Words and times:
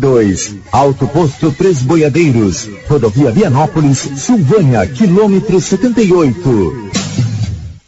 2. 0.00 0.56
Alto 0.72 1.06
Posto 1.06 1.52
Três 1.52 1.82
Boiadeiros. 1.82 2.68
Rodovia 2.88 3.30
Vianópolis, 3.30 3.98
Silvânia, 4.16 4.86
quilômetro 4.86 5.60
78. 5.60 6.89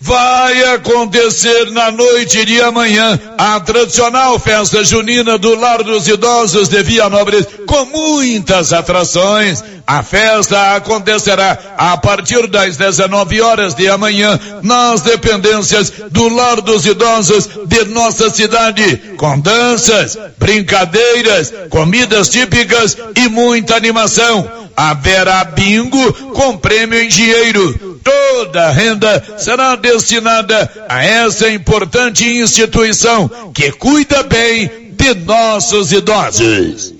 Vai 0.05 0.65
acontecer 0.75 1.71
na 1.71 1.93
noite 1.93 2.45
de 2.45 2.61
amanhã 2.61 3.21
a 3.39 3.61
tradicional 3.61 4.37
festa 4.37 4.83
junina 4.83 5.39
do 5.39 5.55
Lar 5.55 5.85
dos 5.85 6.09
Idosos 6.09 6.69
de 6.69 6.83
Vianópolis 6.83 7.47
com 7.69 7.85
muitas 7.85 8.73
atrações. 8.73 9.63
A 9.87 10.03
festa 10.03 10.75
acontecerá 10.75 11.57
a 11.79 11.97
partir 11.97 12.49
das 12.49 12.77
19 12.77 13.41
horas 13.43 13.75
de 13.75 13.89
amanhã 13.89 14.41
nas 14.61 15.03
dependências 15.03 15.93
do 16.11 16.29
Lar 16.29 16.61
dos 16.61 16.85
Idosos 16.85 17.49
de 17.69 17.85
nossa 17.85 18.29
cidade, 18.29 19.15
com 19.17 19.39
danças, 19.39 20.19
brincadeiras, 20.37 21.53
comidas 21.71 22.29
típicas 22.29 22.99
e 23.15 23.29
muita 23.29 23.77
animação. 23.77 24.51
Haverá 24.77 25.45
bingo 25.45 26.13
com 26.33 26.57
prêmio 26.59 27.01
em 27.01 27.07
dinheiro. 27.07 27.92
Toda 28.03 28.69
a 28.69 28.71
renda 28.71 29.23
será 29.39 29.77
destinada 29.77 30.71
a 30.89 31.05
essa 31.05 31.49
importante 31.49 32.25
instituição 32.25 33.29
que 33.55 33.71
cuida 33.73 34.23
bem 34.23 34.93
de 34.93 35.15
nossos 35.15 35.93
idosos. 35.93 36.95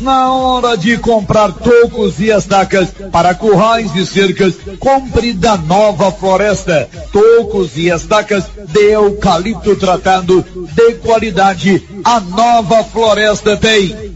Na 0.00 0.32
hora 0.32 0.76
de 0.76 0.96
comprar 0.98 1.52
tocos 1.52 2.20
e 2.20 2.30
estacas 2.30 2.90
para 3.10 3.34
currais 3.34 3.90
e 3.96 4.06
cercas, 4.06 4.54
compre 4.78 5.32
da 5.32 5.56
Nova 5.56 6.12
Floresta. 6.12 6.88
Tocos 7.10 7.76
e 7.76 7.88
estacas 7.88 8.44
de 8.68 8.92
eucalipto 8.92 9.74
tratado 9.74 10.44
de 10.54 10.94
qualidade. 10.96 11.82
A 12.04 12.20
Nova 12.20 12.84
Floresta 12.84 13.56
tem. 13.56 14.15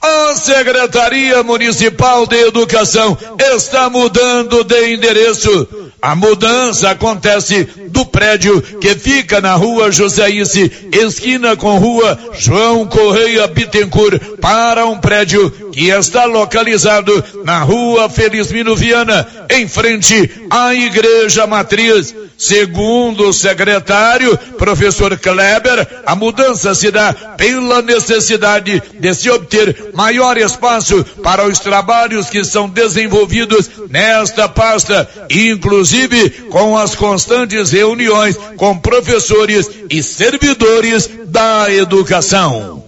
A 0.00 0.34
Secretaria 0.36 1.42
Municipal 1.42 2.26
de 2.26 2.36
Educação 2.36 3.18
está 3.56 3.90
mudando 3.90 4.62
de 4.62 4.94
endereço. 4.94 5.66
A 6.00 6.14
mudança 6.14 6.90
acontece 6.90 7.64
do 7.88 8.06
prédio 8.06 8.62
que 8.80 8.94
fica 8.94 9.40
na 9.40 9.54
rua 9.54 9.90
Joséice, 9.90 10.70
esquina 10.92 11.56
com 11.56 11.78
rua 11.78 12.16
João 12.34 12.86
Correia 12.86 13.48
Bittencourt, 13.48 14.20
para 14.40 14.86
um 14.86 14.98
prédio 14.98 15.67
que 15.78 15.90
está 15.90 16.24
localizado 16.24 17.24
na 17.44 17.60
rua 17.60 18.10
Felizmino 18.10 18.74
Viana, 18.74 19.24
em 19.48 19.68
frente 19.68 20.28
à 20.50 20.74
Igreja 20.74 21.46
Matriz. 21.46 22.12
Segundo 22.36 23.28
o 23.28 23.32
secretário, 23.32 24.36
professor 24.58 25.16
Kleber, 25.16 26.02
a 26.04 26.16
mudança 26.16 26.74
se 26.74 26.90
dá 26.90 27.12
pela 27.36 27.80
necessidade 27.80 28.82
de 28.98 29.14
se 29.14 29.30
obter 29.30 29.90
maior 29.94 30.36
espaço 30.36 31.04
para 31.22 31.46
os 31.46 31.60
trabalhos 31.60 32.28
que 32.28 32.42
são 32.42 32.68
desenvolvidos 32.68 33.70
nesta 33.88 34.48
pasta, 34.48 35.08
inclusive 35.30 36.30
com 36.50 36.76
as 36.76 36.96
constantes 36.96 37.70
reuniões 37.70 38.36
com 38.56 38.76
professores 38.76 39.70
e 39.88 40.02
servidores 40.02 41.08
da 41.26 41.72
educação. 41.72 42.87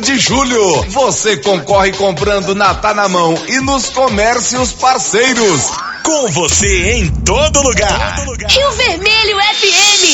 de 0.00 0.18
julho. 0.18 0.82
Você 0.90 1.36
concorre 1.36 1.92
comprando 1.92 2.54
na 2.54 2.74
Tá 2.74 2.92
na 2.92 3.08
Mão 3.08 3.34
e 3.48 3.60
nos 3.60 3.86
comércios 3.88 4.72
parceiros. 4.72 5.70
Com 6.02 6.28
você 6.28 6.92
em 6.92 7.08
todo 7.24 7.62
lugar. 7.62 8.24
Rio 8.48 8.72
Vermelho 8.72 9.38
FM. 9.38 10.04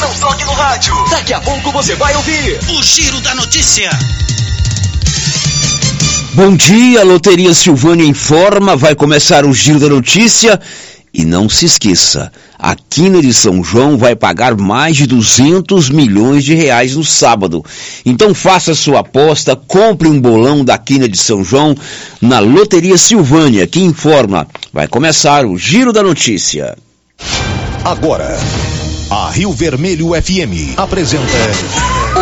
Não 0.00 0.14
toque 0.20 0.44
no 0.44 0.52
rádio. 0.52 0.94
Daqui 1.10 1.32
a 1.32 1.40
pouco 1.40 1.72
você 1.72 1.94
vai 1.94 2.14
ouvir 2.16 2.60
o 2.68 2.82
Giro 2.82 3.20
da 3.20 3.34
Notícia. 3.34 3.90
Bom 6.34 6.54
dia, 6.54 7.04
Loteria 7.04 7.54
Silvânia 7.54 8.04
informa, 8.04 8.76
vai 8.76 8.94
começar 8.94 9.44
o 9.44 9.52
Giro 9.52 9.80
da 9.80 9.88
Notícia 9.88 10.60
e 11.12 11.24
não 11.24 11.48
se 11.48 11.64
esqueça, 11.64 12.30
a 12.68 12.76
Quina 12.90 13.22
de 13.22 13.32
São 13.32 13.64
João 13.64 13.96
vai 13.96 14.14
pagar 14.14 14.54
mais 14.54 14.94
de 14.94 15.06
200 15.06 15.88
milhões 15.88 16.44
de 16.44 16.54
reais 16.54 16.96
no 16.96 17.02
sábado. 17.02 17.64
Então 18.04 18.34
faça 18.34 18.74
sua 18.74 19.00
aposta, 19.00 19.56
compre 19.56 20.06
um 20.06 20.20
bolão 20.20 20.62
da 20.62 20.76
Quina 20.76 21.08
de 21.08 21.16
São 21.16 21.42
João 21.42 21.74
na 22.20 22.40
Loteria 22.40 22.98
Silvânia, 22.98 23.66
que 23.66 23.80
informa. 23.80 24.46
Vai 24.70 24.86
começar 24.86 25.46
o 25.46 25.56
Giro 25.56 25.94
da 25.94 26.02
Notícia. 26.02 26.76
Agora, 27.82 28.38
a 29.10 29.30
Rio 29.30 29.50
Vermelho 29.50 30.08
FM 30.08 30.76
apresenta 30.76 31.97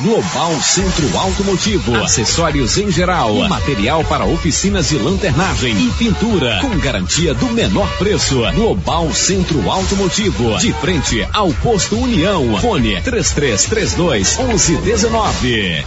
Global 0.00 0.54
Centro 0.62 1.18
Automotivo, 1.18 1.96
acessórios 1.96 2.78
em 2.78 2.88
geral, 2.88 3.34
material 3.48 4.04
para 4.04 4.24
oficinas 4.24 4.90
de 4.90 4.96
lanternagem 4.96 5.76
e 5.76 5.90
pintura, 5.94 6.60
com 6.60 6.78
garantia 6.78 7.34
do 7.34 7.46
menor 7.46 7.90
preço. 7.98 8.38
Global 8.54 9.12
Centro 9.12 9.68
Automotivo, 9.68 10.56
de 10.58 10.72
frente 10.74 11.26
ao 11.32 11.52
posto 11.54 11.98
União. 11.98 12.60
Fone 12.60 13.02
3332 13.02 14.38
1119. 14.38 15.84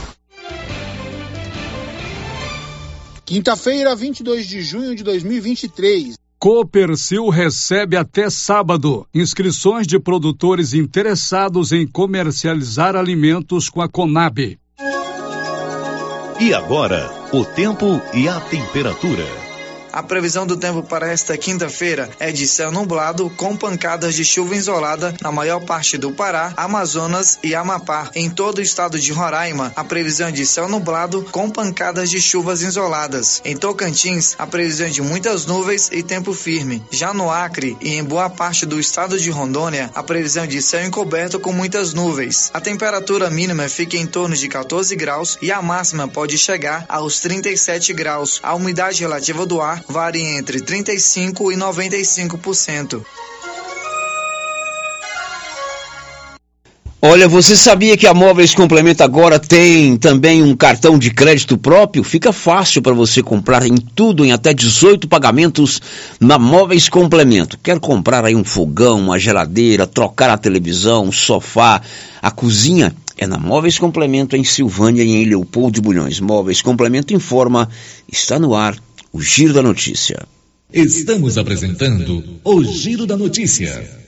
Quinta-feira, 3.24 3.96
22 3.96 4.46
de 4.46 4.62
junho 4.62 4.94
de 4.94 5.06
2023. 5.06 6.21
Copercil 6.42 7.30
recebe 7.30 7.96
até 7.96 8.28
sábado 8.28 9.08
inscrições 9.14 9.86
de 9.86 10.00
produtores 10.00 10.74
interessados 10.74 11.72
em 11.72 11.86
comercializar 11.86 12.96
alimentos 12.96 13.70
com 13.70 13.80
a 13.80 13.88
Conab. 13.88 14.58
E 16.40 16.52
agora, 16.52 17.12
o 17.32 17.46
tempo 17.46 18.02
e 18.12 18.28
a 18.28 18.40
temperatura. 18.40 19.51
A 19.94 20.02
previsão 20.02 20.48
do 20.48 20.56
tempo 20.56 20.82
para 20.82 21.12
esta 21.12 21.38
quinta-feira 21.38 22.10
é 22.18 22.32
de 22.32 22.48
céu 22.48 22.72
nublado 22.72 23.30
com 23.32 23.58
pancadas 23.58 24.16
de 24.16 24.24
chuva 24.24 24.56
isolada 24.56 25.14
na 25.22 25.32
maior 25.32 25.60
parte 25.60 25.98
do 25.98 26.12
Pará, 26.12 26.54
Amazonas 26.56 27.38
e 27.44 27.54
Amapá. 27.54 28.10
Em 28.16 28.30
todo 28.30 28.60
o 28.60 28.62
estado 28.62 28.98
de 28.98 29.12
Roraima, 29.12 29.74
a 29.76 29.84
previsão 29.84 30.30
é 30.30 30.32
de 30.32 30.46
céu 30.46 30.70
nublado 30.70 31.24
com 31.32 31.50
pancadas 31.50 32.10
de 32.10 32.22
chuvas 32.22 32.62
isoladas. 32.62 33.42
Em 33.44 33.58
Tocantins, 33.58 34.36
a 34.40 34.48
previsão 34.48 34.88
é 34.88 34.90
de 34.90 35.02
muitas 35.02 35.46
nuvens 35.46 35.90
e 35.92 36.02
tempo 36.02 36.34
firme. 36.34 36.82
Já 36.90 37.14
no 37.14 37.30
Acre 37.30 37.78
e 37.82 37.96
em 37.96 38.04
boa 38.04 38.30
parte 38.30 38.66
do 38.66 38.80
estado 38.80 39.20
de 39.20 39.30
Rondônia, 39.30 39.92
a 39.94 40.02
previsão 40.02 40.46
é 40.46 40.48
de 40.48 40.62
céu 40.62 40.86
encoberto 40.86 41.40
com 41.40 41.52
muitas 41.52 41.94
nuvens. 41.94 42.50
A 42.54 42.62
temperatura 42.62 43.30
mínima 43.30 43.68
fica 43.68 43.98
em 43.98 44.08
torno 44.08 44.36
de 44.36 44.48
14 44.48 44.96
graus 44.96 45.38
e 45.42 45.52
a 45.52 45.62
máxima 45.62 46.08
pode 46.08 46.38
chegar 46.38 46.86
aos 46.88 47.20
37 47.20 47.92
graus. 47.92 48.40
A 48.42 48.56
umidade 48.56 49.02
relativa 49.02 49.46
do 49.46 49.60
ar 49.60 49.81
varia 49.88 50.38
entre 50.38 50.60
35% 50.60 51.52
e 51.52 51.56
95%. 51.56 53.04
Olha, 57.04 57.28
você 57.28 57.58
sabia 57.58 57.98
que 57.98 58.06
a 58.06 58.14
Móveis 58.14 58.54
Complemento 58.54 59.04
agora 59.04 59.40
tem 59.40 59.98
também 59.98 60.44
um 60.44 60.56
cartão 60.56 61.00
de 61.00 61.10
crédito 61.10 61.58
próprio? 61.58 62.04
Fica 62.04 62.32
fácil 62.32 62.80
para 62.80 62.94
você 62.94 63.24
comprar 63.24 63.66
em 63.66 63.76
tudo 63.76 64.24
em 64.24 64.32
até 64.32 64.54
18 64.54 65.08
pagamentos 65.08 65.82
na 66.20 66.38
Móveis 66.38 66.88
Complemento. 66.88 67.58
Quer 67.58 67.80
comprar 67.80 68.24
aí 68.24 68.36
um 68.36 68.44
fogão, 68.44 69.00
uma 69.00 69.18
geladeira, 69.18 69.88
trocar 69.88 70.30
a 70.30 70.38
televisão, 70.38 71.06
um 71.06 71.12
sofá, 71.12 71.82
a 72.22 72.30
cozinha? 72.30 72.94
É 73.18 73.26
na 73.26 73.40
Móveis 73.40 73.80
Complemento 73.80 74.36
em 74.36 74.44
Silvânia 74.44 75.04
e 75.04 75.10
em 75.10 75.26
Leopoldo 75.26 75.74
de 75.74 75.82
Bulhões. 75.82 76.20
Móveis 76.20 76.62
Complemento 76.62 77.16
informa, 77.16 77.68
está 78.12 78.38
no 78.38 78.54
ar 78.54 78.76
o 79.12 79.22
Giro 79.22 79.54
da 79.54 79.62
Notícia. 79.62 80.26
Estamos 80.74 81.38
apresentando 81.38 82.40
o 82.44 82.64
Giro 82.64 83.06
da 83.06 83.18
Notícia. 83.18 84.01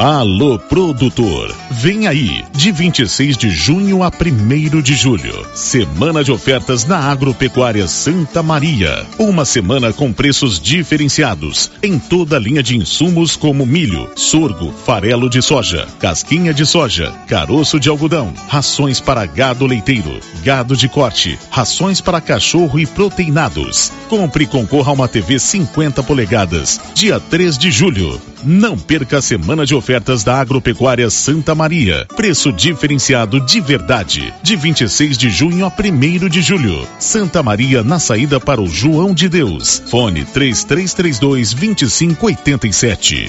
Alô 0.00 0.58
produtor, 0.58 1.54
vem 1.70 2.06
aí, 2.06 2.44
de 2.52 2.70
26 2.70 3.34
de 3.34 3.48
junho 3.48 4.02
a 4.02 4.08
1 4.08 4.82
de 4.82 4.94
julho, 4.94 5.46
semana 5.54 6.22
de 6.22 6.30
ofertas 6.30 6.84
na 6.84 6.98
Agropecuária 6.98 7.88
Santa 7.88 8.42
Maria. 8.42 9.06
Uma 9.18 9.46
semana 9.46 9.94
com 9.94 10.12
preços 10.12 10.60
diferenciados 10.60 11.72
em 11.82 11.98
toda 11.98 12.36
a 12.36 12.38
linha 12.38 12.62
de 12.62 12.76
insumos 12.76 13.36
como 13.36 13.64
milho, 13.64 14.06
sorgo, 14.14 14.70
farelo 14.84 15.30
de 15.30 15.40
soja, 15.40 15.88
casquinha 15.98 16.52
de 16.52 16.66
soja, 16.66 17.10
caroço 17.26 17.80
de 17.80 17.88
algodão, 17.88 18.34
rações 18.48 19.00
para 19.00 19.24
gado 19.24 19.64
leiteiro, 19.64 20.20
gado 20.44 20.76
de 20.76 20.90
corte, 20.90 21.38
rações 21.50 22.02
para 22.02 22.20
cachorro 22.20 22.78
e 22.78 22.86
proteinados. 22.86 23.90
Compre 24.10 24.44
e 24.44 24.46
concorra 24.46 24.90
a 24.90 24.94
uma 24.94 25.08
TV 25.08 25.38
50 25.38 26.02
polegadas, 26.02 26.78
dia 26.94 27.18
3 27.18 27.56
de 27.56 27.70
julho. 27.70 28.20
Não 28.44 28.78
perca 28.78 29.18
a 29.18 29.22
semana 29.22 29.64
de 29.64 29.74
ofertas 29.74 30.22
da 30.22 30.40
Agropecuária 30.40 31.08
Santa 31.10 31.54
Maria. 31.54 32.06
Preço 32.16 32.52
diferenciado 32.52 33.40
de 33.40 33.60
verdade. 33.60 34.32
De 34.42 34.56
26 34.56 35.16
de 35.16 35.30
junho 35.30 35.64
a 35.64 35.68
1 35.68 36.28
de 36.28 36.42
julho. 36.42 36.86
Santa 36.98 37.42
Maria 37.42 37.82
na 37.82 37.98
saída 37.98 38.38
para 38.38 38.60
o 38.60 38.68
João 38.68 39.14
de 39.14 39.28
Deus. 39.28 39.82
Fone 39.86 40.24
3332 40.24 41.54
2587. 41.54 43.28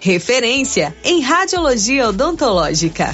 referência 0.00 0.94
em 1.04 1.20
radiologia 1.20 2.08
odontológica. 2.08 3.12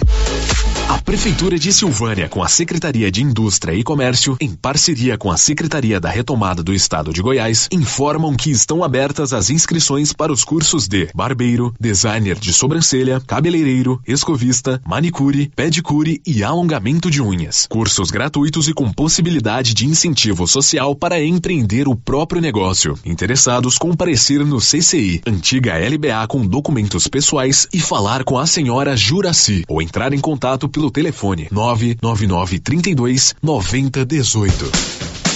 A 0.88 0.98
Prefeitura 0.98 1.58
de 1.58 1.72
Silvânia, 1.72 2.28
com 2.28 2.42
a 2.42 2.48
Secretaria 2.48 3.10
de 3.10 3.22
Indústria 3.22 3.72
e 3.72 3.82
Comércio, 3.82 4.36
em 4.40 4.54
parceria 4.54 5.16
com 5.16 5.30
a 5.30 5.36
Secretaria 5.36 5.98
da 5.98 6.10
Retomada 6.10 6.62
do 6.62 6.74
Estado 6.74 7.12
de 7.12 7.22
Goiás, 7.22 7.68
informam 7.72 8.34
que 8.34 8.50
estão 8.50 8.84
abertas 8.84 9.32
as 9.32 9.48
inscrições 9.48 10.12
para 10.12 10.32
os 10.32 10.44
cursos 10.44 10.88
de 10.88 11.08
barbeiro, 11.14 11.72
designer 11.80 12.38
de 12.38 12.52
sobrancelha, 12.52 13.22
cabeleireiro, 13.26 14.02
escovista, 14.06 14.82
manicure, 14.86 15.50
pedicure 15.56 16.20
e 16.26 16.44
alongamento 16.44 17.10
de 17.10 17.22
unhas. 17.22 17.66
Cursos 17.70 18.10
gratuitos 18.10 18.68
e 18.68 18.74
com 18.74 18.92
possibilidade 18.92 19.72
de 19.72 19.86
incentivo 19.86 20.46
social 20.46 20.94
para 20.94 21.22
empreender 21.24 21.88
o 21.88 21.96
próprio 21.96 22.42
negócio. 22.42 22.98
Interessados 23.04 23.78
comparecer 23.78 24.44
no 24.44 24.58
CCI, 24.58 25.22
antiga 25.26 25.78
LBA 25.78 26.26
com 26.28 26.46
documentos 26.72 27.06
pessoais 27.06 27.66
e 27.70 27.78
falar 27.78 28.24
com 28.24 28.38
a 28.38 28.46
senhora 28.46 28.96
Juraci 28.96 29.62
ou 29.68 29.82
entrar 29.82 30.14
em 30.14 30.18
contato 30.18 30.70
pelo 30.70 30.90
telefone 30.90 31.46
999 31.50 32.58
32 32.60 33.34
9018. 33.42 35.21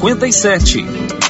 57. 0.00 1.29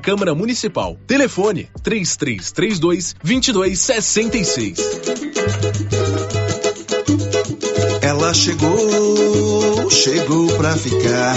Câmara 0.00 0.34
Municipal. 0.34 0.98
Telefone 1.06 1.68
3332 1.82 3.16
2266. 3.22 4.78
Ela 8.02 8.34
chegou, 8.34 9.90
chegou 9.90 10.46
pra 10.56 10.76
ficar. 10.76 11.36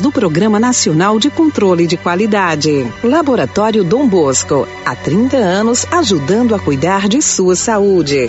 do 0.01 0.11
Programa 0.11 0.59
Nacional 0.59 1.19
de 1.19 1.29
Controle 1.29 1.85
de 1.85 1.95
Qualidade. 1.95 2.91
Laboratório 3.03 3.83
Dom 3.83 4.07
Bosco, 4.07 4.67
há 4.83 4.95
30 4.95 5.37
anos 5.37 5.85
ajudando 5.91 6.55
a 6.55 6.59
cuidar 6.59 7.07
de 7.07 7.21
sua 7.21 7.55
saúde. 7.55 8.25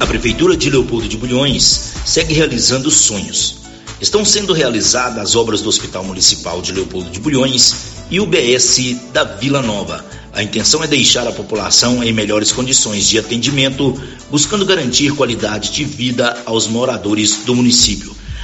A 0.00 0.06
Prefeitura 0.06 0.56
de 0.56 0.70
Leopoldo 0.70 1.06
de 1.06 1.18
Bulhões 1.18 1.92
segue 2.04 2.32
realizando 2.32 2.90
sonhos. 2.90 3.58
Estão 4.00 4.24
sendo 4.24 4.54
realizadas 4.54 5.18
as 5.18 5.36
obras 5.36 5.60
do 5.60 5.68
Hospital 5.68 6.02
Municipal 6.02 6.62
de 6.62 6.72
Leopoldo 6.72 7.10
de 7.10 7.20
Bulhões 7.20 8.06
e 8.10 8.18
o 8.20 8.26
BS 8.26 8.96
da 9.12 9.24
Vila 9.24 9.60
Nova. 9.60 10.04
A 10.32 10.42
intenção 10.42 10.82
é 10.82 10.86
deixar 10.86 11.28
a 11.28 11.32
população 11.32 12.02
em 12.02 12.12
melhores 12.12 12.50
condições 12.50 13.06
de 13.06 13.18
atendimento, 13.18 14.00
buscando 14.30 14.64
garantir 14.64 15.14
qualidade 15.14 15.70
de 15.70 15.84
vida 15.84 16.42
aos 16.46 16.66
moradores 16.66 17.44
do 17.44 17.54
município. 17.54 18.23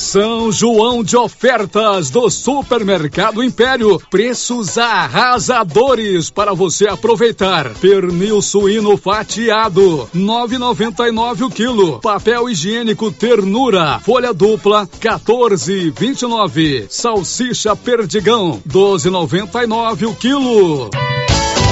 São 0.00 0.52
João 0.52 1.02
de 1.02 1.16
ofertas 1.16 2.10
do 2.10 2.30
Supermercado 2.30 3.42
Império. 3.42 4.00
Preços 4.10 4.76
arrasadores 4.78 6.30
para 6.30 6.52
você 6.54 6.86
aproveitar. 6.86 7.70
Pernil 7.74 8.40
suíno 8.42 8.96
fatiado, 8.96 10.08
9,99 10.14 11.46
o 11.46 11.50
quilo. 11.50 12.00
Papel 12.00 12.48
higiênico 12.48 13.10
ternura, 13.10 13.98
folha 14.00 14.32
dupla, 14.32 14.86
14,29. 15.00 16.86
Salsicha 16.88 17.74
perdigão, 17.74 18.60
12,99 18.68 20.08
o 20.08 20.14
quilo. 20.14 20.90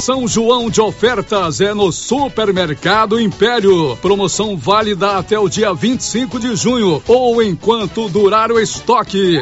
São 0.01 0.27
João 0.27 0.69
de 0.69 0.81
ofertas 0.81 1.61
é 1.61 1.73
no 1.73 1.91
Supermercado 1.91 3.19
Império. 3.19 3.97
Promoção 3.97 4.55
válida 4.57 5.17
até 5.17 5.39
o 5.39 5.49
dia 5.49 5.73
25 5.73 6.39
de 6.39 6.55
junho 6.55 7.01
ou 7.07 7.41
enquanto 7.41 8.09
durar 8.09 8.51
o 8.51 8.59
estoque. 8.59 9.41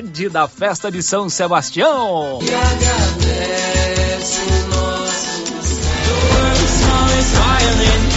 da 0.29 0.47
festa 0.47 0.91
de 0.91 1.03
São 1.03 1.29
Sebastião! 1.29 2.39
E 2.41 2.53
agradece 2.53 4.41
nossos 4.69 5.81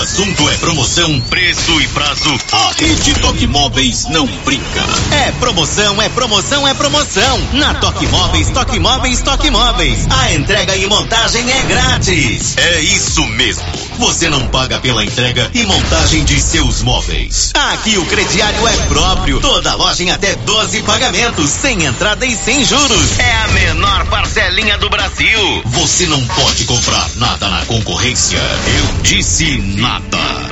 assunto 0.00 0.48
é 0.48 0.56
promoção, 0.56 1.20
preço 1.28 1.78
e 1.78 1.86
prazo, 1.88 2.38
a 2.52 2.72
Rede 2.78 3.12
Toque 3.20 3.46
Móveis 3.46 4.06
não 4.08 4.26
brinca. 4.46 4.82
É 5.10 5.30
promoção, 5.32 6.00
é 6.00 6.08
promoção, 6.08 6.66
é 6.66 6.72
promoção. 6.72 7.38
Na 7.52 7.74
Toque 7.74 8.06
Móveis, 8.06 8.48
Toque 8.48 8.78
Móveis, 8.78 9.20
Toque 9.20 9.50
Móveis. 9.50 10.06
A 10.08 10.32
entrega 10.32 10.74
e 10.74 10.86
montagem 10.86 11.44
é 11.50 11.62
grátis. 11.64 12.56
É 12.56 12.80
isso 12.80 13.26
mesmo. 13.26 13.64
Você 13.98 14.30
não 14.30 14.46
paga 14.48 14.78
pela 14.80 15.04
entrega 15.04 15.50
e 15.52 15.64
montagem 15.66 16.24
de 16.24 16.40
seus 16.40 16.80
móveis. 16.80 17.52
Aqui 17.54 17.98
o 17.98 18.06
crediário 18.06 18.66
é 18.66 18.76
próprio. 18.86 19.40
Toda 19.40 19.74
loja 19.74 20.02
em 20.02 20.10
até 20.10 20.34
12 20.34 20.82
pagamentos, 20.82 21.50
sem 21.50 21.84
entrada 21.84 22.24
e 22.24 22.34
sem 22.34 22.64
juros. 22.64 23.18
É 23.18 23.32
a 23.32 23.48
menor 23.48 24.06
parcelinha 24.06 24.78
do 24.78 24.88
Brasil. 24.88 25.62
Você 25.66 26.06
não 26.06 26.24
pode 26.26 26.64
comprar 26.64 27.10
nada 27.16 27.50
na 27.50 27.66
concorrência. 27.66 28.38
Eu 28.38 29.02
disse 29.02 29.58
nada. 29.58 29.89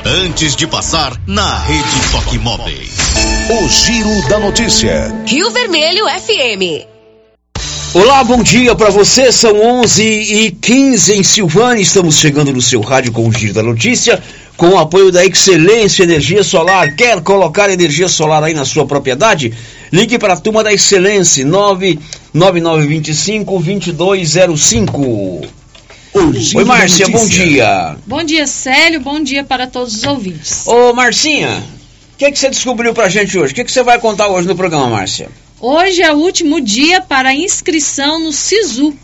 Antes 0.04 0.56
de 0.56 0.66
passar 0.66 1.16
na 1.24 1.60
Rede 1.60 2.10
Toque 2.10 2.36
Móveis. 2.38 2.96
O 3.48 3.68
Giro 3.68 4.28
da 4.28 4.40
Notícia. 4.40 5.14
Rio 5.26 5.48
Vermelho 5.52 6.06
FM. 6.06 6.84
Olá, 7.94 8.24
bom 8.24 8.42
dia 8.42 8.74
para 8.74 8.90
você. 8.90 9.30
São 9.30 9.80
11 9.80 10.02
e 10.02 10.50
15 10.50 11.14
em 11.14 11.22
Silvânia. 11.22 11.80
Estamos 11.80 12.16
chegando 12.16 12.52
no 12.52 12.60
seu 12.60 12.80
rádio 12.80 13.12
com 13.12 13.28
o 13.28 13.32
Giro 13.32 13.54
da 13.54 13.62
Notícia, 13.62 14.20
com 14.56 14.70
o 14.70 14.78
apoio 14.78 15.12
da 15.12 15.24
Excelência 15.24 16.02
Energia 16.02 16.42
Solar. 16.42 16.96
Quer 16.96 17.20
colocar 17.20 17.70
energia 17.70 18.08
solar 18.08 18.42
aí 18.42 18.54
na 18.54 18.64
sua 18.64 18.86
propriedade? 18.86 19.54
Ligue 19.92 20.18
para 20.18 20.32
a 20.32 20.36
turma 20.36 20.64
da 20.64 20.72
Excelência 20.72 21.46
99925 21.46 23.62
2205. 23.62 25.58
Oi, 26.14 26.64
Márcia, 26.64 27.08
bom 27.08 27.26
dia. 27.26 27.96
Bom 28.06 28.22
dia, 28.22 28.46
Célio. 28.46 29.00
Bom 29.00 29.22
dia 29.22 29.44
para 29.44 29.66
todos 29.66 29.94
os 29.94 30.04
ouvintes. 30.04 30.66
Ô, 30.66 30.92
Marcinha, 30.92 31.62
o 32.14 32.18
que, 32.18 32.30
que 32.32 32.38
você 32.38 32.50
descobriu 32.50 32.94
pra 32.94 33.08
gente 33.08 33.38
hoje? 33.38 33.52
O 33.52 33.54
que, 33.54 33.64
que 33.64 33.72
você 33.72 33.82
vai 33.82 33.98
contar 33.98 34.28
hoje 34.28 34.48
no 34.48 34.56
programa, 34.56 34.88
Márcia? 34.88 35.28
Hoje 35.60 36.02
é 36.02 36.12
o 36.12 36.16
último 36.16 36.60
dia 36.60 37.00
para 37.00 37.34
inscrição 37.34 38.20
no 38.20 38.32
SISU. 38.32 38.94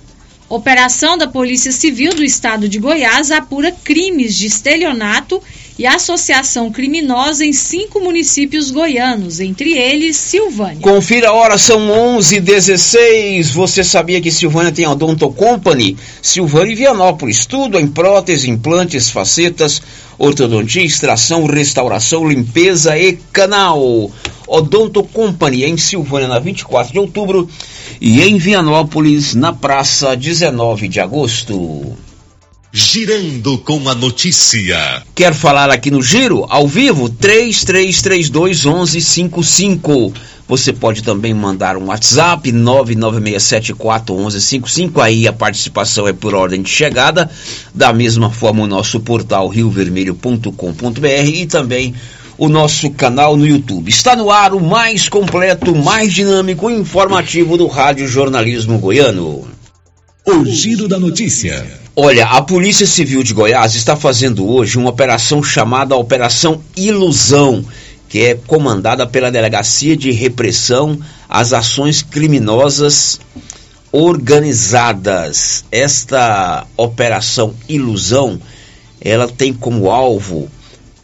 Operação 0.49 1.18
da 1.18 1.26
Polícia 1.26 1.73
Civil 1.73 2.14
do 2.14 2.23
Estado 2.23 2.68
de 2.68 2.78
Goiás 2.78 3.30
apura 3.30 3.73
crimes 3.73 4.37
de 4.37 4.46
estelionato 4.46 5.42
e 5.78 5.87
associação 5.87 6.71
criminosa 6.71 7.45
em 7.45 7.52
cinco 7.52 8.00
municípios 8.00 8.71
goianos, 8.71 9.40
entre 9.40 9.73
eles 9.73 10.16
Silvânia. 10.16 10.81
Confira 10.81 11.31
a 11.31 11.33
hora, 11.33 11.59
são 11.59 11.90
11 11.90 12.40
16 12.40 13.50
Você 13.50 13.83
sabia 13.83 14.21
que 14.21 14.31
Silvânia 14.31 14.71
tem 14.71 14.85
a 14.85 14.93
Odonto 14.93 15.31
Company? 15.31 15.97
Silvânia 16.23 16.73
e 16.73 16.76
Vianópolis, 16.76 17.45
tudo 17.45 17.78
em 17.78 17.87
prótese, 17.87 18.49
implantes, 18.49 19.11
facetas, 19.11 19.83
ortodontia, 20.16 20.85
extração, 20.85 21.45
restauração, 21.47 22.28
limpeza 22.28 22.97
e 22.97 23.14
canal. 23.33 24.11
Odonto 24.47 25.02
Company 25.02 25.64
em 25.64 25.76
Silvânia 25.76 26.28
na 26.28 26.38
24 26.38 26.93
de 26.93 26.99
outubro 26.99 27.49
e 28.00 28.23
em 28.23 28.37
Vianópolis 28.37 29.35
na 29.35 29.52
praça 29.52 30.14
19 30.14 30.87
de 30.87 31.00
agosto. 31.00 31.97
Girando 32.76 33.57
com 33.59 33.88
a 33.88 33.95
notícia. 33.95 35.00
Quer 35.14 35.33
falar 35.33 35.71
aqui 35.71 35.93
no 35.93 36.02
Giro? 36.02 36.45
Ao 36.49 36.66
vivo? 36.66 37.09
3332 37.09 38.64
1155. 38.64 40.12
Você 40.49 40.73
pode 40.73 41.04
também 41.04 41.33
mandar 41.33 41.76
um 41.76 41.87
WhatsApp 41.87 42.50
996741155. 42.50 45.01
Aí 45.01 45.29
a 45.29 45.33
participação 45.33 46.09
é 46.09 46.12
por 46.12 46.35
ordem 46.35 46.62
de 46.62 46.68
chegada. 46.68 47.31
Da 47.72 47.92
mesma 47.92 48.29
forma, 48.29 48.64
o 48.64 48.66
nosso 48.66 48.98
portal 48.98 49.46
riovermelho.com.br 49.46 51.29
e 51.33 51.46
também 51.46 51.94
o 52.37 52.48
nosso 52.48 52.90
canal 52.90 53.37
no 53.37 53.46
YouTube. 53.46 53.88
Está 53.88 54.16
no 54.16 54.33
ar 54.33 54.53
o 54.53 54.61
mais 54.61 55.09
completo, 55.09 55.77
mais 55.77 56.12
dinâmico 56.12 56.68
e 56.68 56.75
informativo 56.75 57.57
do 57.57 57.68
Rádio 57.68 58.09
Jornalismo 58.09 58.81
Goiano. 58.81 59.46
O 60.27 60.44
Giro 60.44 60.88
da 60.88 60.98
Notícia. 60.98 61.84
Olha, 61.96 62.26
a 62.26 62.42
Polícia 62.42 62.88
Civil 62.88 63.22
de 63.22 63.33
Goiás 63.33 63.76
está 63.76 63.94
fazendo 63.94 64.50
hoje 64.50 64.76
uma 64.76 64.90
operação 64.90 65.44
chamada 65.44 65.94
Operação 65.94 66.61
Ilusão, 66.76 67.64
que 68.09 68.18
é 68.18 68.35
comandada 68.35 69.07
pela 69.07 69.30
Delegacia 69.30 69.96
de 69.96 70.11
Repressão 70.11 70.98
às 71.28 71.52
Ações 71.52 72.02
Criminosas 72.02 73.20
Organizadas. 73.92 75.64
Esta 75.70 76.66
Operação 76.76 77.54
Ilusão, 77.68 78.40
ela 79.00 79.28
tem 79.28 79.52
como 79.52 79.88
alvo 79.88 80.50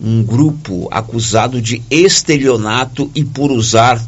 um 0.00 0.24
grupo 0.24 0.88
acusado 0.90 1.62
de 1.62 1.80
estelionato 1.88 3.08
e 3.14 3.24
por 3.24 3.52
usar 3.52 4.04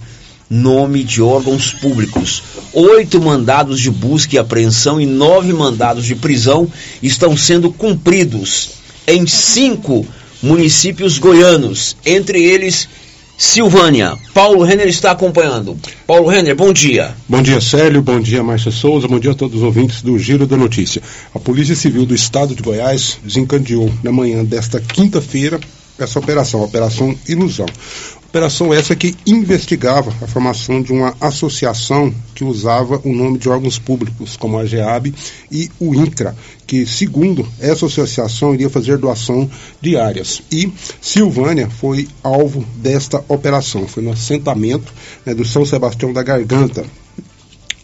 nome 0.53 1.03
de 1.03 1.23
órgãos 1.23 1.73
públicos. 1.73 2.43
Oito 2.75 3.19
mandados 3.23 3.81
de 3.81 3.91
busca 3.91 4.37
e 4.37 4.39
apreensão 4.39 5.01
e 5.01 5.07
nove 5.07 5.51
mandados 5.51 6.05
de 6.05 6.15
prisão 6.15 6.71
estão 7.03 7.35
sendo 7.35 7.73
cumpridos 7.73 8.73
em 9.07 9.27
cinco 9.27 10.07
municípios 10.43 11.17
goianos, 11.19 11.97
entre 12.05 12.43
eles 12.43 12.87
Silvânia. 13.39 14.15
Paulo 14.35 14.63
Renner 14.63 14.89
está 14.89 15.11
acompanhando. 15.11 15.77
Paulo 16.07 16.29
Renner, 16.29 16.55
bom 16.55 16.71
dia. 16.71 17.15
Bom 17.27 17.41
dia, 17.41 17.61
Célio. 17.61 18.03
Bom 18.03 18.21
dia, 18.21 18.43
Márcia 18.43 18.71
Souza. 18.71 19.09
Bom 19.09 19.19
dia 19.19 19.31
a 19.31 19.35
todos 19.35 19.57
os 19.57 19.63
ouvintes 19.63 20.03
do 20.03 20.19
Giro 20.19 20.47
da 20.47 20.57
Notícia. 20.57 21.03
A 21.35 21.39
Polícia 21.39 21.75
Civil 21.75 22.05
do 22.05 22.15
Estado 22.15 22.55
de 22.55 22.63
Goiás 22.63 23.19
desencadeou 23.25 23.91
na 24.03 24.13
manhã 24.13 24.45
desta 24.45 24.79
quinta-feira 24.79 25.59
essa 25.99 26.19
operação, 26.19 26.61
a 26.61 26.65
Operação 26.65 27.17
Ilusão. 27.27 27.67
Operação 28.33 28.73
essa 28.73 28.97
que 28.97 29.15
investigava 29.27 30.11
a 30.23 30.27
formação 30.27 30.81
de 30.81 30.91
uma 30.91 31.15
associação 31.21 32.11
que 32.35 32.43
usava 32.43 32.99
o 33.05 33.13
nome 33.13 33.37
de 33.37 33.47
órgãos 33.47 33.79
públicos, 33.79 34.39
como 34.39 34.59
a 34.59 34.65
GEAB 34.65 35.15
e 35.51 35.71
o 35.79 35.95
INCRA, 35.95 36.35
que, 36.67 36.87
segundo 36.87 37.47
essa 37.61 37.85
associação, 37.85 38.55
iria 38.55 38.71
fazer 38.71 38.97
doação 38.97 39.51
de 39.83 39.99
áreas. 39.99 40.41
E 40.51 40.73
Silvânia 40.99 41.69
foi 41.69 42.09
alvo 42.23 42.65
desta 42.77 43.23
operação. 43.29 43.87
Foi 43.87 44.03
no 44.03 44.13
assentamento 44.13 44.91
né, 45.27 45.35
do 45.35 45.45
São 45.45 45.67
Sebastião 45.67 46.11
da 46.11 46.23
Garganta, 46.23 46.87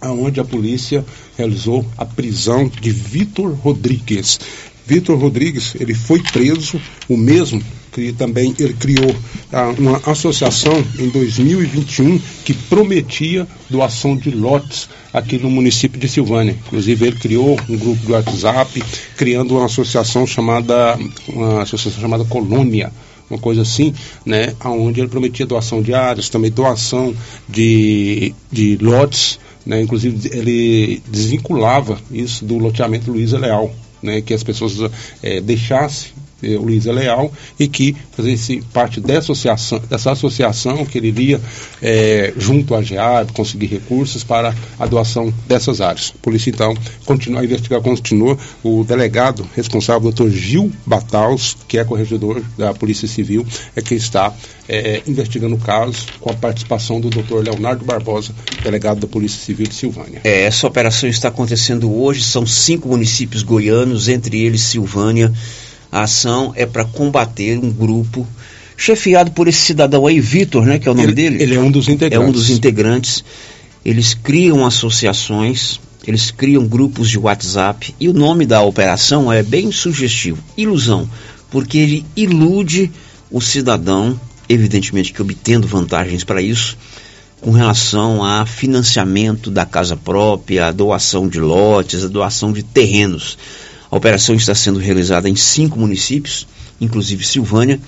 aonde 0.01 0.41
a 0.41 0.45
polícia 0.45 1.05
realizou 1.37 1.85
a 1.99 2.07
prisão 2.07 2.69
de 2.69 2.91
Vitor 2.91 3.53
Rodrigues. 3.53 4.41
Vitor 4.87 5.19
Rodrigues, 5.19 5.75
ele 5.79 5.93
foi 5.93 6.23
preso, 6.23 6.81
o 7.07 7.19
mesmo 7.19 7.63
que 7.99 8.13
também 8.13 8.55
ele 8.59 8.75
criou 8.75 9.15
ah, 9.53 9.75
uma 9.79 10.01
associação 10.07 10.73
em 10.99 11.09
2021 11.09 12.21
que 12.45 12.55
prometia 12.55 13.47
doação 13.69 14.17
de 14.17 14.31
lotes 14.31 14.89
aqui 15.13 15.39
no 15.39 15.51
município 15.51 15.99
de 15.99 16.09
Silvânia. 16.09 16.57
Inclusive 16.67 17.07
ele 17.07 17.17
criou 17.19 17.59
um 17.69 17.77
grupo 17.77 18.07
de 18.07 18.13
WhatsApp, 18.13 18.83
criando 19.17 19.57
uma 19.57 19.67
associação 19.67 20.27
chamada 20.27 20.99
uma 21.29 21.63
associação 21.63 22.01
chamada 22.01 22.25
Colônia 22.25 22.93
uma 23.31 23.39
coisa 23.39 23.61
assim, 23.61 23.93
né, 24.25 24.55
aonde 24.59 25.01
ele 25.01 25.09
prometia 25.09 25.45
doação 25.45 25.83
de 25.83 25.93
áreas, 25.93 26.31
também 26.31 26.51
doação 26.51 27.15
de, 27.47 28.35
de 28.51 28.79
lotes, 28.79 29.39
né, 29.67 29.83
inclusive 29.83 30.31
ele 30.33 31.03
desvinculava 31.07 31.99
isso 32.11 32.43
do 32.47 32.57
loteamento 32.57 33.11
Luiza 33.11 33.39
Leal, 33.39 33.71
né, 34.03 34.23
que 34.23 34.33
as 34.33 34.43
pessoas 34.43 34.79
é, 35.23 35.43
deixassem 35.43 36.13
Luiz 36.43 36.87
é 36.87 36.93
Leal 36.93 37.33
e 37.59 37.67
que 37.67 37.97
fazesse 38.13 38.63
parte 38.73 39.01
dessa 39.01 39.33
associação, 39.33 39.83
dessa 39.89 40.13
associação 40.13 40.85
que 40.87 40.99
ele 40.99 41.09
iria 41.09 41.41
é, 41.83 42.33
junto 42.37 42.75
à 42.75 42.83
GEAB 42.83 43.33
conseguir 43.33 43.67
recursos 43.67 44.23
para 44.23 44.55
a 44.79 44.87
doação 44.87 45.33
dessas 45.47 45.81
áreas. 45.81 46.13
A 46.17 46.23
polícia 46.23 46.51
então 46.51 46.77
continua 47.05 47.41
a 47.41 47.45
investigar, 47.45 47.81
continua 47.81 48.39
o 48.63 48.85
delegado 48.85 49.49
responsável, 49.57 50.03
doutor 50.03 50.31
Gil 50.31 50.71
Bataus, 50.87 51.57
que 51.67 51.79
é 51.79 51.85
corregedor 51.85 52.43
da 52.57 52.73
Polícia 52.73 53.09
Civil, 53.09 53.45
é 53.75 53.83
que 53.83 53.95
está 53.95 54.33
é, 54.69 55.03
investigando 55.07 55.57
o 55.57 55.59
caso 55.59 56.07
com 56.21 56.31
a 56.31 56.35
participação 56.35 57.01
do 57.01 57.11
doutor 57.11 57.43
Leonardo 57.43 57.85
Barbosa, 57.85 58.33
delegado 58.63 59.01
da 59.01 59.07
Polícia 59.07 59.41
Civil 59.41 59.67
de 59.67 59.75
Silvânia. 59.75 60.21
É, 60.23 60.43
essa 60.43 60.67
operação 60.67 61.09
está 61.09 61.29
acontecendo 61.29 61.93
hoje, 61.93 62.23
são 62.23 62.47
cinco 62.47 62.89
municípios 62.89 63.43
goianos, 63.43 64.09
entre 64.09 64.41
eles 64.41 64.63
Silvânia 64.63 65.33
A 65.91 66.03
ação 66.03 66.53
é 66.55 66.67
para 66.67 66.85
combater 66.85 67.59
um 67.59 67.71
grupo 67.71 68.27
chefiado 68.77 69.31
por 69.33 69.49
esse 69.49 69.59
cidadão 69.61 70.07
aí, 70.07 70.21
Vitor, 70.21 70.65
né, 70.65 70.79
que 70.79 70.87
é 70.89 70.91
o 70.91 70.95
nome 70.95 71.09
Ele- 71.09 71.15
dele? 71.15 71.43
ele 71.43 71.55
é 71.55 71.61
um 71.61 71.71
dos 71.71 71.89
integrantes. 71.89 72.25
É 72.27 72.29
um 72.29 72.33
dos 72.33 72.51
integrantes. 72.51 73.25
Eles 73.85 74.15
criam 74.15 74.65
associações, 74.67 75.81
eles 76.07 76.31
criam 76.31 76.67
grupos 76.67 77.09
de 77.09 77.19
WhatsApp 77.19 77.95
e 77.99 78.09
o 78.09 78.13
nome 78.13 78.45
da 78.47 78.61
operação 78.63 79.33
é 79.33 79.43
bem 79.43 79.73
sugestivo, 79.73 80.43
ilusão, 80.57 81.09
porque 81.51 81.79
ele 81.79 82.07
ilude 82.17 82.91
o 83.31 83.41
cidadão, 83.41 84.19
evidentemente 84.49 85.13
que 85.13 85.23
obtendo 85.23 85.67
vantagens 85.67 86.23
para 86.25 86.41
isso, 86.43 86.77
com 87.41 87.51
relação 87.53 88.25
a 88.25 88.45
financiamento 88.47 89.51
da 89.51 89.65
casa 89.65 89.97
própria, 89.97 90.67
a 90.67 90.73
doação 90.73 91.29
de 91.29 91.41
lotes, 91.41 92.05
a 92.05 92.09
doação 92.09 92.53
de 92.53 92.63
terrenos. 92.63 93.39
A 93.91 93.97
operação 93.97 94.35
está 94.35 94.55
sendo 94.55 94.79
realizada 94.79 95.29
em 95.29 95.37
cinco 95.37 95.79
municípios, 95.79 96.47
inclusive 96.81 97.25
Silvânia, 97.25 97.81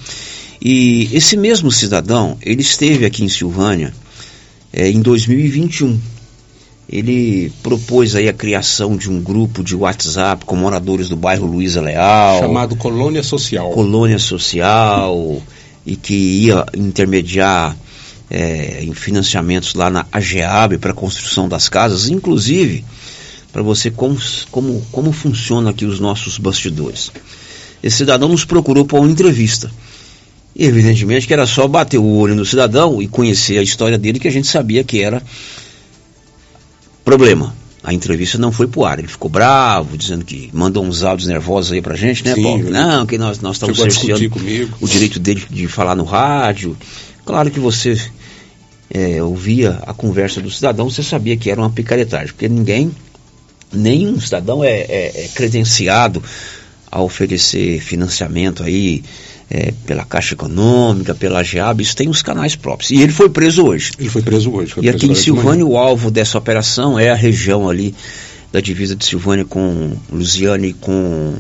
e 0.63 1.09
esse 1.13 1.37
mesmo 1.37 1.71
cidadão, 1.71 2.37
ele 2.43 2.61
esteve 2.61 3.07
aqui 3.07 3.25
em 3.25 3.29
Silvânia 3.29 3.95
eh, 4.73 4.91
em 4.91 5.01
2021. 5.01 5.99
Ele 6.89 7.53
propôs 7.63 8.15
aí 8.17 8.29
a 8.29 8.33
criação 8.33 8.97
de 8.97 9.09
um 9.09 9.23
grupo 9.23 9.63
de 9.63 9.77
WhatsApp 9.77 10.45
com 10.45 10.57
moradores 10.57 11.09
do 11.09 11.17
bairro 11.17 11.47
Luiza 11.47 11.81
Leal. 11.81 12.41
Chamado 12.41 12.77
Colônia 12.77 13.23
Social. 13.23 13.71
Colônia 13.71 14.19
Social 14.19 15.41
e 15.87 15.97
que 15.97 16.15
ia 16.15 16.67
intermediar 16.77 17.77
eh, 18.29 18.81
em 18.83 18.93
financiamentos 18.93 19.75
lá 19.75 19.89
na 19.89 20.05
AGEAB 20.13 20.79
para 20.79 20.91
a 20.91 20.95
construção 20.95 21.49
das 21.49 21.69
casas, 21.69 22.09
inclusive 22.09 22.85
para 23.53 23.63
você 23.63 23.91
como, 23.91 24.17
como, 24.51 24.87
como 24.93 25.13
funciona 25.13 25.71
aqui 25.71 25.85
os 25.85 26.01
nossos 26.01 26.39
bastidores. 26.39 27.11
Esse 27.83 27.99
cidadão 27.99 28.29
nos 28.29 28.45
procurou 28.45 28.85
para 28.85 29.01
uma 29.01 29.11
entrevista. 29.11 29.71
E 30.55 30.65
evidentemente 30.65 31.27
que 31.27 31.33
era 31.33 31.47
só 31.47 31.67
bater 31.67 31.99
o 31.99 32.05
olho 32.05 32.35
no 32.35 32.45
cidadão 32.45 33.01
e 33.01 33.09
conhecer 33.09 33.59
a 33.59 33.63
história 33.63 33.97
dele 33.97 34.19
que 34.19 34.29
a 34.29 34.33
gente 34.33 34.49
sabia 34.49 34.85
que 34.85 35.03
era 35.03 35.23
problema. 37.05 37.55
A 37.83 37.95
entrevista 37.95 38.37
não 38.37 38.53
foi 38.53 38.67
pro 38.67 38.85
ar, 38.85 38.99
ele 38.99 39.09
ficou 39.09 39.31
bravo, 39.31 39.97
dizendo 39.97 40.23
que 40.23 40.51
mandou 40.53 40.85
uns 40.85 41.03
áudios 41.03 41.27
nervosos 41.27 41.73
aí 41.73 41.81
pra 41.81 41.97
gente, 41.97 42.23
né, 42.25 42.35
Sim, 42.35 42.43
Paulo? 42.43 42.71
Não, 42.71 43.07
que 43.07 43.17
nós, 43.17 43.41
nós 43.41 43.57
estamos 43.57 43.79
cerceando 43.79 44.29
comigo. 44.29 44.77
o 44.81 44.87
direito 44.87 45.19
dele 45.19 45.43
de 45.49 45.67
falar 45.67 45.95
no 45.95 46.05
rádio. 46.05 46.77
Claro 47.25 47.51
que 47.51 47.59
você 47.59 47.99
é, 48.93 49.23
ouvia 49.23 49.79
a 49.87 49.95
conversa 49.95 50.43
do 50.43 50.51
cidadão, 50.51 50.91
você 50.91 51.03
sabia 51.03 51.37
que 51.39 51.51
era 51.51 51.61
uma 51.61 51.71
picaretagem, 51.71 52.29
porque 52.29 52.49
ninguém, 52.49 52.91
nenhum 53.73 54.21
cidadão 54.21 54.63
é, 54.65 54.71
é- 54.71 55.25
é 55.25 55.29
credenciado 55.35 56.23
a 56.91 57.01
oferecer 57.03 57.81
financiamento 57.81 58.63
aí 58.63 59.03
é, 59.49 59.73
pela 59.85 60.05
Caixa 60.05 60.35
Econômica, 60.35 61.15
pela 61.15 61.43
GEAB, 61.43 61.81
isso 61.83 61.97
tem 61.97 62.09
os 62.09 62.23
canais 62.23 62.55
próprios. 62.55 62.91
E 62.93 63.01
ele 63.01 63.13
foi 63.13 63.29
preso 63.29 63.65
hoje. 63.65 63.91
Ele 63.99 64.09
foi 64.09 64.23
preso 64.23 64.51
hoje. 64.53 64.73
foi 64.73 64.85
E 64.85 64.89
aqui 64.89 65.07
preso 65.07 65.13
em 65.13 65.15
de 65.15 65.31
manhã. 65.33 65.41
Silvânia, 65.43 65.67
o 65.67 65.77
alvo 65.77 66.11
dessa 66.11 66.39
operação 66.39 66.99
é 66.99 67.11
a 67.11 67.15
região 67.17 67.69
ali 67.69 67.95
da 68.53 68.61
divisa 68.61 68.95
de 68.95 69.05
Silvânia 69.05 69.45
com 69.45 69.93
Lusiane 70.13 70.69
e 70.69 70.73
com, 70.73 71.35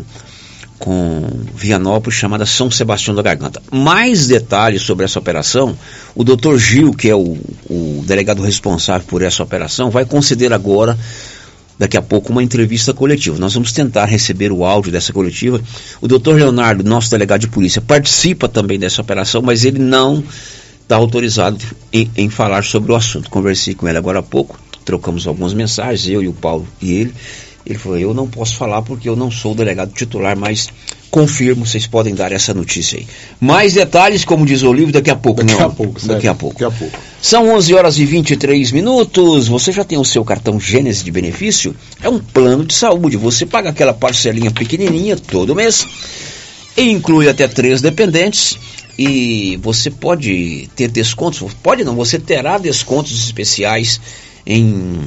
com 0.79 1.29
Vianópolis, 1.55 2.19
chamada 2.19 2.45
São 2.47 2.69
Sebastião 2.71 3.15
da 3.15 3.23
Garganta. 3.23 3.63
Mais 3.71 4.27
detalhes 4.27 4.83
sobre 4.83 5.05
essa 5.05 5.19
operação, 5.19 5.77
o 6.15 6.25
doutor 6.25 6.59
Gil, 6.59 6.93
que 6.93 7.09
é 7.09 7.15
o, 7.15 7.37
o 7.69 8.05
delegado 8.07 8.43
responsável 8.43 9.07
por 9.07 9.23
essa 9.23 9.43
operação, 9.43 9.89
vai 9.91 10.05
conceder 10.05 10.53
agora 10.53 10.99
daqui 11.81 11.97
a 11.97 12.03
pouco 12.03 12.31
uma 12.31 12.43
entrevista 12.43 12.93
coletiva. 12.93 13.39
Nós 13.39 13.55
vamos 13.55 13.73
tentar 13.73 14.05
receber 14.05 14.53
o 14.53 14.67
áudio 14.67 14.93
dessa 14.93 15.15
coletiva. 15.15 15.59
O 15.99 16.07
doutor 16.07 16.37
Leonardo, 16.37 16.85
nosso 16.85 17.11
delegado 17.11 17.41
de 17.41 17.49
polícia, 17.49 17.81
participa 17.81 18.47
também 18.47 18.79
dessa 18.79 19.01
operação, 19.01 19.41
mas 19.41 19.65
ele 19.65 19.79
não 19.79 20.23
está 20.83 20.97
autorizado 20.97 21.57
em, 21.91 22.11
em 22.15 22.29
falar 22.29 22.65
sobre 22.65 22.93
o 22.93 22.95
assunto. 22.95 23.31
Conversei 23.31 23.75
com 23.75 23.89
ele 23.89 23.97
agora 23.97 24.19
há 24.19 24.23
pouco, 24.23 24.61
trocamos 24.85 25.27
algumas 25.27 25.55
mensagens, 25.55 26.07
eu 26.07 26.23
e 26.23 26.29
o 26.29 26.35
Paulo 26.35 26.69
e 26.83 26.93
ele. 26.93 27.15
Ele 27.65 27.79
falou, 27.79 27.97
eu 27.97 28.13
não 28.13 28.29
posso 28.29 28.57
falar 28.57 28.83
porque 28.83 29.09
eu 29.09 29.17
não 29.17 29.31
sou 29.31 29.53
o 29.53 29.55
delegado 29.55 29.91
titular, 29.95 30.37
mas 30.37 30.69
confirmo, 31.11 31.67
vocês 31.67 31.87
podem 31.87 32.15
dar 32.15 32.33
essa 32.33 32.55
notícia 32.55 32.99
aí. 32.99 33.07
Mais 33.41 33.75
detalhes, 33.75 34.25
como 34.25 34.47
diz 34.47 34.63
o 34.63 34.73
livro, 34.73 34.93
daqui 34.93 35.11
a 35.11 35.17
pouco, 35.17 35.43
Daqui 35.43 35.59
não? 35.61 35.67
a 35.67 35.71
pouco, 35.71 35.95
Daqui 36.07 36.23
certo. 36.23 36.29
a 36.29 36.35
pouco. 36.35 36.61
Daqui 36.61 36.75
a 36.75 36.79
pouco. 36.79 36.99
São 37.21 37.55
11 37.55 37.75
horas 37.75 37.99
e 37.99 38.05
23 38.07 38.73
minutos. 38.73 39.49
Você 39.49 39.73
já 39.73 39.85
tem 39.85 39.99
o 39.99 40.05
seu 40.05 40.25
cartão 40.25 40.59
Gênesis 40.61 41.03
de 41.03 41.11
benefício? 41.11 41.75
É 42.03 42.09
um 42.09 42.19
plano 42.19 42.65
de 42.65 42.75
saúde. 42.75 43.17
Você 43.17 43.45
paga 43.45 43.71
aquela 43.71 43.93
parcelinha 43.93 44.51
pequenininha 44.51 45.17
todo 45.17 45.55
mês 45.55 45.87
e 46.77 46.91
inclui 46.91 47.29
até 47.29 47.47
três 47.49 47.81
dependentes. 47.83 48.57
E 48.99 49.59
você 49.63 49.91
pode 49.91 50.69
ter 50.77 50.89
descontos, 50.89 51.55
pode 51.63 51.83
não, 51.85 51.95
você 51.95 52.19
terá 52.19 52.59
descontos 52.59 53.13
especiais 53.25 53.99
em 54.47 55.01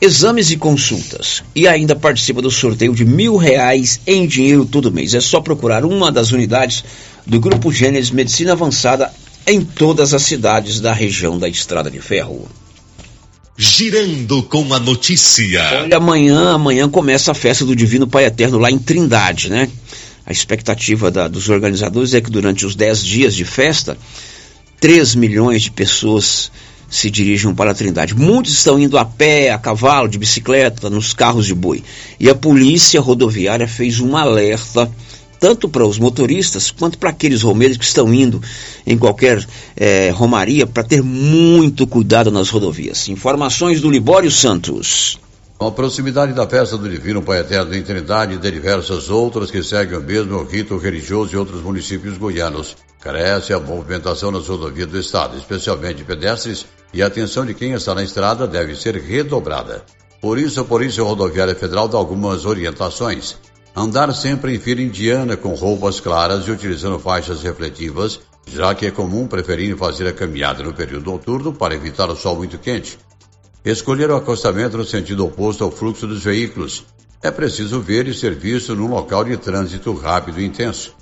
exames 0.00 0.50
e 0.50 0.56
consultas. 0.56 1.42
E 1.54 1.68
ainda 1.68 1.94
participa 1.94 2.40
do 2.42 2.50
sorteio 2.50 2.94
de 2.94 3.04
mil 3.04 3.36
reais 3.36 4.00
em 4.06 4.26
dinheiro 4.26 4.64
todo 4.64 4.90
mês. 4.92 5.14
É 5.14 5.20
só 5.20 5.40
procurar 5.40 5.84
uma 5.84 6.10
das 6.10 6.32
unidades 6.32 6.82
do 7.26 7.38
Grupo 7.38 7.70
Gênesis 7.72 8.10
Medicina 8.10 8.52
Avançada 8.52 9.12
em 9.46 9.60
todas 9.62 10.14
as 10.14 10.22
cidades 10.22 10.80
da 10.80 10.92
região 10.92 11.38
da 11.38 11.48
Estrada 11.48 11.90
de 11.90 12.00
Ferro. 12.00 12.48
Girando 13.56 14.42
com 14.44 14.72
a 14.72 14.78
notícia. 14.80 15.82
Olha, 15.82 15.96
amanhã, 15.98 16.54
amanhã 16.54 16.88
começa 16.88 17.30
a 17.32 17.34
festa 17.34 17.64
do 17.64 17.76
Divino 17.76 18.06
Pai 18.06 18.24
Eterno 18.24 18.58
lá 18.58 18.70
em 18.70 18.78
Trindade, 18.78 19.50
né? 19.50 19.68
A 20.24 20.32
expectativa 20.32 21.10
da- 21.10 21.28
dos 21.28 21.48
organizadores 21.50 22.14
é 22.14 22.20
que 22.22 22.30
durante 22.30 22.64
os 22.64 22.74
10 22.74 23.04
dias 23.04 23.34
de 23.34 23.44
festa, 23.44 23.98
3 24.80 25.14
milhões 25.14 25.62
de 25.62 25.70
pessoas 25.70 26.50
se 26.90 27.08
dirijam 27.08 27.54
para 27.54 27.70
a 27.70 27.74
Trindade. 27.74 28.14
Muitos 28.14 28.52
estão 28.52 28.78
indo 28.78 28.98
a 28.98 29.04
pé, 29.04 29.50
a 29.50 29.58
cavalo, 29.58 30.08
de 30.08 30.18
bicicleta, 30.18 30.90
nos 30.90 31.14
carros 31.14 31.46
de 31.46 31.54
boi. 31.54 31.84
E 32.18 32.28
a 32.28 32.34
polícia 32.34 33.00
rodoviária 33.00 33.68
fez 33.68 34.00
um 34.00 34.16
alerta 34.16 34.90
tanto 35.38 35.68
para 35.68 35.86
os 35.86 35.98
motoristas 35.98 36.70
quanto 36.70 36.98
para 36.98 37.08
aqueles 37.08 37.42
romeiros 37.42 37.78
que 37.78 37.84
estão 37.84 38.12
indo 38.12 38.42
em 38.86 38.98
qualquer 38.98 39.42
eh, 39.74 40.10
romaria 40.10 40.66
para 40.66 40.84
ter 40.84 41.02
muito 41.02 41.86
cuidado 41.86 42.30
nas 42.30 42.50
rodovias. 42.50 43.08
Informações 43.08 43.80
do 43.80 43.90
Libório 43.90 44.30
Santos. 44.30 45.18
Com 45.56 45.66
a 45.66 45.72
proximidade 45.72 46.34
da 46.34 46.46
festa 46.46 46.76
do 46.76 46.88
Divino 46.88 47.22
Pai 47.22 47.40
Eterno 47.40 47.74
em 47.74 47.82
Trindade 47.82 48.34
e 48.34 48.38
de 48.38 48.50
diversas 48.50 49.08
outras 49.08 49.50
que 49.50 49.62
seguem 49.62 49.98
o 49.98 50.02
mesmo 50.02 50.42
rito 50.42 50.76
religioso 50.76 51.34
em 51.34 51.38
outros 51.38 51.62
municípios 51.62 52.18
goianos, 52.18 52.76
cresce 53.00 53.52
a 53.52 53.60
movimentação 53.60 54.30
nas 54.30 54.46
rodovias 54.46 54.88
do 54.88 54.98
estado, 54.98 55.36
especialmente 55.38 55.96
de 55.96 56.04
pedestres, 56.04 56.66
e 56.92 57.02
a 57.02 57.06
atenção 57.06 57.44
de 57.46 57.54
quem 57.54 57.72
está 57.72 57.94
na 57.94 58.02
estrada 58.02 58.46
deve 58.46 58.74
ser 58.74 58.96
redobrada. 58.96 59.84
Por 60.20 60.38
isso, 60.38 60.60
a 60.60 60.64
Polícia 60.64 61.02
Rodoviária 61.02 61.54
Federal 61.54 61.88
dá 61.88 61.96
algumas 61.96 62.44
orientações. 62.44 63.36
Andar 63.74 64.12
sempre 64.12 64.54
em 64.54 64.58
fila 64.58 64.82
indiana 64.82 65.36
com 65.36 65.54
roupas 65.54 66.00
claras 66.00 66.46
e 66.46 66.50
utilizando 66.50 66.98
faixas 66.98 67.42
refletivas, 67.42 68.20
já 68.46 68.74
que 68.74 68.86
é 68.86 68.90
comum 68.90 69.26
preferir 69.26 69.76
fazer 69.76 70.08
a 70.08 70.12
caminhada 70.12 70.62
no 70.62 70.74
período 70.74 71.10
noturno 71.10 71.52
para 71.52 71.74
evitar 71.74 72.10
o 72.10 72.16
sol 72.16 72.36
muito 72.36 72.58
quente. 72.58 72.98
Escolher 73.64 74.10
o 74.10 74.16
acostamento 74.16 74.76
no 74.76 74.84
sentido 74.84 75.24
oposto 75.24 75.62
ao 75.62 75.70
fluxo 75.70 76.06
dos 76.06 76.24
veículos. 76.24 76.84
É 77.22 77.30
preciso 77.30 77.80
ver 77.80 78.08
e 78.08 78.14
ser 78.14 78.34
visto 78.34 78.74
num 78.74 78.88
local 78.88 79.24
de 79.24 79.36
trânsito 79.36 79.92
rápido 79.92 80.40
e 80.40 80.44
intenso. 80.44 80.94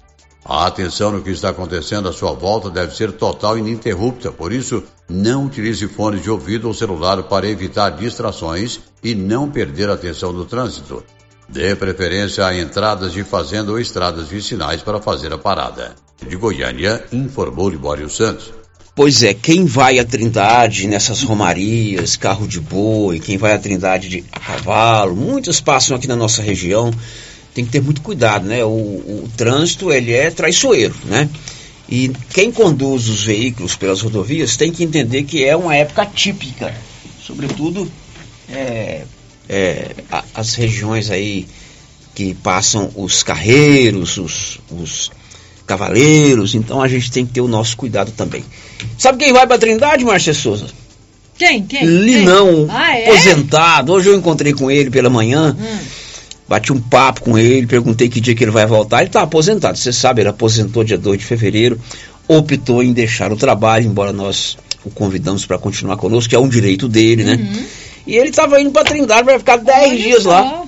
A 0.44 0.66
atenção 0.66 1.12
no 1.12 1.22
que 1.22 1.31
está 1.31 1.51
acontecendo 1.51 2.09
à 2.09 2.12
sua 2.12 2.33
volta 2.33 2.70
deve 2.70 2.94
ser 2.94 3.12
total 3.12 3.57
e 3.57 3.61
ininterrupta, 3.61 4.33
por 4.33 4.53
isso, 4.53 4.83
não 5.09 5.47
utilize 5.47 5.87
fones 5.88 6.23
de 6.23 6.31
ouvido 6.31 6.68
ou 6.68 6.75
celular 6.75 7.23
para 7.23 7.49
evitar 7.49 7.90
distrações 7.90 8.81
e 9.03 9.14
não 9.14 9.51
perder 9.51 9.88
a 9.88 9.94
atenção 9.94 10.33
no 10.33 10.44
trânsito. 10.44 11.03
Dê 11.49 11.75
preferência 11.75 12.44
a 12.44 12.59
entradas 12.59 13.12
de 13.12 13.25
fazenda 13.25 13.73
ou 13.73 13.81
estradas 13.81 14.29
vicinais 14.29 14.83
para 14.83 15.01
fazer 15.01 15.33
a 15.33 15.38
parada. 15.38 15.94
De 16.27 16.37
Goiânia, 16.37 17.03
informou 17.11 17.71
Libório 17.71 18.11
Santos. 18.11 18.53
Pois 18.94 19.23
é, 19.23 19.33
quem 19.33 19.64
vai 19.64 19.99
à 19.99 20.05
Trindade 20.05 20.88
nessas 20.88 21.23
romarias, 21.23 22.16
carro 22.16 22.47
de 22.49 22.61
boi, 22.61 23.21
quem 23.21 23.38
vai 23.38 23.55
à 23.55 23.59
Trindade 23.59 24.09
de 24.09 24.25
a 24.33 24.40
cavalo, 24.40 25.14
muitos 25.14 25.61
passam 25.61 25.97
aqui 25.97 26.09
na 26.09 26.16
nossa 26.16 26.42
região, 26.42 26.90
tem 27.55 27.64
que 27.64 27.71
ter 27.71 27.81
muito 27.81 28.03
cuidado, 28.03 28.47
né? 28.47 28.64
O, 28.64 28.68
o 28.68 29.31
trânsito, 29.37 29.92
ele 29.92 30.12
é 30.12 30.31
traiçoeiro, 30.31 30.94
né? 31.05 31.31
E 31.88 32.11
quem 32.35 32.53
conduz 32.53 33.09
os 33.09 33.24
veículos 33.24 33.74
pelas 33.77 34.03
rodovias 34.03 34.57
tem 34.57 34.70
que 34.70 34.85
entender 34.85 35.22
que 35.24 35.42
é 35.44 35.57
uma 35.57 35.74
época 35.74 36.05
típica, 36.07 36.74
sobretudo 37.27 37.90
é, 38.51 39.05
é, 39.48 39.90
a- 40.12 40.24
as 40.35 40.55
regiões 40.55 41.11
aí 41.11 41.46
que 42.14 42.35
passam 42.35 42.90
os 42.94 43.22
carreiros, 43.22 44.18
os, 44.18 44.59
os 44.70 45.11
cavaleiros, 45.66 46.55
então 46.55 46.83
a 46.83 46.88
gente 46.88 47.11
tem 47.11 47.24
que 47.24 47.33
ter 47.33 47.40
o 47.40 47.48
nosso 47.48 47.77
cuidado 47.77 48.11
também. 48.12 48.44
Sabe 48.98 49.18
quem 49.24 49.33
vai 49.33 49.46
pra 49.46 49.59
Trindade, 49.59 50.05
Márcia 50.05 50.35
Souza? 50.35 50.66
Quem? 51.38 51.62
Quem? 51.64 51.85
Linão, 51.85 52.66
Quem? 52.66 52.77
Ah, 52.77 52.98
é? 52.98 53.09
aposentado. 53.11 53.92
Hoje 53.92 54.09
eu 54.09 54.16
encontrei 54.16 54.53
com 54.53 54.70
ele 54.70 54.90
pela 54.90 55.09
manhã. 55.09 55.57
Hum. 55.59 55.79
Bati 56.49 56.73
um 56.73 56.81
papo 56.81 57.23
com 57.23 57.39
ele, 57.39 57.67
perguntei 57.67 58.09
que 58.09 58.21
dia 58.21 58.35
que 58.35 58.43
ele 58.43 58.51
vai 58.51 58.67
voltar. 58.67 58.99
Ele 58.99 59.09
está 59.09 59.23
aposentado, 59.23 59.77
você 59.77 59.93
sabe, 59.93 60.23
ele 60.23 60.31
aposentou 60.31 60.83
dia 60.83 60.97
2 60.97 61.19
de 61.19 61.25
fevereiro, 61.25 61.79
optou 62.27 62.83
em 62.83 62.93
deixar 62.93 63.33
o 63.33 63.37
trabalho, 63.37 63.87
embora 63.87 64.13
nós 64.13 64.57
o 64.85 64.91
convidamos 64.91 65.45
para 65.45 65.59
continuar 65.59 65.97
conosco, 65.97 66.31
que 66.31 66.37
é 66.37 66.39
um 66.39 66.49
direito 66.49 66.89
dele, 66.89 67.25
né? 67.25 67.35
Uhum. 67.35 67.65
E 68.07 68.17
ele 68.17 68.31
estava 68.31 68.61
indo 68.61 68.71
para 68.71 68.85
Trindade, 68.85 69.25
vai 69.25 69.39
ficar 69.39 69.57
10 69.57 70.03
dias 70.03 70.25
lá. 70.25 70.65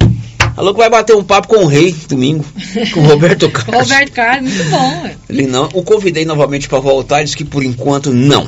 Falou 0.55 0.75
que 0.75 0.81
vai 0.81 0.91
bater 0.91 1.17
um 1.17 1.25
papo 1.25 1.49
com 1.49 1.65
o 1.65 1.67
rei 1.67 1.95
domingo, 2.07 2.45
com 2.93 3.01
o 3.01 3.07
Roberto 3.07 3.49
Carlos. 3.49 3.89
Roberto 3.89 4.13
Carlos, 4.13 4.53
muito 4.53 4.71
bom. 4.71 5.03
ué. 5.05 5.17
Ele 5.29 5.47
não, 5.47 5.69
o 5.73 5.83
convidei 5.83 6.27
novamente 6.27 6.69
para 6.69 6.81
voltar, 6.81 7.23
disse 7.23 7.37
que 7.37 7.45
por 7.45 7.65
enquanto 7.65 8.13
não. 8.13 8.47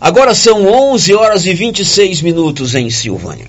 Agora 0.00 0.34
são 0.34 0.66
11 0.66 1.14
horas 1.14 1.46
e 1.46 1.54
26 1.54 2.22
minutos 2.22 2.74
em 2.74 2.90
Silvânia. 2.90 3.46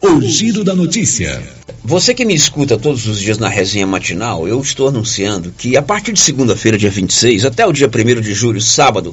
O 0.00 0.20
giro 0.20 0.62
da 0.62 0.76
notícia. 0.76 1.42
Você 1.82 2.14
que 2.14 2.24
me 2.24 2.32
escuta 2.32 2.78
todos 2.78 3.08
os 3.08 3.18
dias 3.18 3.36
na 3.36 3.48
resenha 3.48 3.84
matinal, 3.84 4.46
eu 4.46 4.60
estou 4.60 4.86
anunciando 4.86 5.52
que 5.58 5.76
a 5.76 5.82
partir 5.82 6.12
de 6.12 6.20
segunda-feira, 6.20 6.78
dia 6.78 6.88
26, 6.88 7.44
até 7.44 7.66
o 7.66 7.72
dia 7.72 7.88
1 7.88 8.20
de 8.20 8.32
julho, 8.32 8.60
sábado, 8.60 9.12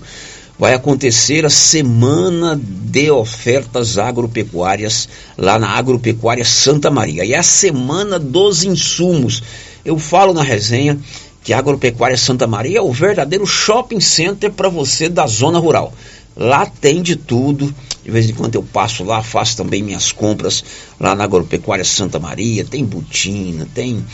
vai 0.60 0.76
acontecer 0.76 1.44
a 1.44 1.50
semana 1.50 2.60
de 2.62 3.10
ofertas 3.10 3.98
agropecuárias 3.98 5.10
lá 5.36 5.58
na 5.58 5.70
Agropecuária 5.70 6.46
Santa 6.46 6.92
Maria. 6.92 7.26
E 7.26 7.34
é 7.34 7.40
a 7.40 7.44
semana 7.44 8.20
dos 8.20 8.64
insumos. 8.64 9.42
Eu 9.84 9.98
falo 9.98 10.36
na 10.36 10.44
resenha 10.44 11.00
que 11.44 11.52
a 11.52 11.58
Agropecuária 11.58 12.16
Santa 12.16 12.46
Maria 12.46 12.78
é 12.78 12.82
o 12.82 12.94
verdadeiro 12.94 13.48
shopping 13.48 14.00
center 14.00 14.52
para 14.52 14.70
você 14.70 15.10
da 15.10 15.26
zona 15.26 15.58
rural. 15.58 15.92
Lá 16.36 16.66
tem 16.66 17.02
de 17.02 17.16
tudo. 17.16 17.74
De 18.04 18.12
vez 18.12 18.30
em 18.30 18.34
quando 18.34 18.56
eu 18.56 18.64
passo 18.64 19.04
lá, 19.04 19.24
faço 19.24 19.58
também 19.58 19.82
minhas 19.82 20.12
compras 20.12 20.64
lá 21.00 21.16
na 21.16 21.24
Agropecuária 21.24 21.86
Santa 21.86 22.20
Maria. 22.20 22.66
Tem 22.66 22.84
botina, 22.84 23.68
tem 23.74 24.06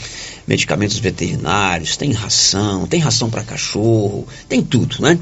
medicamentos 0.48 0.98
veterinários, 0.98 1.98
tem 1.98 2.12
ração, 2.12 2.88
tem 2.88 3.00
ração 3.00 3.30
para 3.30 3.44
cachorro, 3.44 4.28
tem 4.48 4.62
tudo, 4.62 4.98
né? 5.02 5.18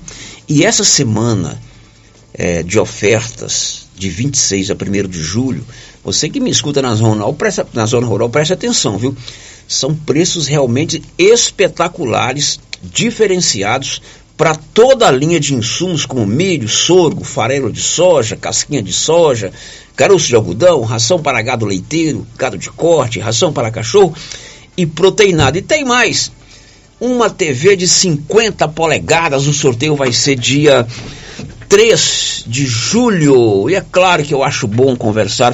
E 0.47 0.63
essa 0.63 0.83
semana 0.83 1.59
eh, 2.33 2.63
de 2.63 2.79
ofertas, 2.79 3.88
de 3.95 4.09
26 4.09 4.71
a 4.71 4.73
1 4.73 5.07
de 5.07 5.21
julho, 5.21 5.65
você 6.03 6.29
que 6.29 6.39
me 6.39 6.49
escuta 6.49 6.81
na 6.81 6.95
zona 6.95 7.15
rural, 7.15 7.33
presta, 7.33 7.67
na 7.73 7.85
zona 7.85 8.07
rural, 8.07 8.29
preste 8.29 8.53
atenção, 8.53 8.97
viu? 8.97 9.15
São 9.67 9.93
preços 9.93 10.47
realmente 10.47 11.03
espetaculares, 11.17 12.59
diferenciados 12.81 14.01
para 14.39 14.56
toda 14.56 15.06
a 15.06 15.12
linha 15.12 15.38
de 15.38 15.54
insumos 15.54 16.06
como 16.06 16.25
milho, 16.25 16.69
sorgo, 16.69 17.25
farelo 17.25 17.69
de 17.69 17.82
soja, 17.82 18.38
casquinha 18.38 18.82
de 18.82 18.93
soja, 18.93 19.52
caroço 19.97 20.28
de 20.30 20.36
algodão, 20.36 20.82
ração 20.84 21.21
para 21.21 21.41
gado 21.41 21.65
leiteiro, 21.65 22.25
gado 22.38 22.58
de 22.58 22.69
corte, 22.69 23.19
ração 23.19 23.52
para 23.52 23.69
cachorro 23.69 24.15
e 24.78 24.86
proteinado. 24.86 25.58
E 25.58 25.62
tem 25.62 25.84
mais, 25.84 26.32
uma 27.02 27.30
TV 27.30 27.75
de 27.75 27.86
50 27.86 28.65
polegadas, 28.69 29.45
o 29.45 29.52
sorteio 29.52 29.97
vai 29.97 30.13
ser 30.13 30.38
dia 30.38 30.88
3 31.67 32.45
de 32.47 32.65
julho. 32.65 33.69
E 33.69 33.75
é 33.75 33.82
claro 33.91 34.23
que 34.23 34.34
eu 34.34 34.41
acho 34.41 34.69
bom 34.69 34.95
conversar 34.95 35.54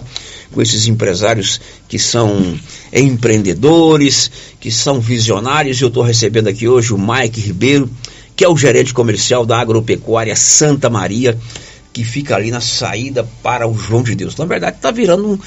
com 0.52 0.62
esses 0.62 0.88
empresários 0.88 1.60
que 1.88 1.98
são 1.98 2.56
empreendedores, 2.94 4.30
que 4.60 4.70
são 4.72 5.02
visionários. 5.02 5.82
Eu 5.82 5.88
estou 5.88 6.04
recebendo 6.04 6.50
aqui 6.50 6.68
hoje 6.68 6.94
o 6.94 7.00
Mike 7.00 7.42
Ribeiro, 7.42 7.90
que 8.36 8.44
é 8.44 8.50
o 8.50 8.58
gerente 8.58 8.94
comercial 8.94 9.46
da 9.46 9.60
Agropecuária 9.60 10.36
Santa 10.36 10.90
Maria, 10.90 11.38
que 11.94 12.04
fica 12.04 12.36
ali 12.36 12.52
na 12.52 12.60
saída 12.60 13.28
para 13.42 13.68
o 13.68 13.74
João 13.74 14.04
de 14.04 14.16
Deus. 14.16 14.36
Na 14.36 14.46
verdade, 14.46 14.76
está 14.78 14.92
virando 14.92 15.32
um, 15.32 15.40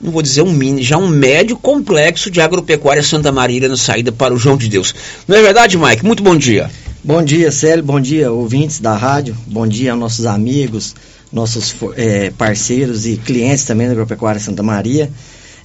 não 0.00 0.10
vou 0.10 0.20
dizer 0.20 0.42
um 0.42 0.52
mini, 0.52 0.82
já 0.82 0.98
um 0.98 1.06
médio 1.06 1.56
complexo 1.56 2.28
de 2.30 2.40
Agropecuária 2.40 3.02
Santa 3.02 3.30
Maria 3.30 3.68
na 3.68 3.76
saída 3.76 4.10
para 4.10 4.34
o 4.34 4.36
João 4.36 4.56
de 4.56 4.68
Deus. 4.68 4.92
Não 5.28 5.36
é 5.36 5.42
verdade, 5.42 5.78
Mike? 5.78 6.04
Muito 6.04 6.22
bom 6.22 6.36
dia. 6.36 6.68
Bom 7.04 7.22
dia, 7.22 7.52
Célio. 7.52 7.84
Bom 7.84 8.00
dia, 8.00 8.32
ouvintes 8.32 8.80
da 8.80 8.96
rádio. 8.96 9.36
Bom 9.46 9.66
dia 9.66 9.94
nossos 9.94 10.26
amigos, 10.26 10.96
nossos 11.32 11.74
eh, 11.96 12.32
parceiros 12.36 13.06
e 13.06 13.16
clientes 13.16 13.64
também 13.64 13.86
da 13.86 13.92
Agropecuária 13.92 14.40
Santa 14.40 14.62
Maria. 14.62 15.08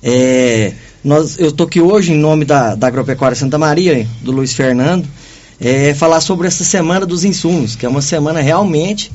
Eh, 0.04 0.74
nós, 1.04 1.40
eu 1.40 1.50
estou 1.50 1.66
aqui 1.66 1.82
hoje 1.82 2.12
em 2.12 2.18
nome 2.18 2.46
da, 2.46 2.76
da 2.76 2.88
Agropecuária 2.88 3.36
Santa 3.36 3.58
Maria, 3.58 4.06
do 4.22 4.32
Luiz 4.32 4.54
Fernando, 4.54 5.08
eh, 5.60 5.94
falar 5.94 6.22
sobre 6.22 6.48
essa 6.48 6.64
semana 6.64 7.06
dos 7.06 7.24
insumos, 7.24 7.76
que 7.76 7.86
é 7.86 7.90
uma 7.90 8.02
semana 8.02 8.40
realmente 8.42 9.12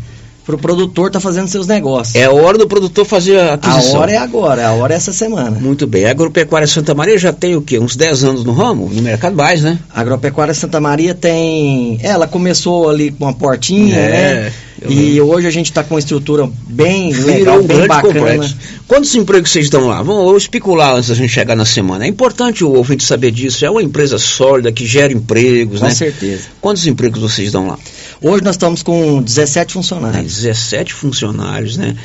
para 0.53 0.71
o 0.73 0.77
produtor 0.77 1.07
estar 1.09 1.21
fazendo 1.21 1.49
seus 1.49 1.67
negócios. 1.67 2.15
É 2.15 2.25
a 2.25 2.33
hora 2.33 2.59
do 2.59 2.67
produtor 2.67 3.05
fazer 3.05 3.38
a 3.38 3.55
aquisição. 3.55 3.97
A 3.97 4.01
hora 4.01 4.12
é 4.12 4.17
agora, 4.17 4.67
a 4.69 4.73
hora 4.73 4.95
é 4.95 4.97
essa 4.97 5.12
semana. 5.12 5.59
Muito 5.59 5.87
bem. 5.87 6.05
A 6.05 6.11
Agropecuária 6.11 6.67
Santa 6.67 6.95
Maria 6.95 7.17
já 7.19 7.33
tem 7.33 7.57
o 7.57 7.62
quê? 7.62 7.79
Uns 7.79 7.97
10 7.97 8.25
anos 8.25 8.45
no 8.45 8.53
ramo? 8.53 8.88
No 8.93 9.03
mercado 9.03 9.35
mais, 9.37 9.62
né? 9.62 9.79
A 9.95 10.01
Agropecuária 10.01 10.55
Santa 10.55 10.81
Maria 10.81 11.15
tem. 11.15 11.99
Ela 12.03 12.27
começou 12.27 12.88
ali 12.91 13.11
com 13.11 13.25
uma 13.25 13.33
portinha, 13.33 13.97
É, 13.97 14.11
né? 14.45 14.53
E 14.88 15.21
hoje 15.21 15.47
a 15.47 15.51
gente 15.51 15.67
está 15.67 15.85
com 15.85 15.95
uma 15.95 16.01
estrutura 16.01 16.51
bem 16.69 17.12
legal, 17.12 17.61
um 17.61 17.62
bem 17.62 17.87
bacana. 17.87 18.15
complexo. 18.15 18.57
Quantos 18.88 19.15
empregos 19.15 19.51
vocês 19.53 19.71
dão 19.71 19.87
lá? 19.87 20.03
Vamos 20.03 20.43
especular 20.43 20.97
antes 20.97 21.09
da 21.09 21.15
gente 21.15 21.29
chegar 21.33 21.55
na 21.55 21.65
semana. 21.65 22.05
É 22.05 22.09
importante 22.09 22.65
o 22.65 22.73
ouvinte 22.73 23.05
saber 23.05 23.31
disso. 23.31 23.65
É 23.65 23.71
uma 23.71 23.81
empresa 23.83 24.19
sólida 24.19 24.73
que 24.73 24.85
gera 24.85 25.12
empregos, 25.12 25.79
Com 25.79 25.87
né? 25.87 25.95
certeza. 25.95 26.47
Quantos 26.61 26.85
empregos 26.85 27.21
vocês 27.21 27.53
dão 27.53 27.69
lá? 27.69 27.79
Hoje 28.23 28.45
nós 28.45 28.55
estamos 28.55 28.83
com 28.83 29.21
17 29.21 29.73
funcionários. 29.75 30.37
17 30.37 30.95
funcionários, 30.95 31.77
né? 31.77 31.97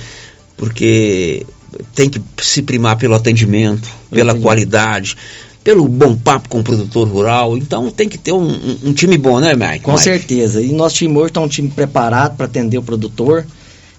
Porque 0.56 1.46
tem 1.94 2.10
que 2.10 2.20
se 2.42 2.62
primar 2.64 2.98
pelo 2.98 3.14
atendimento, 3.14 3.88
pela 4.10 4.34
qualidade, 4.34 5.16
pelo 5.64 5.88
bom 5.88 6.16
papo 6.16 6.50
com 6.50 6.60
o 6.60 6.64
produtor 6.64 7.08
rural. 7.08 7.56
Então 7.58 7.92
tem 7.92 8.10
que 8.10 8.18
ter 8.18 8.32
um, 8.32 8.48
um- 8.50 8.78
um 8.86 8.94
time 8.94 9.18
bom, 9.18 9.40
né, 9.40 9.54
Mike? 9.54 9.82
Com 9.84 9.92
Mike? 9.92 10.04
certeza. 10.04 10.62
E 10.62 10.72
nosso 10.72 10.96
time 10.96 11.16
hoje 11.18 11.28
está 11.28 11.42
um 11.42 11.48
time 11.48 11.70
preparado 11.70 12.36
para 12.36 12.46
atender 12.48 12.78
o 12.78 12.84
produtor. 12.84 13.46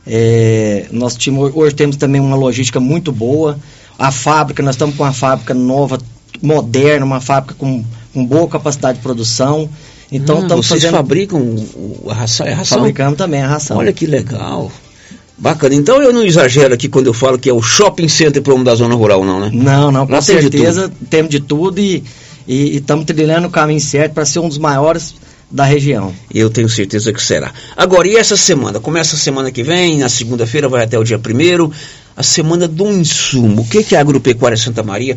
É, 0.07 0.87
nosso 0.91 1.19
time 1.19 1.39
ho- 1.39 1.53
hoje 1.55 1.75
temos 1.75 1.97
também 1.97 2.21
uma 2.21 2.37
logística 2.37 2.81
muito 2.81 3.13
boa. 3.13 3.59
A 3.99 4.11
fábrica, 4.11 4.63
nós 4.63 4.75
estamos 4.75 4.97
com 4.97 5.03
uma 5.05 5.13
fábrica 5.13 5.55
nova, 5.55 5.99
moderna, 6.43 7.05
uma 7.05 7.21
fábrica 7.21 7.55
com, 7.55 7.85
com 8.13 8.25
boa 8.27 8.49
capacidade 8.49 8.99
de 8.99 9.03
produção. 9.05 9.69
Então 10.11 10.43
estamos 10.43 10.67
vocês 10.67 10.83
fazendo. 10.83 10.97
fabricam 10.97 11.39
o- 11.41 12.07
a 12.11 12.15
ração? 12.15 12.47
É 12.47 12.53
ração? 12.53 12.79
Fabricamos 12.79 13.17
também 13.19 13.43
a 13.43 13.49
ração. 13.49 13.77
Olha 13.77 13.93
que 13.93 14.07
legal. 14.07 14.73
Bacana. 15.37 15.75
Então 15.75 16.03
eu 16.03 16.13
não 16.13 16.25
exagero 16.25 16.75
aqui 16.75 16.89
quando 16.89 17.07
eu 17.07 17.13
falo 17.15 17.39
que 17.39 17.49
é 17.49 17.53
o 17.53 17.63
shopping 17.63 18.09
center 18.09 18.43
para 18.43 18.53
homem 18.53 18.65
da 18.65 18.75
zona 18.75 18.95
rural, 18.95 19.25
não, 19.25 19.39
né? 19.39 19.51
Não, 19.53 19.93
não, 19.93 20.07
com 20.07 20.13
Lá 20.13 20.21
tem 20.21 20.37
de 20.37 20.43
certeza 20.43 20.91
temos 21.09 21.31
de 21.31 21.41
tudo 21.41 21.79
e 21.79 22.03
estamos 22.49 23.05
trilhando 23.05 23.47
o 23.47 23.51
caminho 23.51 23.81
certo 23.81 24.15
para 24.15 24.25
ser 24.25 24.41
um 24.41 24.49
dos 24.49 24.59
maiores 24.59 25.15
da 25.51 25.65
região. 25.65 26.13
Eu 26.35 26.51
tenho 26.51 26.69
certeza 26.69 27.13
que 27.13 27.23
será. 27.23 27.53
Agora, 27.77 28.09
e 28.09 28.17
essa 28.17 28.37
semana? 28.37 28.81
Começa 28.81 29.15
a 29.15 29.19
semana 29.19 29.51
que 29.51 29.63
vem, 29.63 29.99
na 29.99 30.09
segunda-feira 30.09 30.69
vai 30.69 30.83
até 30.85 30.99
o 30.99 31.05
dia 31.05 31.19
primeiro, 31.19 31.71
a 32.17 32.23
semana 32.23 32.67
do 32.67 32.89
insumo. 32.89 33.63
O 33.63 33.65
que, 33.65 33.85
que 33.85 33.95
a 33.97 34.01
Agropecuária 34.01 34.57
Santa 34.57 34.83
Maria 34.83 35.17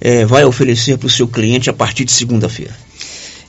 eh, 0.00 0.24
vai 0.26 0.44
oferecer 0.44 0.98
para 0.98 1.06
o 1.06 1.10
seu 1.10 1.26
cliente 1.26 1.70
a 1.70 1.72
partir 1.72 2.04
de 2.04 2.12
segunda-feira? 2.12 2.72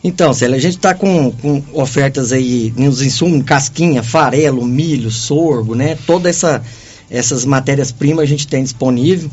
Então, 0.04 0.34
Célia, 0.34 0.56
a 0.58 0.60
gente 0.60 0.78
está 0.78 0.94
com, 0.94 1.32
com 1.32 1.62
ofertas 1.74 2.32
aí 2.32 2.74
nos 2.78 3.02
insumos, 3.02 3.44
casquinha, 3.44 4.04
farelo, 4.04 4.66
milho, 4.66 5.10
sorgo, 5.12 5.76
né? 5.76 5.98
Todas 6.06 6.36
essa, 6.38 6.62
essas 7.10 7.44
matérias-primas 7.46 8.24
a 8.24 8.28
gente 8.28 8.48
tem 8.48 8.64
disponível. 8.64 9.30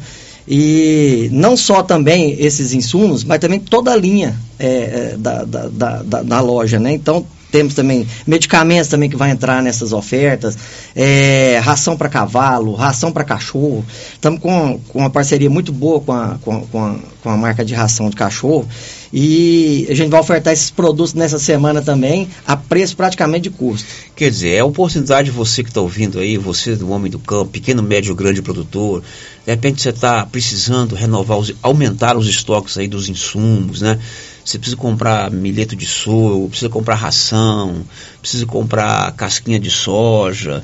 E 0.47 1.29
não 1.33 1.57
só 1.57 1.83
também 1.83 2.37
esses 2.39 2.73
insumos, 2.75 3.25
mas 3.25 3.39
também 3.39 3.59
toda 3.59 3.93
a 3.93 3.97
linha 3.97 4.37
é, 4.59 4.67
é, 4.67 5.17
da, 5.17 5.45
da, 5.45 5.69
da, 5.69 6.23
da- 6.23 6.41
loja, 6.41 6.79
né? 6.79 6.93
Então, 6.93 7.27
temos 7.51 7.73
também 7.73 8.07
medicamentos 8.27 8.89
também 8.89 9.09
que 9.09 9.17
vai 9.17 9.31
entrar 9.31 9.63
nessas 9.63 9.93
ofertas, 9.93 10.59
é, 10.95 11.59
ração 11.63 11.97
para 11.97 12.09
cavalo, 12.09 12.75
ração 12.75 13.11
para 13.13 13.23
cachorro. 13.25 13.85
Estamos 14.13 14.41
com, 14.41 14.79
com 14.89 14.99
uma 14.99 15.09
parceria 15.09 15.49
muito 15.49 15.73
boa 15.73 16.01
com 16.01 16.13
a, 16.13 16.37
com, 16.43 16.61
com, 16.67 16.85
a, 16.85 16.97
com 17.23 17.31
a 17.31 17.37
marca 17.37 17.65
de 17.65 17.73
ração 17.73 18.11
de 18.11 18.17
cachorro 18.17 18.69
e 19.17 19.87
a 19.89 19.95
gente 19.95 20.11
vai 20.11 20.19
ofertar 20.19 20.53
esses 20.53 20.73
produtos 20.73 21.15
nessa 21.15 21.39
semana 21.39 21.81
também 21.81 22.29
a 22.45 22.57
preço 22.57 22.97
praticamente 22.97 23.45
de 23.45 23.51
custo. 23.51 23.87
Quer 24.17 24.29
dizer, 24.29 24.55
é 24.55 24.59
a 24.59 24.65
oportunidade 24.65 25.31
de 25.31 25.31
você 25.31 25.63
que 25.63 25.71
está 25.71 25.81
ouvindo 25.81 26.19
aí, 26.19 26.37
você 26.37 26.75
do 26.75 26.91
homem 26.91 27.09
do 27.09 27.21
campo, 27.21 27.53
pequeno, 27.53 27.81
médio, 27.81 28.13
grande 28.13 28.43
produtor, 28.43 29.05
de 29.47 29.53
repente 29.53 29.81
você 29.81 29.91
está 29.91 30.27
precisando 30.27 30.97
renovar, 30.97 31.39
os, 31.39 31.55
aumentar 31.63 32.17
os 32.17 32.27
estoques 32.27 32.77
aí 32.77 32.89
dos 32.89 33.09
insumos, 33.09 33.81
né? 33.81 34.01
Você 34.45 34.59
precisa 34.59 34.77
comprar 34.77 35.31
milheto 35.31 35.77
de 35.77 35.87
sorgo, 35.87 36.49
precisa 36.49 36.69
comprar 36.69 36.97
ração, 36.97 37.85
precisa 38.21 38.45
comprar 38.47 39.13
casquinha 39.13 39.61
de 39.61 39.71
soja. 39.71 40.61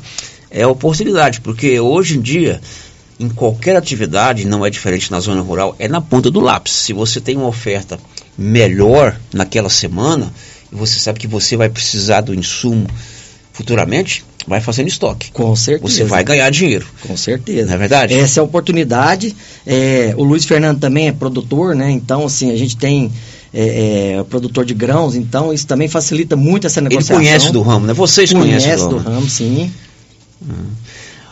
É 0.50 0.62
a 0.62 0.68
oportunidade, 0.68 1.40
porque 1.40 1.78
hoje 1.78 2.18
em 2.18 2.20
dia, 2.20 2.60
em 3.20 3.28
qualquer 3.28 3.76
atividade, 3.76 4.44
não 4.44 4.66
é 4.66 4.70
diferente 4.70 5.08
na 5.08 5.20
zona 5.20 5.40
rural, 5.40 5.76
é 5.78 5.86
na 5.86 6.00
ponta 6.00 6.32
do 6.32 6.40
lápis. 6.40 6.72
Se 6.72 6.92
você 6.92 7.20
tem 7.20 7.36
uma 7.36 7.46
oferta 7.46 7.96
melhor 8.40 9.20
naquela 9.34 9.68
semana, 9.68 10.32
e 10.72 10.74
você 10.74 10.98
sabe 10.98 11.20
que 11.20 11.26
você 11.26 11.58
vai 11.58 11.68
precisar 11.68 12.22
do 12.22 12.34
insumo 12.34 12.86
futuramente, 13.52 14.24
vai 14.46 14.62
fazendo 14.62 14.88
estoque. 14.88 15.30
Com 15.30 15.54
certeza. 15.54 15.92
Você 15.92 16.04
vai 16.04 16.24
ganhar 16.24 16.48
dinheiro. 16.48 16.86
Com 17.06 17.14
certeza. 17.18 17.66
Não 17.66 17.74
é 17.74 17.76
verdade? 17.76 18.14
Essa 18.14 18.40
é 18.40 18.42
a 18.42 18.44
oportunidade. 18.44 19.36
É, 19.66 20.14
o 20.16 20.24
Luiz 20.24 20.46
Fernando 20.46 20.80
também 20.80 21.08
é 21.08 21.12
produtor, 21.12 21.76
né? 21.76 21.90
Então, 21.90 22.24
assim, 22.24 22.50
a 22.50 22.56
gente 22.56 22.78
tem 22.78 23.12
é, 23.52 24.16
é, 24.18 24.24
produtor 24.24 24.64
de 24.64 24.72
grãos, 24.72 25.14
então 25.14 25.52
isso 25.52 25.66
também 25.66 25.88
facilita 25.88 26.34
muito 26.34 26.66
essa 26.66 26.80
Ele 26.80 26.88
negociação. 26.88 27.16
conhece 27.16 27.52
do 27.52 27.60
ramo, 27.60 27.86
né? 27.86 27.92
Vocês 27.92 28.32
Conhece 28.32 28.64
conhecem 28.64 28.88
do 28.88 28.96
ramo, 28.96 29.28
sim. 29.28 29.70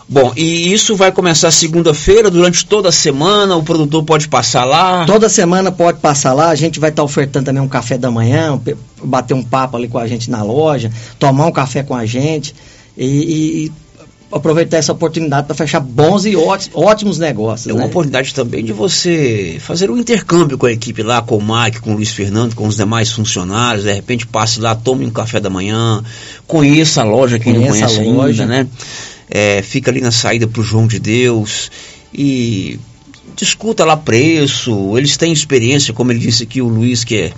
Bom, 0.09 0.33
e 0.35 0.73
isso 0.73 0.97
vai 0.97 1.13
começar 1.13 1.51
segunda-feira, 1.51 2.31
durante 2.31 2.65
toda 2.65 2.89
a 2.89 2.93
semana, 2.93 3.57
o 3.57 3.63
produtor 3.63 4.03
pode 4.05 4.27
passar 4.27 4.65
lá. 4.65 5.05
Toda 5.05 5.29
semana 5.29 5.71
pode 5.71 5.99
passar 6.01 6.33
lá, 6.33 6.49
a 6.49 6.55
gente 6.55 6.81
vai 6.81 6.89
estar 6.89 7.03
ofertando 7.03 7.45
também 7.45 7.63
um 7.63 7.69
café 7.69 7.99
da 7.99 8.11
manhã, 8.11 8.59
bater 9.05 9.35
um 9.35 9.43
papo 9.43 9.77
ali 9.77 9.87
com 9.87 9.99
a 9.99 10.09
gente 10.09 10.31
na 10.31 10.43
loja, 10.43 10.91
tomar 11.19 11.47
um 11.47 11.53
café 11.53 11.83
com 11.83 11.95
a 11.95 12.07
gente 12.07 12.55
e, 12.97 13.67
e- 13.67 13.73
aproveitar 14.31 14.77
essa 14.77 14.93
oportunidade 14.93 15.47
para 15.47 15.57
fechar 15.57 15.81
bons 15.81 16.25
e 16.27 16.37
ótimos, 16.37 16.71
ótimos 16.75 17.19
negócios. 17.19 17.67
É 17.67 17.73
uma 17.73 17.83
né? 17.83 17.87
oportunidade 17.87 18.35
também 18.35 18.63
de 18.65 18.73
você 18.73 19.57
fazer 19.61 19.91
um 19.91 19.97
intercâmbio 19.97 20.59
com 20.59 20.67
a 20.67 20.73
equipe 20.73 21.03
lá, 21.03 21.23
com 21.23 21.37
o 21.37 21.43
Mike, 21.43 21.81
com 21.81 21.93
o 21.93 21.95
Luiz 21.95 22.11
Fernando, 22.11 22.55
com 22.55 22.67
os 22.67 22.77
demais 22.77 23.11
funcionários. 23.11 23.85
De 23.85 23.93
repente 23.93 24.27
passe 24.27 24.61
lá, 24.61 24.75
tome 24.75 25.05
um 25.07 25.11
café 25.11 25.41
da 25.41 25.49
manhã, 25.49 26.03
conheça 26.47 27.01
a 27.01 27.05
loja, 27.05 27.39
quem 27.39 27.55
não 27.55 27.61
Conheça 27.67 27.87
a 27.87 27.89
conhece 27.89 28.11
loja. 28.11 28.43
ainda, 28.43 28.55
né? 28.65 28.69
É, 29.31 29.63
fica 29.63 29.91
ali 29.91 30.01
na 30.01 30.11
saída 30.11 30.47
pro 30.47 30.63
João 30.63 30.87
de 30.87 30.99
Deus 30.99 31.71
e 32.13 32.79
discuta 33.37 33.85
lá 33.85 33.97
preço. 33.97 34.97
Eles 34.97 35.17
têm 35.17 35.33
experiência, 35.33 35.95
como 35.95 36.13
ele 36.13 36.19
disse 36.19 36.43
aqui, 36.43 36.61
o 36.61 36.69
Luiz, 36.69 37.05
que 37.05 37.17
é, 37.17 37.33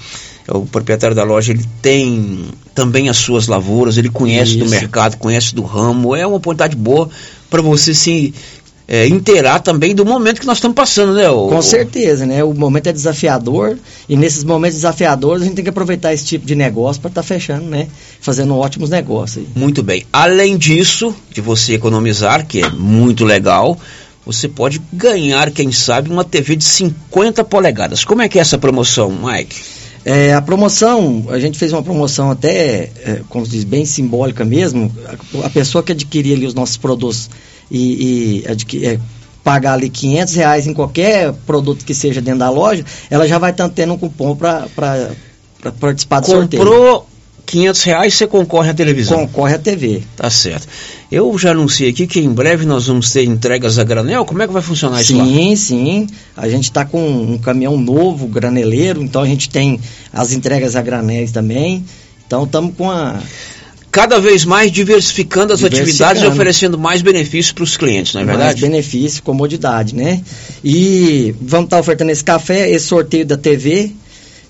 é 0.49 0.57
o 0.57 0.65
proprietário 0.67 1.15
da 1.15 1.25
loja, 1.25 1.53
ele 1.53 1.65
tem 1.83 2.47
também 2.75 3.09
as 3.09 3.19
suas 3.19 3.47
lavouras, 3.49 3.99
ele 3.99 4.09
conhece 4.09 4.57
do 4.57 4.65
Isso. 4.65 4.75
mercado, 4.75 5.17
conhece 5.17 5.55
do 5.55 5.63
ramo. 5.63 6.15
É 6.15 6.27
uma 6.27 6.37
oportunidade 6.37 6.77
boa 6.77 7.11
para 7.49 7.61
você 7.61 7.93
se 7.95 8.33
é, 8.93 9.07
inteirar 9.07 9.61
também 9.61 9.95
do 9.95 10.05
momento 10.05 10.41
que 10.41 10.47
nós 10.49 10.57
estamos 10.57 10.75
passando, 10.75 11.15
né? 11.15 11.31
o- 11.31 11.47
Com 11.49 11.63
certeza, 11.63 12.27
né? 12.27 12.43
O 12.43 12.53
momento 12.53 12.89
é 12.89 12.93
desafiador 12.93 13.79
e 14.09 14.17
nesses 14.17 14.43
momentos 14.43 14.75
desafiadores 14.79 15.43
a 15.43 15.47
gente 15.47 15.55
tem 15.55 15.63
que 15.63 15.71
aproveitar 15.71 16.13
esse 16.13 16.25
tipo 16.25 16.45
de 16.45 16.57
negócio 16.57 17.01
para 17.01 17.09
estar 17.09 17.23
fechando, 17.23 17.67
né? 17.67 17.87
Fazendo 18.21 18.57
ótimos 18.59 18.91
negócios. 18.91 19.47
Muito 19.55 19.81
bem. 19.81 20.05
Além 20.13 20.59
disso, 20.59 21.15
de 21.33 21.41
você 21.41 21.75
economizar, 21.75 22.45
que 22.45 22.61
é 22.65 22.69
muito 22.69 23.25
legal, 23.25 23.79
você 24.27 24.49
pode 24.49 24.83
ganhar, 24.93 25.53
quem 25.53 25.71
sabe, 25.71 26.11
uma 26.11 26.25
TV 26.25 26.57
de 26.57 26.65
50 26.65 27.45
polegadas. 27.45 28.05
Como 28.05 28.23
é 28.23 28.29
que 28.29 28.39
é 28.39 28.43
essa 28.43 28.59
promoção, 28.59 29.11
Mike? 29.13 29.55
É, 30.05 30.35
a 30.35 30.43
promoção, 30.43 31.27
a 31.29 31.39
gente 31.39 31.57
fez 31.59 31.73
uma 31.73 31.83
promoção 31.83 32.31
até, 32.31 32.91
é, 33.05 33.21
como 33.29 33.45
se 33.47 33.53
diz, 33.53 33.65
bem 33.65 33.85
simbólica 33.85 34.45
mesmo. 34.45 34.91
A, 35.07 35.47
a 35.47 35.51
pessoa 35.51 35.83
que 35.85 35.93
adquirir 35.93 36.35
ali 36.35 36.47
os 36.47 36.55
nossos 36.55 36.77
produtos 36.77 37.29
e, 37.71 38.43
e 38.73 38.85
é, 38.85 38.99
pagar 39.43 39.75
ali 39.75 39.89
500 39.89 40.35
reais 40.35 40.67
em 40.67 40.75
qualquer 40.75 41.33
produto 41.47 41.85
que 41.85 41.95
seja 41.95 42.21
dentro 42.21 42.41
da 42.41 42.51
loja, 42.51 42.85
ela 43.09 43.27
já 43.27 43.39
vai 43.39 43.51
estar 43.51 43.69
tendo 43.69 43.95
um 43.95 43.99
cupom 43.99 44.37
para 44.37 44.69
participar 45.79 46.21
do 46.21 46.27
sorteio. 46.27 46.63
Comprou 46.63 47.07
500 47.51 47.83
reais, 47.83 48.15
você 48.15 48.27
concorre 48.27 48.71
à 48.71 48.75
televisão. 48.75 49.27
Concorre 49.27 49.55
à 49.55 49.59
TV. 49.59 50.03
Tá 50.17 50.31
certo. 50.31 50.69
Eu 51.11 51.37
já 51.37 51.51
anunciei 51.51 51.91
aqui 51.91 52.07
que 52.07 52.21
em 52.21 52.33
breve 52.33 52.65
nós 52.65 52.87
vamos 52.87 53.11
ter 53.11 53.25
entregas 53.25 53.79
a 53.79 53.85
granel. 53.85 54.25
Como 54.25 54.41
é 54.41 54.47
que 54.47 54.53
vai 54.53 54.63
funcionar 54.63 55.01
isso 55.01 55.17
lá? 55.17 55.25
Sim, 55.25 55.57
sim. 55.57 56.07
A 56.37 56.49
gente 56.49 56.65
está 56.65 56.85
com 56.85 57.05
um 57.05 57.39
caminhão 57.39 57.77
novo, 57.77 58.29
graneleiro, 58.29 59.03
então 59.03 59.23
a 59.23 59.27
gente 59.27 59.51
tem 59.51 59.81
as 60.13 60.33
entregas 60.33 60.77
a 60.77 60.83
granéis 60.83 61.33
também. 61.33 61.85
Então 62.25 62.45
estamos 62.45 62.75
com 62.77 62.89
a. 62.89 63.21
Cada 63.93 64.21
vez 64.21 64.45
mais 64.45 64.71
diversificando 64.71 65.53
as 65.53 65.59
Diversificando. 65.61 66.11
atividades 66.11 66.23
e 66.23 66.27
oferecendo 66.27 66.79
mais 66.79 67.03
benefícios 67.03 67.53
para 67.53 67.65
os 67.65 67.77
clientes, 67.77 68.15
não 68.15 68.21
é 68.21 68.25
mais 68.25 68.39
verdade? 68.39 68.61
benefício, 68.61 69.23
comodidade, 69.23 69.95
né? 69.97 70.21
E 70.63 71.35
vamos 71.41 71.65
estar 71.67 71.81
ofertando 71.81 72.11
esse 72.13 72.23
café, 72.23 72.71
esse 72.71 72.87
sorteio 72.87 73.27
da 73.27 73.37
TV. 73.37 73.91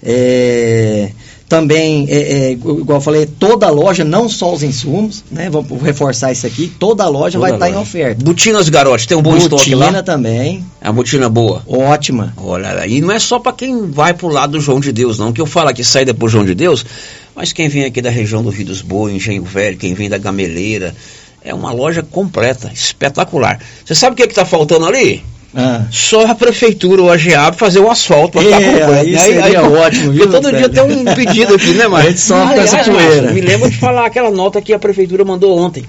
é, 0.02 1.10
também, 1.50 2.06
é, 2.08 2.16
é, 2.16 2.52
igual 2.52 2.98
eu 2.98 3.00
falei, 3.00 3.26
toda 3.26 3.66
a 3.66 3.70
loja, 3.70 4.04
não 4.04 4.28
só 4.28 4.54
os 4.54 4.62
insumos, 4.62 5.24
né? 5.28 5.50
Vamos 5.50 5.82
reforçar 5.82 6.30
isso 6.30 6.46
aqui. 6.46 6.72
Toda 6.78 7.02
a 7.02 7.08
loja 7.08 7.40
Toda 7.40 7.40
vai 7.40 7.56
estar 7.56 7.68
em 7.68 7.72
loja. 7.72 7.82
oferta. 7.82 8.24
Botinas 8.24 8.68
Garote, 8.68 9.08
tem 9.08 9.18
um 9.18 9.22
bom 9.22 9.36
estoque 9.36 9.74
lá? 9.74 9.86
Botina 9.86 10.02
também. 10.04 10.64
É 10.80 10.86
uma 10.86 10.92
botina 10.92 11.28
boa. 11.28 11.60
Ótima. 11.66 12.32
Olha, 12.36 12.86
e 12.86 13.00
não 13.00 13.10
é 13.10 13.18
só 13.18 13.40
para 13.40 13.52
quem 13.52 13.90
vai 13.90 14.14
pro 14.14 14.28
lado 14.28 14.52
do 14.52 14.60
João 14.60 14.78
de 14.78 14.92
Deus, 14.92 15.18
não. 15.18 15.32
Que 15.32 15.40
eu 15.40 15.46
falo 15.46 15.70
aqui 15.70 15.82
saída 15.82 16.14
pro 16.14 16.28
João 16.28 16.44
de 16.44 16.54
Deus, 16.54 16.86
mas 17.34 17.52
quem 17.52 17.68
vem 17.68 17.84
aqui 17.84 18.00
da 18.00 18.10
região 18.10 18.44
do 18.44 18.50
Rio 18.50 18.66
dos 18.66 18.80
Bois, 18.80 19.12
Engenho 19.12 19.42
Velho, 19.42 19.76
quem 19.76 19.92
vem 19.92 20.08
da 20.08 20.18
Gameleira, 20.18 20.94
é 21.42 21.52
uma 21.52 21.72
loja 21.72 22.00
completa, 22.00 22.70
espetacular. 22.72 23.58
Você 23.84 23.96
sabe 23.96 24.12
o 24.12 24.16
que 24.16 24.22
é 24.22 24.28
que 24.28 24.34
tá 24.34 24.44
faltando 24.44 24.86
ali? 24.86 25.24
Ah. 25.54 25.82
Só 25.90 26.26
a 26.26 26.34
prefeitura 26.34 27.02
ou 27.02 27.10
a 27.10 27.16
GEAB 27.16 27.56
fazer 27.56 27.80
o 27.80 27.90
asfalto 27.90 28.32
para 28.32 28.42
ficar 28.42 28.60
É, 28.62 28.78
completo. 28.80 28.92
aí 28.92 29.10
né? 29.12 29.18
seria 29.18 29.62
ótimo, 29.64 30.12
viu, 30.12 30.30
todo 30.30 30.52
dia 30.52 30.68
tem 30.68 30.82
um 30.82 31.04
pedido 31.14 31.54
aqui, 31.54 31.72
né, 31.74 31.88
Márcio? 31.88 32.08
A 32.08 32.10
gente 32.10 32.20
sofre 32.20 32.54
com 32.54 32.60
essa 32.60 32.84
poeira. 32.84 33.32
Me 33.32 33.40
lembro 33.40 33.68
de 33.70 33.76
falar 33.78 34.06
aquela 34.06 34.30
nota 34.30 34.60
que 34.62 34.72
a 34.72 34.78
prefeitura 34.78 35.24
mandou 35.24 35.58
ontem. 35.58 35.84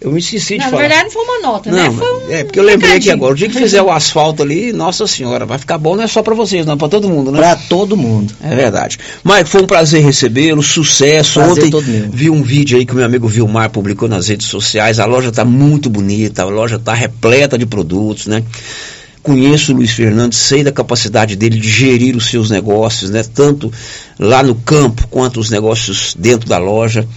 Eu 0.00 0.10
me 0.10 0.18
esqueci 0.18 0.54
de 0.54 0.58
Não, 0.58 0.64
na 0.66 0.70
falar. 0.70 0.82
verdade 0.82 1.04
não 1.04 1.10
foi 1.12 1.22
uma 1.24 1.40
nota, 1.40 1.70
né? 1.70 1.84
Não, 1.84 1.94
Foi 1.94 2.12
um 2.26 2.30
é 2.30 2.44
porque 2.44 2.58
eu 2.58 2.64
lembrei 2.64 2.90
aqui 2.90 3.04
recadinho. 3.04 3.14
agora. 3.14 3.32
O 3.32 3.36
dia 3.36 3.48
que 3.48 3.54
fizer 3.56 3.80
o 3.80 3.90
asfalto 3.90 4.42
ali, 4.42 4.70
nossa 4.70 5.06
senhora, 5.06 5.46
vai 5.46 5.56
ficar 5.56 5.78
bom 5.78 5.96
não 5.96 6.04
é 6.04 6.06
só 6.06 6.22
pra 6.22 6.34
vocês, 6.34 6.66
não, 6.66 6.76
pra 6.76 6.88
todo 6.88 7.08
mundo, 7.08 7.30
né? 7.32 7.38
Pra 7.38 7.56
todo 7.56 7.96
mundo. 7.96 8.34
É 8.42 8.54
verdade. 8.54 8.98
Mike, 9.24 9.48
foi 9.48 9.62
um 9.62 9.66
prazer 9.66 10.02
recebê-lo, 10.04 10.62
sucesso. 10.62 11.40
Prazer 11.40 11.64
Ontem 11.74 12.10
vi 12.12 12.28
um 12.28 12.42
vídeo 12.42 12.76
aí 12.76 12.84
que 12.84 12.92
o 12.92 12.96
meu 12.96 13.06
amigo 13.06 13.26
Vilmar 13.28 13.70
publicou 13.70 14.06
nas 14.06 14.28
redes 14.28 14.46
sociais. 14.48 14.98
A 15.00 15.06
loja 15.06 15.32
tá 15.32 15.42
muito 15.44 15.88
bonita, 15.88 16.42
a 16.42 16.46
loja 16.46 16.78
tá 16.78 16.92
repleta 16.92 17.56
de 17.56 17.64
produtos, 17.64 18.26
né? 18.26 18.42
Conheço 19.24 19.72
o 19.72 19.76
Luiz 19.76 19.90
Fernando, 19.90 20.34
sei 20.34 20.62
da 20.62 20.70
capacidade 20.70 21.34
dele 21.34 21.58
de 21.58 21.66
gerir 21.66 22.14
os 22.14 22.26
seus 22.26 22.50
negócios, 22.50 23.08
né? 23.08 23.24
Tanto 23.24 23.72
lá 24.18 24.42
no 24.42 24.54
campo 24.54 25.08
quanto 25.08 25.40
os 25.40 25.48
negócios 25.48 26.14
dentro 26.16 26.46
da 26.46 26.58
loja. 26.58 27.08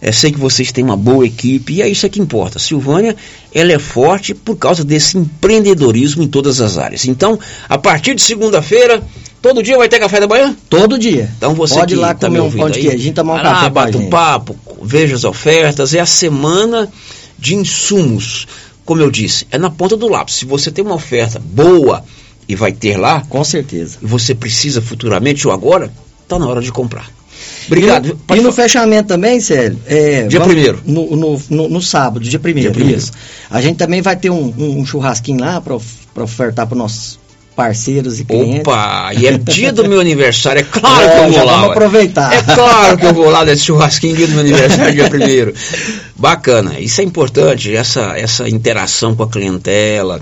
É, 0.00 0.12
sei 0.12 0.30
que 0.30 0.38
vocês 0.38 0.70
têm 0.70 0.84
uma 0.84 0.96
boa 0.96 1.26
equipe 1.26 1.72
e 1.74 1.82
é 1.82 1.88
isso 1.88 2.08
que 2.08 2.20
importa. 2.20 2.60
Silvânia, 2.60 3.16
ela 3.52 3.72
é 3.72 3.78
forte 3.80 4.32
por 4.32 4.54
causa 4.54 4.84
desse 4.84 5.18
empreendedorismo 5.18 6.22
em 6.22 6.28
todas 6.28 6.60
as 6.60 6.78
áreas. 6.78 7.04
Então, 7.06 7.36
a 7.68 7.76
partir 7.76 8.14
de 8.14 8.22
segunda-feira, 8.22 9.02
todo 9.42 9.60
dia 9.60 9.76
vai 9.76 9.88
ter 9.88 9.98
café 9.98 10.20
da 10.20 10.28
manhã? 10.28 10.56
Todo 10.70 10.96
dia. 10.96 11.28
Então 11.36 11.54
você 11.54 11.74
Pode 11.74 11.94
ir 11.94 11.96
lá 11.96 12.14
tá 12.14 12.28
comer 12.28 12.40
me 12.40 12.46
um 12.46 12.52
pão 12.52 12.70
de 12.70 12.78
aí, 12.78 12.86
queijinho, 12.86 13.14
tomar 13.14 13.32
um 13.32 13.36
lá, 13.38 13.42
café 13.42 13.70
bate 13.70 13.96
um 13.96 14.08
papo, 14.08 14.54
veja 14.80 15.16
as 15.16 15.24
ofertas, 15.24 15.92
é 15.92 15.98
a 15.98 16.06
semana 16.06 16.88
de 17.36 17.56
insumos. 17.56 18.46
Como 18.88 19.02
eu 19.02 19.10
disse, 19.10 19.46
é 19.50 19.58
na 19.58 19.68
ponta 19.68 19.98
do 19.98 20.08
lápis. 20.08 20.36
Se 20.36 20.46
você 20.46 20.70
tem 20.70 20.82
uma 20.82 20.94
oferta 20.94 21.38
boa 21.38 22.02
e 22.48 22.54
vai 22.56 22.72
ter 22.72 22.96
lá, 22.96 23.20
com 23.28 23.44
certeza. 23.44 23.98
E 24.00 24.06
você 24.06 24.34
precisa 24.34 24.80
futuramente 24.80 25.46
ou 25.46 25.52
agora, 25.52 25.92
tá 26.26 26.38
na 26.38 26.46
hora 26.48 26.62
de 26.62 26.72
comprar. 26.72 27.06
Obrigado. 27.66 28.06
E 28.30 28.32
no, 28.32 28.36
e 28.38 28.40
no 28.40 28.50
fechamento 28.50 29.08
também, 29.08 29.40
Célio? 29.42 29.78
é, 29.86 30.22
Dia 30.26 30.38
vamos- 30.40 30.54
primeiro. 30.54 30.80
No, 30.86 31.14
no, 31.14 31.42
no, 31.50 31.68
no 31.68 31.82
sábado, 31.82 32.20
dia 32.24 32.38
primeiro, 32.38 32.70
Dia 32.70 32.76
primeiro. 32.80 32.98
isso. 32.98 33.12
A 33.50 33.60
gente 33.60 33.76
também 33.76 34.00
vai 34.00 34.16
ter 34.16 34.30
um, 34.30 34.54
um 34.56 34.86
churrasquinho 34.86 35.38
lá 35.38 35.60
para 35.60 35.74
ofertar 36.24 36.66
para 36.66 36.78
nossos 36.78 37.18
parceiros 37.58 38.20
e 38.20 38.24
clientes. 38.24 38.60
Opa, 38.60 39.10
e 39.18 39.26
é 39.26 39.36
dia 39.36 39.72
do 39.72 39.88
meu 39.88 39.98
aniversário, 39.98 40.60
é 40.60 40.62
claro 40.62 41.04
É, 41.04 41.08
que 41.08 41.24
eu 41.24 41.32
vou 41.32 41.44
lá. 41.44 41.52
vamos 41.56 41.70
aproveitar. 41.70 42.32
É 42.32 42.42
claro 42.54 42.96
que 42.96 43.04
eu 43.04 43.12
vou 43.12 43.28
lá 43.28 43.44
nesse 43.44 43.64
churrasquinho 43.64 44.14
dia 44.14 44.28
do 44.28 44.34
meu 44.34 44.42
aniversário, 44.42 44.94
dia 44.94 45.10
primeiro. 45.10 45.52
Bacana, 46.14 46.78
isso 46.78 47.00
é 47.00 47.04
importante, 47.04 47.74
essa, 47.74 48.16
essa 48.16 48.48
interação 48.48 49.16
com 49.16 49.24
a 49.24 49.28
clientela, 49.28 50.20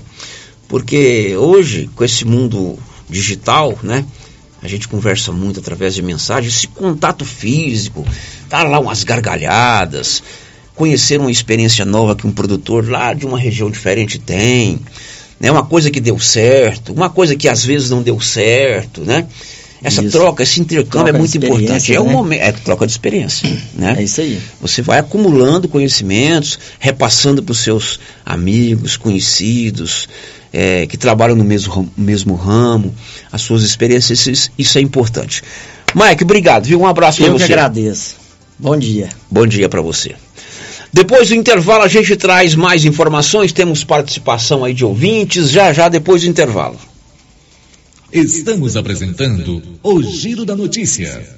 porque 0.67 1.35
hoje, 1.37 1.87
com 1.95 2.03
esse 2.03 2.25
mundo 2.25 2.79
digital, 3.07 3.77
né? 3.83 4.03
A 4.59 4.67
gente 4.67 4.87
conversa 4.87 5.31
muito 5.31 5.59
através 5.59 5.93
de 5.93 6.01
mensagens, 6.01 6.55
esse 6.55 6.67
contato 6.67 7.23
físico, 7.23 8.03
dar 8.49 8.63
lá 8.67 8.79
umas 8.79 9.03
gargalhadas, 9.03 10.23
conhecer 10.73 11.19
uma 11.19 11.29
experiência 11.29 11.85
nova 11.85 12.15
que 12.15 12.25
um 12.25 12.31
produtor 12.31 12.89
lá 12.89 13.13
de 13.13 13.27
uma 13.27 13.37
região 13.37 13.69
diferente 13.69 14.17
tem, 14.17 14.79
né? 15.39 15.51
Uma 15.51 15.65
coisa 15.65 15.89
que 15.89 15.99
deu 15.99 16.19
certo, 16.19 16.93
uma 16.93 17.09
coisa 17.09 17.35
que 17.35 17.47
às 17.47 17.63
vezes 17.63 17.89
não 17.89 18.01
deu 18.01 18.19
certo, 18.19 19.01
né? 19.01 19.25
Essa 19.83 20.01
Isso. 20.01 20.17
troca, 20.17 20.41
esse 20.41 20.59
intercâmbio 20.59 20.89
Troca 20.89 21.09
é 21.09 21.19
muito 21.19 21.37
importante. 21.37 21.93
É 21.93 22.01
um 22.01 22.07
né? 22.07 22.13
momento, 22.13 22.41
é 22.41 22.51
troca 22.51 22.85
de 22.85 22.91
experiência, 22.91 23.47
né? 23.75 23.95
É 23.99 24.03
isso 24.03 24.21
aí. 24.21 24.39
Você 24.59 24.81
vai 24.81 24.99
acumulando 24.99 25.67
conhecimentos, 25.67 26.57
repassando 26.79 27.43
para 27.43 27.51
os 27.51 27.59
seus 27.59 27.99
amigos, 28.25 28.97
conhecidos, 28.97 30.09
é, 30.51 30.87
que 30.87 30.97
trabalham 30.97 31.35
no 31.35 31.43
mesmo, 31.43 31.91
mesmo 31.95 32.33
ramo, 32.33 32.93
as 33.31 33.41
suas 33.41 33.61
experiências, 33.61 34.25
isso, 34.25 34.51
isso 34.57 34.77
é 34.77 34.81
importante. 34.81 35.43
Mike, 35.93 36.23
obrigado, 36.23 36.65
viu? 36.65 36.81
Um 36.81 36.87
abraço 36.87 37.19
para 37.19 37.27
Eu 37.27 37.35
que 37.35 37.41
você. 37.41 37.53
agradeço. 37.53 38.15
Bom 38.57 38.75
dia. 38.75 39.09
Bom 39.29 39.45
dia 39.45 39.69
para 39.69 39.81
você. 39.81 40.15
Depois 40.91 41.29
do 41.29 41.35
intervalo 41.35 41.83
a 41.83 41.87
gente 41.87 42.15
traz 42.15 42.55
mais 42.55 42.85
informações, 42.85 43.51
temos 43.51 43.83
participação 43.83 44.63
aí 44.63 44.73
de 44.73 44.85
ouvintes, 44.85 45.49
já 45.49 45.73
já 45.73 45.89
depois 45.89 46.21
do 46.21 46.29
intervalo. 46.29 46.79
Estamos 48.11 48.77
apresentando 48.77 49.61
o 49.83 50.01
Giro 50.01 50.45
da 50.45 50.55
Notícia. 50.55 51.37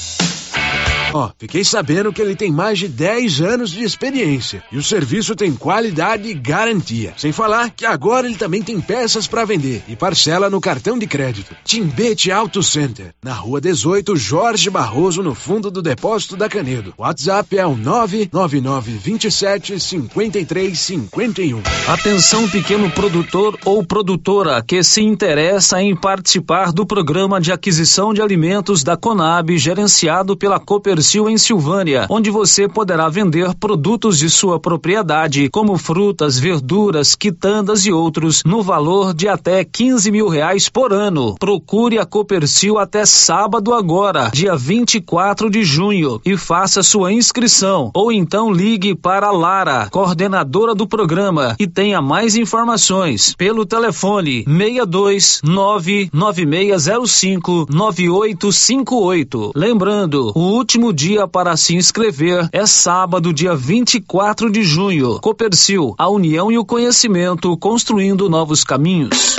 Ó, 1.13 1.29
fiquei 1.37 1.63
sabendo 1.63 2.11
que 2.13 2.21
ele 2.21 2.35
tem 2.35 2.51
mais 2.51 2.79
de 2.79 2.87
10 2.87 3.41
anos 3.41 3.71
de 3.71 3.83
experiência 3.83 4.63
e 4.71 4.77
o 4.77 4.83
serviço 4.83 5.35
tem 5.35 5.53
qualidade 5.53 6.29
e 6.29 6.33
garantia. 6.33 7.13
Sem 7.17 7.33
falar 7.33 7.69
que 7.69 7.85
agora 7.85 8.27
ele 8.27 8.37
também 8.37 8.61
tem 8.61 8.79
peças 8.79 9.27
para 9.27 9.43
vender 9.43 9.83
e 9.87 9.95
parcela 9.95 10.47
no 10.49 10.61
cartão 10.61 10.97
de 10.97 11.05
crédito. 11.05 11.53
Timbete 11.65 12.31
Auto 12.31 12.63
Center, 12.63 13.13
na 13.21 13.33
rua 13.33 13.59
18, 13.59 14.15
Jorge 14.15 14.69
Barroso, 14.69 15.21
no 15.21 15.35
fundo 15.35 15.69
do 15.69 15.81
depósito 15.81 16.37
da 16.37 16.47
Canedo. 16.47 16.93
WhatsApp 16.97 17.57
é 17.57 17.65
o 17.65 17.75
99927 17.75 19.79
5351. 19.79 21.61
Atenção 21.87 22.47
pequeno 22.49 22.89
produtor 22.89 23.59
ou 23.65 23.85
produtora 23.85 24.63
que 24.63 24.81
se 24.83 25.01
interessa 25.01 25.81
em 25.81 25.95
participar 25.95 26.71
do 26.71 26.85
programa 26.85 27.41
de 27.41 27.51
aquisição 27.51 28.13
de 28.13 28.21
alimentos 28.21 28.83
da 28.83 28.95
Conab, 28.95 29.57
gerenciado 29.57 30.37
pela 30.37 30.59
Copercil 31.01 31.29
em 31.29 31.37
Silvânia, 31.37 32.05
onde 32.11 32.29
você 32.29 32.67
poderá 32.67 33.09
vender 33.09 33.55
produtos 33.55 34.19
de 34.19 34.29
sua 34.29 34.59
propriedade, 34.59 35.49
como 35.49 35.75
frutas, 35.75 36.37
verduras, 36.37 37.15
quitandas 37.15 37.87
e 37.87 37.91
outros, 37.91 38.43
no 38.45 38.61
valor 38.61 39.11
de 39.11 39.27
até 39.27 39.63
15 39.63 40.11
mil 40.11 40.27
reais 40.27 40.69
por 40.69 40.93
ano. 40.93 41.35
Procure 41.39 41.97
a 41.97 42.05
Copercil 42.05 42.77
até 42.77 43.03
sábado 43.03 43.73
agora, 43.73 44.29
dia 44.31 44.55
24 44.55 45.49
de 45.49 45.63
junho, 45.63 46.21
e 46.23 46.37
faça 46.37 46.83
sua 46.83 47.11
inscrição. 47.11 47.89
Ou 47.95 48.11
então 48.11 48.51
ligue 48.51 48.93
para 48.93 49.25
a 49.25 49.31
Lara, 49.31 49.87
coordenadora 49.89 50.75
do 50.75 50.85
programa, 50.85 51.55
e 51.59 51.65
tenha 51.65 51.99
mais 51.99 52.35
informações 52.35 53.33
pelo 53.35 53.65
telefone 53.65 54.45
62 54.45 55.41
99605 55.43 57.65
9858. 57.71 59.53
Lembrando, 59.55 60.31
o 60.35 60.41
último 60.41 60.90
dia 60.91 61.27
para 61.27 61.55
se 61.57 61.75
inscrever 61.75 62.49
é 62.51 62.65
sábado, 62.65 63.33
dia 63.33 63.55
24 63.55 64.51
de 64.51 64.63
junho. 64.63 65.19
Copercil, 65.19 65.95
a 65.97 66.09
união 66.09 66.51
e 66.51 66.57
o 66.57 66.65
conhecimento 66.65 67.55
construindo 67.57 68.29
novos 68.29 68.63
caminhos. 68.63 69.35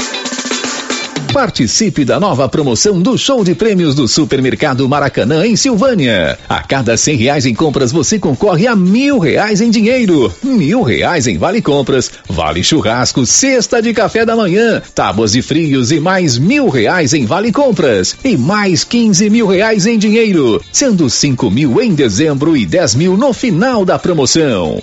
Participe 1.33 2.05
da 2.05 2.20
nova 2.20 2.47
promoção 2.47 3.01
do 3.01 3.16
show 3.16 3.43
de 3.43 3.55
prêmios 3.55 3.95
do 3.95 4.07
Supermercado 4.07 4.87
Maracanã 4.87 5.47
em 5.47 5.57
Silvânia. 5.57 6.39
A 6.47 6.62
cada 6.62 6.95
cem 6.95 7.16
reais 7.16 7.47
em 7.47 7.55
compras 7.55 7.91
você 7.91 8.18
concorre 8.18 8.66
a 8.66 8.76
mil 8.76 9.18
reais 9.18 9.62
em 9.62 9.70
dinheiro, 9.70 10.30
mil 10.43 10.83
reais 10.83 11.26
em 11.26 11.39
vale 11.39 11.62
compras, 11.62 12.11
vale 12.28 12.62
churrasco, 12.62 13.24
cesta 13.24 13.80
de 13.80 13.95
café 13.95 14.26
da 14.26 14.37
manhã, 14.37 14.83
tábuas 14.95 15.33
de 15.33 15.41
frios 15.41 15.91
e 15.91 15.99
mais 15.99 16.37
mil 16.37 16.68
reais 16.68 17.14
em 17.14 17.24
vale 17.24 17.51
compras 17.51 18.14
e 18.22 18.37
mais 18.37 18.85
quinze 18.85 19.30
mil 19.30 19.47
reais 19.47 19.87
em 19.87 19.97
dinheiro, 19.99 20.62
sendo 20.70 21.09
cinco 21.09 21.51
mil 21.51 21.80
em 21.80 21.95
dezembro 21.95 22.55
e 22.55 22.66
dez 22.66 22.95
mil 22.95 23.16
no 23.16 23.33
final 23.33 23.87
da 23.87 23.99
promoção. 23.99 24.83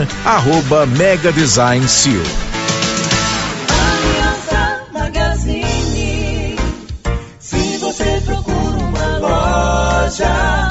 arroba 0.25 0.85
Mega 0.85 1.31
Design 1.31 1.87
Seal. 1.87 2.23
Magazine. 4.93 6.55
Se 7.39 7.77
você 7.77 8.21
procura 8.25 8.77
uma 8.77 9.17
loja 9.17 10.70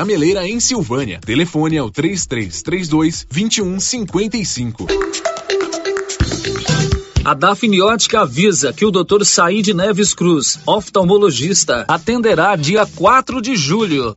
Gameleira 0.00 0.48
em 0.48 0.58
Silvânia. 0.58 1.20
Telefone 1.20 1.76
é 1.76 1.82
o 1.82 1.90
3332 1.90 3.26
2155. 3.30 4.86
A 7.22 7.34
Dafniótica 7.34 8.22
avisa 8.22 8.72
que 8.72 8.86
o 8.86 8.90
Dr. 8.90 9.24
Said 9.24 9.74
Neves 9.74 10.14
Cruz, 10.14 10.58
oftalmologista, 10.64 11.84
atenderá 11.86 12.56
dia 12.56 12.86
4 12.86 13.42
de 13.42 13.54
julho, 13.54 14.16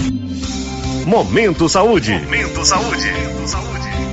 Momento 1.11 1.67
Saúde. 1.67 2.13
Momento 2.21 2.63
Saúde. 2.63 3.30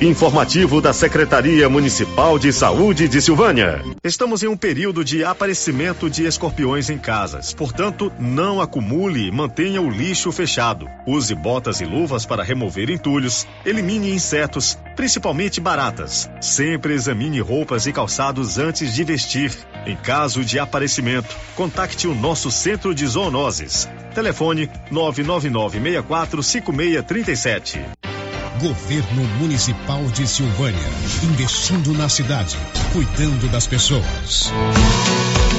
Informativo 0.01 0.81
da 0.81 0.93
Secretaria 0.93 1.69
Municipal 1.69 2.39
de 2.39 2.53
Saúde 2.53 3.09
de 3.09 3.21
Silvânia. 3.21 3.83
Estamos 4.05 4.45
em 4.45 4.47
um 4.47 4.57
período 4.57 5.05
de 5.05 5.25
aparecimento 5.25 6.09
de 6.09 6.25
escorpiões 6.25 6.89
em 6.89 6.97
casas. 6.97 7.53
Portanto, 7.53 8.13
não 8.17 8.61
acumule 8.61 9.27
e 9.27 9.33
mantenha 9.33 9.83
o 9.83 9.91
lixo 9.91 10.31
fechado. 10.31 10.87
Use 11.05 11.35
botas 11.35 11.81
e 11.81 11.85
luvas 11.85 12.25
para 12.25 12.45
remover 12.45 12.91
entulhos. 12.91 13.45
Elimine 13.67 14.15
insetos, 14.15 14.79
principalmente 14.95 15.61
baratas. 15.61 16.31
Sempre 16.41 16.95
examine 16.95 17.41
roupas 17.41 17.89
e 17.89 17.93
calçados 17.93 18.57
antes 18.57 18.95
de 18.95 19.03
vestir. 19.03 19.51
Em 19.85 19.97
caso 19.97 20.45
de 20.45 20.61
aparecimento, 20.61 21.35
contacte 21.57 22.07
o 22.07 22.15
nosso 22.15 22.53
centro 22.53 22.95
de 22.95 23.05
zoonoses. 23.05 23.89
Telefone 24.15 24.71
999 24.93 25.81
64 25.81 26.41
5637. 26.41 28.18
Governo 28.61 29.23
Municipal 29.39 30.03
de 30.07 30.27
Silvânia. 30.27 30.81
Investindo 31.23 31.93
na 31.93 32.09
cidade, 32.09 32.59
cuidando 32.93 33.49
das 33.53 33.69
pessoas. 33.69 34.51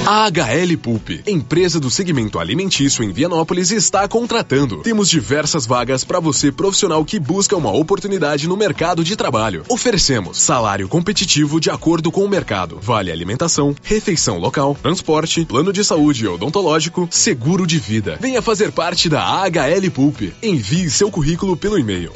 A 0.05 0.27
HL 0.27 0.75
Pulp, 0.81 1.09
empresa 1.27 1.79
do 1.79 1.89
segmento 1.89 2.39
alimentício 2.39 3.03
em 3.03 3.11
Vianópolis, 3.11 3.71
está 3.71 4.07
contratando. 4.07 4.77
Temos 4.77 5.07
diversas 5.09 5.65
vagas 5.65 6.03
para 6.03 6.19
você 6.19 6.51
profissional 6.51 7.05
que 7.05 7.19
busca 7.19 7.55
uma 7.55 7.71
oportunidade 7.71 8.47
no 8.47 8.57
mercado 8.57 9.03
de 9.03 9.15
trabalho. 9.15 9.63
Oferecemos 9.69 10.37
salário 10.39 10.87
competitivo 10.87 11.59
de 11.59 11.69
acordo 11.69 12.11
com 12.11 12.25
o 12.25 12.29
mercado, 12.29 12.79
vale 12.81 13.11
alimentação, 13.11 13.75
refeição 13.83 14.39
local, 14.39 14.75
transporte, 14.81 15.45
plano 15.45 15.71
de 15.71 15.83
saúde 15.83 16.27
odontológico, 16.27 17.07
seguro 17.11 17.67
de 17.67 17.77
vida. 17.77 18.17
Venha 18.19 18.41
fazer 18.41 18.71
parte 18.71 19.07
da 19.07 19.23
HL 19.47 19.89
Pulp. 19.93 20.21
Envie 20.41 20.89
seu 20.89 21.11
currículo 21.11 21.55
pelo 21.55 21.77
e-mail 21.77 22.11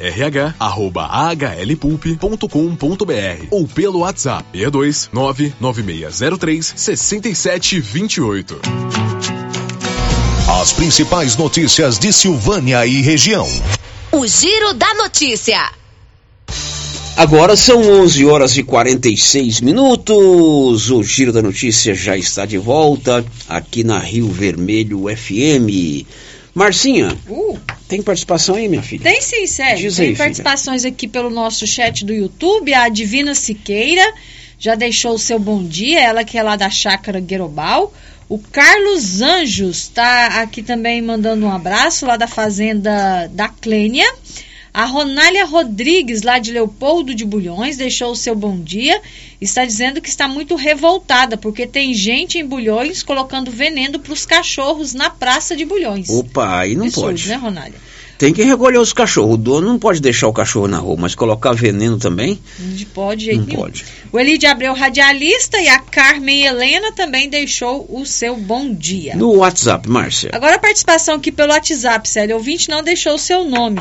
rh@ahlpulp.com.br 0.74 3.46
ou 3.50 3.68
pelo 3.68 4.00
WhatsApp 4.00 4.44
62 4.52 5.10
99603 5.12 6.74
6728. 6.76 8.60
As 10.60 10.72
principais 10.72 11.36
notícias 11.36 11.98
de 11.98 12.12
Silvânia 12.12 12.84
e 12.86 13.00
região. 13.00 13.48
O 14.12 14.26
Giro 14.26 14.74
da 14.74 14.92
Notícia. 14.94 15.70
Agora 17.16 17.56
são 17.56 17.80
11 18.02 18.24
horas 18.24 18.56
e 18.56 18.62
46 18.62 19.60
minutos. 19.60 20.90
O 20.90 21.02
Giro 21.02 21.32
da 21.32 21.40
Notícia 21.40 21.94
já 21.94 22.16
está 22.16 22.44
de 22.44 22.58
volta 22.58 23.24
aqui 23.48 23.84
na 23.84 23.98
Rio 23.98 24.28
Vermelho 24.28 25.04
FM. 25.08 26.04
Marcinha, 26.54 27.08
Uh, 27.28 27.58
tem 27.88 28.00
participação 28.00 28.54
aí, 28.54 28.68
minha 28.68 28.82
filha? 28.82 29.02
tem 29.02 29.20
sim, 29.20 29.46
Sérgio. 29.46 29.88
Diz 29.88 29.96
tem 29.96 30.06
aí, 30.06 30.14
filha. 30.14 30.24
participações 30.24 30.84
aqui 30.84 31.08
pelo 31.08 31.28
nosso 31.30 31.66
chat 31.66 32.04
do 32.04 32.12
YouTube. 32.12 32.72
A 32.72 32.88
Divina 32.88 33.34
Siqueira 33.34 34.04
já 34.58 34.74
deixou 34.74 35.14
o 35.14 35.18
seu 35.18 35.38
bom 35.38 35.64
dia, 35.64 36.00
ela 36.00 36.24
que 36.24 36.38
é 36.38 36.42
lá 36.42 36.54
da 36.56 36.70
Chácara 36.70 37.18
Guerobal. 37.20 37.92
O 38.28 38.38
Carlos 38.38 39.20
Anjos 39.20 39.78
está 39.78 40.40
aqui 40.42 40.62
também 40.62 41.02
mandando 41.02 41.44
um 41.44 41.50
abraço 41.52 42.06
lá 42.06 42.16
da 42.16 42.26
Fazenda 42.26 43.28
da 43.32 43.48
Clênia. 43.48 44.10
A 44.74 44.86
Ronália 44.86 45.44
Rodrigues, 45.44 46.22
lá 46.22 46.40
de 46.40 46.50
Leopoldo 46.50 47.14
de 47.14 47.24
Bulhões, 47.24 47.76
deixou 47.76 48.10
o 48.10 48.16
seu 48.16 48.34
bom 48.34 48.58
dia. 48.58 49.00
Está 49.40 49.64
dizendo 49.64 50.00
que 50.00 50.08
está 50.08 50.26
muito 50.26 50.56
revoltada, 50.56 51.36
porque 51.36 51.64
tem 51.64 51.94
gente 51.94 52.38
em 52.38 52.44
Bulhões 52.44 53.00
colocando 53.00 53.52
veneno 53.52 54.00
para 54.00 54.12
os 54.12 54.26
cachorros 54.26 54.92
na 54.92 55.08
praça 55.08 55.54
de 55.54 55.64
Bulhões. 55.64 56.10
Opa, 56.10 56.58
aí 56.58 56.74
não 56.74 56.86
Absurdo, 56.86 57.06
pode. 57.06 57.28
né, 57.28 57.36
Ronália? 57.36 57.74
Tem 58.18 58.32
que 58.32 58.42
recolher 58.42 58.78
os 58.78 58.92
cachorros. 58.92 59.34
O 59.34 59.36
dono 59.36 59.68
não 59.68 59.78
pode 59.78 60.00
deixar 60.00 60.26
o 60.26 60.32
cachorro 60.32 60.66
na 60.66 60.78
rua, 60.78 60.96
mas 60.98 61.14
colocar 61.14 61.52
veneno 61.52 61.96
também? 61.96 62.40
Não 62.58 62.84
pode, 62.86 63.20
de 63.20 63.24
jeito 63.26 63.40
Não 63.42 63.46
nenhum. 63.46 63.60
pode. 63.60 63.84
O 64.10 64.18
Elide 64.18 64.46
Abreu, 64.46 64.74
radialista, 64.74 65.60
e 65.60 65.68
a 65.68 65.78
Carmen 65.78 66.46
Helena 66.46 66.90
também 66.90 67.28
deixou 67.28 67.86
o 67.88 68.04
seu 68.04 68.36
bom 68.36 68.74
dia. 68.74 69.14
No 69.14 69.36
WhatsApp, 69.36 69.88
Márcia. 69.88 70.30
Agora 70.32 70.56
a 70.56 70.58
participação 70.60 71.14
aqui 71.14 71.30
pelo 71.30 71.52
WhatsApp, 71.52 72.08
Célio. 72.08 72.34
O 72.34 72.38
ouvinte 72.38 72.68
não 72.68 72.82
deixou 72.82 73.14
o 73.14 73.18
seu 73.18 73.44
nome. 73.44 73.80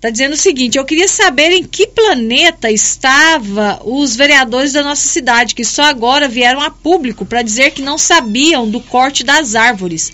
Está 0.00 0.08
dizendo 0.08 0.32
o 0.32 0.36
seguinte: 0.36 0.78
eu 0.78 0.84
queria 0.86 1.06
saber 1.06 1.50
em 1.50 1.62
que 1.62 1.86
planeta 1.86 2.70
estava 2.70 3.82
os 3.84 4.16
vereadores 4.16 4.72
da 4.72 4.82
nossa 4.82 5.06
cidade, 5.06 5.54
que 5.54 5.62
só 5.62 5.82
agora 5.82 6.26
vieram 6.26 6.62
a 6.62 6.70
público 6.70 7.26
para 7.26 7.42
dizer 7.42 7.72
que 7.72 7.82
não 7.82 7.98
sabiam 7.98 8.66
do 8.66 8.80
corte 8.80 9.22
das 9.22 9.54
árvores. 9.54 10.10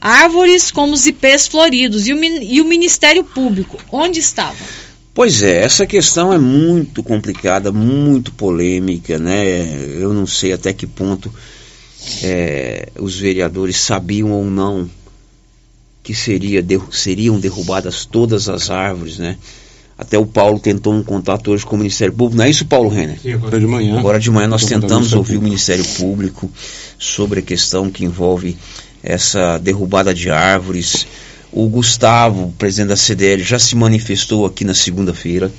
Árvores 0.00 0.72
como 0.72 0.92
os 0.92 1.06
ipês 1.06 1.46
floridos 1.46 2.08
e 2.08 2.12
o, 2.12 2.24
e 2.24 2.60
o 2.60 2.64
Ministério 2.64 3.22
Público, 3.22 3.78
onde 3.92 4.18
estavam? 4.18 4.66
Pois 5.14 5.40
é, 5.40 5.62
essa 5.62 5.86
questão 5.86 6.32
é 6.32 6.38
muito 6.38 7.00
complicada, 7.00 7.70
muito 7.70 8.32
polêmica, 8.32 9.20
né? 9.20 9.62
Eu 10.00 10.12
não 10.12 10.26
sei 10.26 10.52
até 10.52 10.72
que 10.72 10.86
ponto 10.86 11.32
é, 12.24 12.88
os 12.98 13.20
vereadores 13.20 13.76
sabiam 13.76 14.32
ou 14.32 14.44
não 14.44 14.90
que 16.02 16.14
seria, 16.14 16.60
derru- 16.62 16.92
seriam 16.92 17.38
derrubadas 17.38 18.04
todas 18.04 18.48
as 18.48 18.70
árvores, 18.70 19.18
né? 19.18 19.36
Até 19.96 20.18
o 20.18 20.26
Paulo 20.26 20.58
tentou 20.58 20.92
um 20.94 21.02
contato 21.02 21.52
hoje 21.52 21.64
com 21.64 21.76
o 21.76 21.78
Ministério 21.78 22.12
Público, 22.12 22.36
não 22.38 22.44
é 22.44 22.50
isso, 22.50 22.64
Paulo 22.66 22.88
Renner? 22.88 23.20
Sim, 23.20 23.34
agora 23.34 23.60
de 23.60 23.66
manhã. 23.66 23.98
Agora 23.98 24.18
de 24.18 24.30
manhã 24.30 24.48
nós 24.48 24.64
tentamos 24.64 25.12
ouvir 25.12 25.36
o 25.36 25.42
Ministério 25.42 25.84
Público 25.84 26.50
sobre 26.98 27.38
a 27.38 27.42
questão 27.42 27.88
que 27.90 28.04
envolve 28.04 28.56
essa 29.02 29.58
derrubada 29.58 30.12
de 30.12 30.28
árvores. 30.30 31.06
O 31.52 31.68
Gustavo, 31.68 32.52
presidente 32.58 32.88
da 32.88 32.96
CDL, 32.96 33.42
já 33.44 33.58
se 33.58 33.76
manifestou 33.76 34.44
aqui 34.46 34.64
na 34.64 34.74
segunda-feira. 34.74 35.52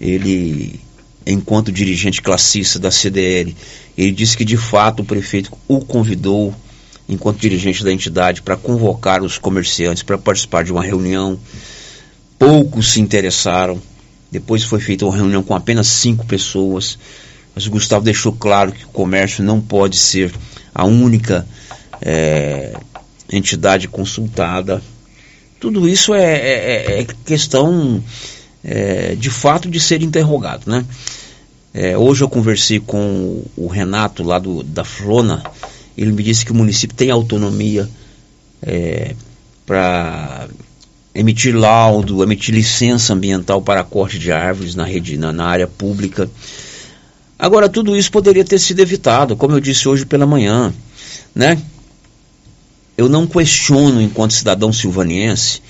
Ele, 0.00 0.78
enquanto 1.26 1.72
dirigente 1.72 2.22
classista 2.22 2.78
da 2.78 2.90
CDL, 2.90 3.54
ele 3.96 4.12
disse 4.12 4.36
que 4.36 4.44
de 4.44 4.56
fato 4.56 5.00
o 5.00 5.04
prefeito 5.04 5.50
o 5.66 5.80
convidou, 5.80 6.54
enquanto 7.08 7.38
dirigente 7.40 7.82
da 7.82 7.92
entidade, 7.92 8.42
para 8.42 8.56
convocar 8.56 9.22
os 9.22 9.38
comerciantes 9.38 10.02
para 10.02 10.18
participar 10.18 10.64
de 10.64 10.72
uma 10.72 10.82
reunião. 10.84 11.38
Poucos 12.38 12.92
se 12.92 13.00
interessaram. 13.00 13.80
Depois 14.30 14.62
foi 14.62 14.78
feita 14.80 15.04
uma 15.06 15.16
reunião 15.16 15.42
com 15.42 15.54
apenas 15.54 15.86
cinco 15.86 16.26
pessoas. 16.26 16.98
Mas 17.54 17.66
o 17.66 17.70
Gustavo 17.70 18.04
deixou 18.04 18.32
claro 18.32 18.72
que 18.72 18.84
o 18.84 18.88
comércio 18.88 19.42
não 19.42 19.60
pode 19.60 19.96
ser 19.96 20.32
a 20.74 20.84
única 20.84 21.46
eh, 22.02 22.74
entidade 23.32 23.88
consultada. 23.88 24.82
Tudo 25.58 25.88
isso 25.88 26.14
é, 26.14 26.22
é- 26.34 27.00
é 27.00 27.06
questão 27.24 28.02
eh, 28.62 29.16
de 29.18 29.30
fato 29.30 29.68
de 29.68 29.80
ser 29.80 30.02
interrogado, 30.02 30.70
né? 30.70 30.84
Eh, 31.74 31.96
hoje 31.96 32.22
eu 32.22 32.28
conversei 32.28 32.78
com 32.78 33.42
o 33.56 33.66
Renato 33.66 34.22
lá 34.22 34.38
do, 34.38 34.62
da 34.62 34.84
Flona. 34.84 35.42
Ele 35.98 36.12
me 36.12 36.22
disse 36.22 36.46
que 36.46 36.52
o 36.52 36.54
município 36.54 36.96
tem 36.96 37.10
autonomia 37.10 37.88
para 39.66 40.48
emitir 41.14 41.54
laudo, 41.54 42.22
emitir 42.22 42.54
licença 42.54 43.12
ambiental 43.12 43.60
para 43.60 43.82
corte 43.82 44.18
de 44.18 44.30
árvores 44.30 44.76
na 44.76 44.84
rede, 44.84 45.18
na, 45.18 45.32
na 45.32 45.46
área 45.46 45.66
pública. 45.66 46.30
Agora, 47.36 47.68
tudo 47.68 47.96
isso 47.96 48.12
poderia 48.12 48.44
ter 48.44 48.60
sido 48.60 48.80
evitado, 48.80 49.36
como 49.36 49.56
eu 49.56 49.60
disse 49.60 49.88
hoje 49.88 50.06
pela 50.06 50.26
manhã, 50.26 50.72
né? 51.34 51.60
Eu 52.96 53.08
não 53.08 53.26
questiono, 53.26 54.00
enquanto 54.00 54.34
cidadão 54.34 54.72
silvaniense, 54.72 55.60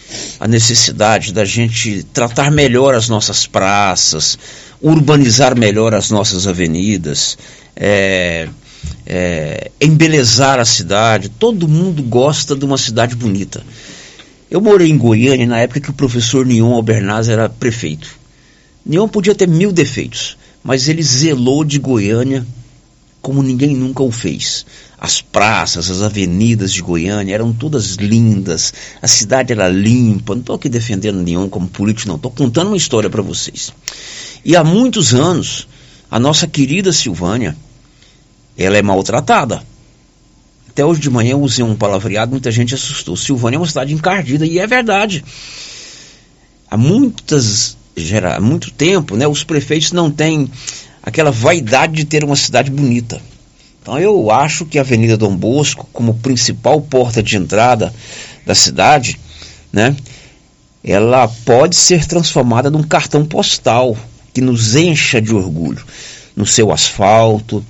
a 0.40 0.46
necessidade 0.46 1.32
da 1.32 1.44
gente 1.44 2.02
tratar 2.12 2.50
melhor 2.50 2.94
as 2.94 3.08
nossas 3.08 3.46
praças, 3.46 4.38
urbanizar 4.80 5.58
melhor 5.58 5.94
as 5.94 6.10
nossas 6.10 6.46
avenidas, 6.46 7.36
é, 7.76 8.48
é, 9.06 9.70
embelezar 9.80 10.58
a 10.58 10.64
cidade. 10.64 11.28
Todo 11.28 11.68
mundo 11.68 12.02
gosta 12.02 12.54
de 12.54 12.64
uma 12.64 12.78
cidade 12.78 13.14
bonita. 13.16 13.62
Eu 14.50 14.60
morei 14.60 14.88
em 14.88 14.96
Goiânia 14.96 15.46
na 15.46 15.58
época 15.58 15.80
que 15.80 15.90
o 15.90 15.94
professor 15.94 16.46
Nion 16.46 16.72
Albernaz 16.74 17.28
era 17.28 17.48
prefeito. 17.48 18.08
Nion 18.84 19.06
podia 19.06 19.34
ter 19.34 19.46
mil 19.46 19.70
defeitos, 19.70 20.38
mas 20.64 20.88
ele 20.88 21.02
zelou 21.02 21.64
de 21.64 21.78
Goiânia 21.78 22.46
como 23.20 23.42
ninguém 23.42 23.74
nunca 23.74 24.02
o 24.02 24.10
fez. 24.10 24.64
As 24.98 25.20
praças, 25.20 25.90
as 25.90 26.00
avenidas 26.02 26.72
de 26.72 26.80
Goiânia 26.80 27.34
eram 27.34 27.52
todas 27.52 27.96
lindas, 27.96 28.72
a 29.02 29.06
cidade 29.06 29.52
era 29.52 29.68
limpa. 29.68 30.34
Não 30.34 30.40
estou 30.40 30.56
aqui 30.56 30.68
defendendo 30.68 31.22
Nion 31.22 31.48
como 31.48 31.68
político, 31.68 32.08
não. 32.08 32.16
Estou 32.16 32.30
contando 32.30 32.68
uma 32.68 32.76
história 32.76 33.10
para 33.10 33.22
vocês. 33.22 33.72
E 34.44 34.56
há 34.56 34.64
muitos 34.64 35.14
anos, 35.14 35.68
a 36.10 36.18
nossa 36.18 36.46
querida 36.46 36.92
Silvânia, 36.92 37.54
ela 38.58 38.76
é 38.76 38.82
maltratada. 38.82 39.62
Até 40.68 40.84
hoje 40.84 41.00
de 41.00 41.08
manhã 41.08 41.32
eu 41.32 41.40
usei 41.40 41.64
um 41.64 41.76
palavreado, 41.76 42.32
muita 42.32 42.50
gente 42.50 42.74
assustou. 42.74 43.16
Silvânia 43.16 43.56
é 43.56 43.60
uma 43.60 43.66
cidade 43.66 43.94
encardida, 43.94 44.44
e 44.44 44.58
é 44.58 44.66
verdade. 44.66 45.24
Há 46.70 46.76
muitas, 46.76 47.76
gera, 47.96 48.36
há 48.36 48.40
muito 48.40 48.70
tempo, 48.70 49.16
né, 49.16 49.26
os 49.26 49.44
prefeitos 49.44 49.92
não 49.92 50.10
têm 50.10 50.50
aquela 51.02 51.30
vaidade 51.30 51.94
de 51.94 52.04
ter 52.04 52.24
uma 52.24 52.36
cidade 52.36 52.70
bonita. 52.70 53.20
Então 53.80 53.98
eu 53.98 54.30
acho 54.30 54.66
que 54.66 54.78
a 54.78 54.82
Avenida 54.82 55.16
Dom 55.16 55.34
Bosco, 55.34 55.88
como 55.92 56.14
principal 56.14 56.80
porta 56.80 57.22
de 57.22 57.36
entrada 57.36 57.94
da 58.44 58.54
cidade, 58.54 59.18
né, 59.72 59.96
ela 60.84 61.26
pode 61.44 61.74
ser 61.74 62.06
transformada 62.06 62.70
num 62.70 62.82
cartão 62.82 63.24
postal 63.24 63.96
que 64.34 64.40
nos 64.40 64.76
encha 64.76 65.20
de 65.20 65.34
orgulho 65.34 65.84
no 66.36 66.46
seu 66.46 66.70
asfalto, 66.70 67.64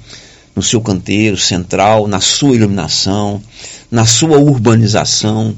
no 0.58 0.62
seu 0.62 0.80
canteiro 0.80 1.36
central, 1.36 2.08
na 2.08 2.20
sua 2.20 2.56
iluminação, 2.56 3.40
na 3.88 4.04
sua 4.04 4.38
urbanização, 4.38 5.54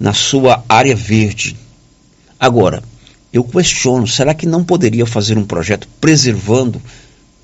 na 0.00 0.14
sua 0.14 0.64
área 0.66 0.96
verde. 0.96 1.54
Agora, 2.40 2.82
eu 3.30 3.44
questiono, 3.44 4.06
será 4.06 4.32
que 4.32 4.46
não 4.46 4.64
poderia 4.64 5.04
fazer 5.04 5.36
um 5.36 5.44
projeto 5.44 5.86
preservando 6.00 6.80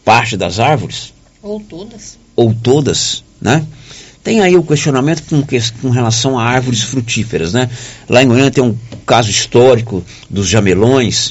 parte 0.03 0.35
das 0.35 0.59
árvores? 0.59 1.13
Ou 1.43 1.61
todas. 1.61 2.19
Ou 2.35 2.55
todas, 2.55 3.23
né? 3.39 3.67
Tem 4.25 4.41
aí 4.41 4.57
o 4.57 4.63
questionamento 4.63 5.25
com, 5.25 5.43
que- 5.43 5.73
com 5.83 5.91
relação 5.91 6.39
a 6.39 6.45
árvores 6.45 6.81
frutíferas, 6.83 7.53
né? 7.53 7.69
Lá 8.09 8.23
em 8.23 8.29
Goiânia 8.29 8.51
tem 8.51 8.65
um 8.65 8.75
caso 9.05 9.29
histórico 9.31 10.03
dos 10.31 10.49
jamelões, 10.49 11.31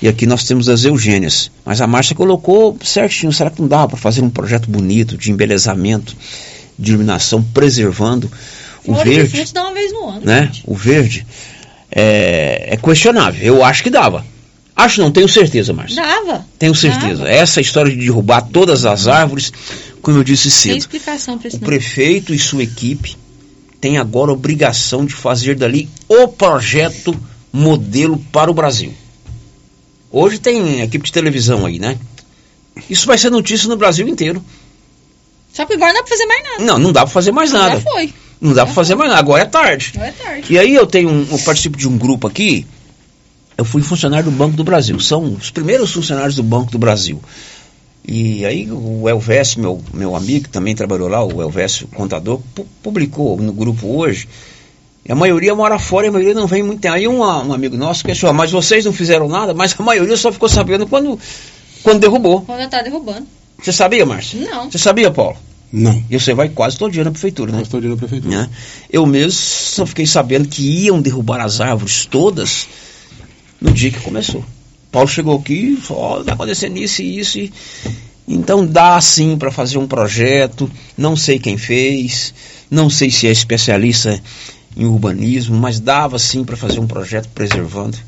E 0.00 0.08
aqui 0.08 0.26
nós 0.26 0.44
temos 0.44 0.68
as 0.68 0.84
Eugênias. 0.84 1.50
Mas 1.64 1.80
a 1.80 1.86
Márcia 1.86 2.14
colocou 2.14 2.76
certinho. 2.82 3.32
Será 3.32 3.50
que 3.50 3.60
não 3.60 3.68
dava 3.68 3.88
para 3.88 3.96
fazer 3.96 4.22
um 4.22 4.30
projeto 4.30 4.70
bonito 4.70 5.16
de 5.16 5.30
embelezamento, 5.32 6.16
de 6.78 6.92
iluminação, 6.92 7.42
preservando 7.42 8.30
o 8.84 8.94
e 8.94 9.04
verde? 9.04 9.52
dá 9.52 9.62
uma 9.64 9.74
vez 9.74 9.92
no 9.92 10.08
ano. 10.08 10.20
né? 10.24 10.50
O 10.64 10.74
verde 10.74 11.26
é, 11.90 12.68
é 12.70 12.76
questionável. 12.76 13.42
Eu 13.42 13.64
acho 13.64 13.82
que 13.82 13.90
dava. 13.90 14.24
Acho 14.76 15.00
não, 15.00 15.10
tenho 15.10 15.28
certeza, 15.28 15.72
Márcia. 15.72 16.00
Dava. 16.00 16.46
Tenho 16.56 16.74
certeza. 16.74 17.24
Dava. 17.24 17.28
Essa 17.28 17.60
história 17.60 17.90
de 17.90 17.98
derrubar 17.98 18.42
todas 18.42 18.86
as 18.86 19.08
árvores, 19.08 19.52
como 20.00 20.18
eu 20.18 20.22
disse 20.22 20.44
Tem 20.44 20.50
cedo, 20.52 20.78
explicação 20.78 21.36
para 21.36 21.48
isso 21.48 21.56
o 21.56 21.60
não. 21.60 21.66
prefeito 21.66 22.32
e 22.32 22.38
sua 22.38 22.62
equipe 22.62 23.16
têm 23.80 23.98
agora 23.98 24.30
a 24.30 24.34
obrigação 24.34 25.04
de 25.04 25.12
fazer 25.14 25.56
dali 25.56 25.88
o 26.08 26.28
projeto 26.28 27.12
modelo 27.52 28.18
para 28.30 28.48
o 28.48 28.54
Brasil. 28.54 28.94
Hoje 30.10 30.38
tem 30.38 30.80
equipe 30.80 31.04
de 31.04 31.12
televisão 31.12 31.66
aí, 31.66 31.78
né? 31.78 31.98
Isso 32.88 33.06
vai 33.06 33.18
ser 33.18 33.30
notícia 33.30 33.68
no 33.68 33.76
Brasil 33.76 34.06
inteiro. 34.08 34.42
Só 35.52 35.66
que 35.66 35.74
agora 35.74 35.92
não 35.92 36.00
dá 36.00 36.04
pra 36.04 36.10
fazer 36.16 36.26
mais 36.26 36.42
nada. 36.44 36.64
Não, 36.64 36.78
não 36.78 36.92
dá 36.92 37.00
para 37.02 37.10
fazer 37.10 37.32
mais 37.32 37.52
nada. 37.52 37.74
Já 37.76 37.80
foi. 37.80 38.14
Não 38.40 38.52
dá 38.52 38.64
para 38.64 38.74
fazer 38.74 38.94
mais 38.94 39.10
nada. 39.10 39.20
Agora 39.20 39.42
é 39.42 39.46
tarde. 39.46 39.92
Agora 39.94 40.08
é 40.08 40.12
tarde. 40.12 40.52
E 40.52 40.58
aí 40.58 40.74
eu 40.74 40.86
tenho 40.86 41.10
um, 41.10 41.26
eu 41.30 41.38
participo 41.40 41.76
de 41.76 41.88
um 41.88 41.98
grupo 41.98 42.26
aqui. 42.26 42.66
Eu 43.56 43.64
fui 43.64 43.82
funcionário 43.82 44.30
do 44.30 44.36
Banco 44.36 44.56
do 44.56 44.62
Brasil. 44.62 44.98
São 45.00 45.34
os 45.34 45.50
primeiros 45.50 45.92
funcionários 45.92 46.36
do 46.36 46.42
Banco 46.44 46.70
do 46.70 46.78
Brasil. 46.78 47.20
E 48.06 48.46
aí 48.46 48.70
o 48.70 49.08
Elvésio, 49.08 49.60
meu, 49.60 49.82
meu 49.92 50.14
amigo, 50.16 50.44
que 50.44 50.50
também 50.50 50.74
trabalhou 50.74 51.08
lá, 51.08 51.22
o 51.24 51.42
Elvésio 51.42 51.88
Contador, 51.88 52.40
pu- 52.54 52.66
publicou 52.82 53.36
no 53.36 53.52
grupo 53.52 53.86
hoje. 53.98 54.28
E 55.08 55.12
a 55.12 55.14
maioria 55.14 55.54
mora 55.54 55.78
fora 55.78 56.06
e 56.06 56.08
a 56.10 56.12
maioria 56.12 56.34
não 56.34 56.46
vem 56.46 56.62
muito 56.62 56.80
tempo. 56.80 56.94
Aí 56.94 57.08
um, 57.08 57.20
um 57.20 57.52
amigo 57.52 57.76
nosso 57.78 58.04
questionou, 58.04 58.34
mas 58.34 58.50
vocês 58.52 58.84
não 58.84 58.92
fizeram 58.92 59.26
nada? 59.26 59.54
Mas 59.54 59.74
a 59.78 59.82
maioria 59.82 60.16
só 60.18 60.30
ficou 60.30 60.48
sabendo 60.50 60.86
quando, 60.86 61.18
quando 61.82 62.00
derrubou. 62.00 62.42
Quando 62.42 62.68
tá 62.68 62.82
derrubando. 62.82 63.26
Você 63.62 63.72
sabia, 63.72 64.04
Márcio? 64.04 64.40
Não. 64.40 64.70
Você 64.70 64.76
sabia, 64.78 65.10
Paulo? 65.10 65.36
Não. 65.72 66.02
E 66.10 66.18
você 66.20 66.34
vai 66.34 66.48
quase 66.50 66.76
todo 66.78 66.92
dia 66.92 67.04
na 67.04 67.10
prefeitura, 67.10 67.50
né? 67.52 67.58
Quase 67.58 67.70
todo 67.70 67.80
dia 67.80 67.90
na 67.90 67.96
prefeitura. 67.96 68.36
Né? 68.42 68.50
Eu 68.90 69.06
mesmo 69.06 69.32
só 69.32 69.86
fiquei 69.86 70.06
sabendo 70.06 70.46
que 70.46 70.62
iam 70.84 71.00
derrubar 71.00 71.40
as 71.40 71.60
árvores 71.60 72.04
todas 72.06 72.68
no 73.60 73.70
dia 73.72 73.90
que 73.90 74.00
começou. 74.00 74.44
Paulo 74.92 75.08
chegou 75.08 75.36
aqui 75.38 75.74
e 75.74 75.76
falou, 75.76 76.02
ó, 76.02 76.22
vai 76.22 76.34
acontecer 76.34 76.70
isso 76.76 77.02
e 77.02 77.18
isso. 77.18 77.38
e- 77.38 77.52
Então 78.26 78.64
dá 78.66 79.00
sim 79.00 79.36
para 79.38 79.50
fazer 79.50 79.78
um 79.78 79.86
projeto, 79.86 80.70
não 80.96 81.16
sei 81.16 81.38
quem 81.38 81.56
fez, 81.58 82.32
não 82.70 82.88
sei 82.90 83.10
se 83.10 83.26
é 83.26 83.30
especialista 83.30 84.22
em 84.78 84.86
urbanismo, 84.86 85.56
mas 85.58 85.80
dava 85.80 86.18
sim 86.18 86.44
para 86.44 86.56
fazer 86.56 86.78
um 86.78 86.86
projeto 86.86 87.28
preservando 87.30 87.98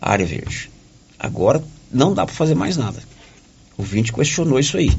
a 0.00 0.12
área 0.12 0.26
verde. 0.26 0.70
Agora 1.18 1.64
não 1.90 2.12
dá 2.12 2.26
para 2.26 2.34
fazer 2.34 2.54
mais 2.54 2.76
nada. 2.76 3.02
O 3.78 3.82
vinte 3.82 4.12
questionou 4.12 4.60
isso 4.60 4.76
aí. 4.76 4.92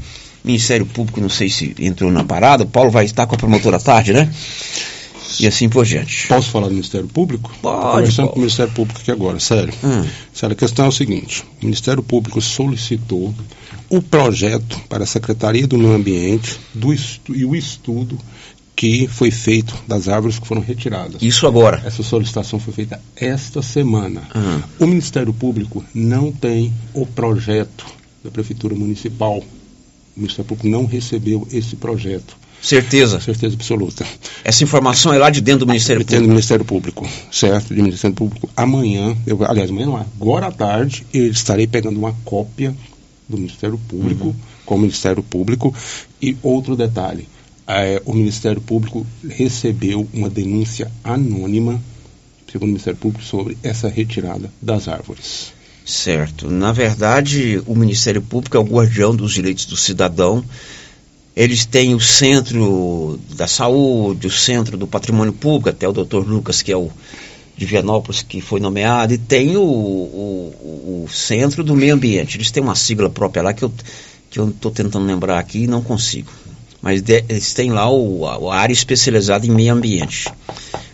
Ministério 0.44 0.86
Público, 0.86 1.22
não 1.22 1.30
sei 1.30 1.50
se 1.50 1.76
entrou 1.80 2.12
na 2.12 2.24
parada, 2.24 2.64
o 2.64 2.68
Paulo 2.68 2.90
vai 2.90 3.06
estar 3.06 3.28
com 3.28 3.36
a 3.36 3.38
promotora 3.38 3.78
à 3.78 3.80
tarde, 3.80 4.12
né? 4.12 4.30
E 5.40 5.48
assim 5.48 5.70
por 5.70 5.86
diante. 5.86 6.28
Posso 6.28 6.50
falar 6.50 6.68
do 6.68 6.74
Ministério 6.74 7.08
Público? 7.08 7.52
Pode, 7.62 7.92
conversando 7.92 8.16
Paulo. 8.16 8.32
com 8.32 8.40
o 8.40 8.42
Ministério 8.42 8.74
Público 8.74 9.00
aqui 9.00 9.12
agora, 9.12 9.40
sério. 9.40 9.74
Hum. 9.84 10.06
Sério, 10.34 10.54
a 10.54 10.58
questão 10.58 10.86
é 10.86 10.88
o 10.90 10.92
seguinte: 10.92 11.44
o 11.62 11.66
Ministério 11.66 12.04
Público 12.04 12.42
solicitou 12.42 13.34
o 13.90 14.02
projeto 14.02 14.80
para 14.90 15.04
a 15.04 15.08
Secretaria 15.08 15.66
do 15.66 15.78
Meio 15.78 15.94
Ambiente 15.94 16.60
do 16.74 16.94
e 16.94 17.46
o 17.46 17.56
estudo 17.56 18.20
que 18.76 19.08
foi 19.08 19.30
feito 19.32 19.76
das 19.88 20.08
árvores 20.08 20.40
que 20.40 20.48
foram 20.48 20.62
retiradas. 20.62 21.22
Isso 21.22 21.46
agora. 21.46 21.82
Essa 21.86 22.02
solicitação 22.04 22.60
foi 22.60 22.74
feita 22.74 23.00
esta 23.16 23.62
semana. 23.62 24.22
Hum. 24.36 24.62
O 24.80 24.88
Ministério 24.88 25.34
Público 25.34 25.84
não 25.94 26.32
tem 26.32 26.74
o 26.94 27.06
projeto 27.06 27.86
da 28.24 28.32
Prefeitura 28.32 28.74
Municipal. 28.76 29.38
O 29.38 30.20
Ministério 30.20 30.46
Público 30.46 30.68
não 30.68 30.86
recebeu 30.86 31.48
esse 31.52 31.76
projeto. 31.76 32.36
Certeza. 32.62 33.20
Certeza 33.20 33.56
absoluta. 33.56 34.06
Essa 34.44 34.64
informação 34.64 35.14
é 35.14 35.18
lá 35.18 35.30
de 35.30 35.42
dentro 35.42 35.66
do 35.66 35.68
Ministério 35.68 36.00
Dentro 36.00 36.16
do 36.16 36.20
Público. 36.20 36.32
Ministério 36.34 36.66
Público, 36.66 37.10
certo? 37.32 37.74
Do 37.74 37.84
Ministério 37.84 38.16
Público. 38.16 38.50
Amanhã, 38.56 39.16
eu, 39.28 39.38
aliás, 39.46 39.70
amanhã 39.70 39.88
não, 39.88 39.98
agora 39.98 40.48
à 40.48 40.52
tarde, 40.52 41.06
eu 41.14 41.28
estarei 41.30 41.68
pegando 41.68 41.98
uma 42.00 42.16
cópia 42.24 42.74
do 43.28 43.38
Ministério 43.38 43.78
Público, 43.88 44.28
Uhum. 44.28 44.36
com 44.66 44.76
o 44.76 44.80
Ministério 44.80 45.22
Público. 45.22 45.76
E 46.22 46.38
outro 46.42 46.76
detalhe, 46.78 47.28
eh, 47.68 48.02
o 48.06 48.14
Ministério 48.14 48.62
Público 48.62 49.06
recebeu 49.28 50.08
uma 50.14 50.30
denúncia 50.30 50.92
anônima, 51.04 51.82
segundo 52.52 52.70
o 52.70 52.72
Ministério 52.74 53.00
Público, 53.00 53.24
sobre 53.24 53.58
essa 53.64 53.88
retirada 53.88 54.52
das 54.62 54.88
árvores. 54.88 55.54
Certo. 55.86 56.50
Na 56.50 56.72
verdade, 56.72 57.62
o 57.66 57.76
Ministério 57.76 58.22
Público 58.22 58.56
é 58.56 58.60
o 58.60 58.64
guardião 58.64 59.16
dos 59.16 59.34
direitos 59.34 59.66
do 59.66 59.76
cidadão. 59.76 60.44
Eles 61.36 61.66
têm 61.66 61.96
o 61.96 62.00
centro 62.00 63.20
da 63.36 63.48
saúde, 63.48 64.28
o 64.28 64.32
centro 64.32 64.78
do 64.78 64.88
patrimônio 64.88 65.34
público, 65.34 65.70
até 65.70 65.88
o 65.88 65.92
doutor 65.92 66.28
Lucas, 66.28 66.62
que 66.62 66.72
é 66.72 66.78
o 66.78 66.92
de 67.56 67.66
Vianópolis, 67.66 68.22
que 68.24 68.42
foi 68.42 68.60
nomeado, 68.60 69.14
e 69.14 69.18
tem 69.18 69.56
o, 69.56 69.62
o, 69.62 71.04
o 71.06 71.10
centro 71.12 71.64
do 71.64 71.76
meio 71.76 71.94
ambiente. 71.94 72.38
Eles 72.38 72.52
têm 72.52 72.64
uma 72.64 72.76
sigla 72.76 73.10
própria 73.10 73.44
lá 73.44 73.54
que 73.54 73.64
eu 73.64 73.72
que 74.34 74.40
eu 74.40 74.50
estou 74.50 74.72
tentando 74.72 75.06
lembrar 75.06 75.38
aqui 75.38 75.60
e 75.60 75.68
não 75.68 75.84
consigo. 75.84 76.32
Mas 76.84 77.02
de- 77.02 77.24
eles 77.30 77.54
têm 77.54 77.72
lá 77.72 77.90
o, 77.90 78.28
a, 78.28 78.56
área 78.56 78.74
especializada 78.74 79.48
em 79.48 79.50
meio 79.50 79.74
ambiente. 79.74 80.28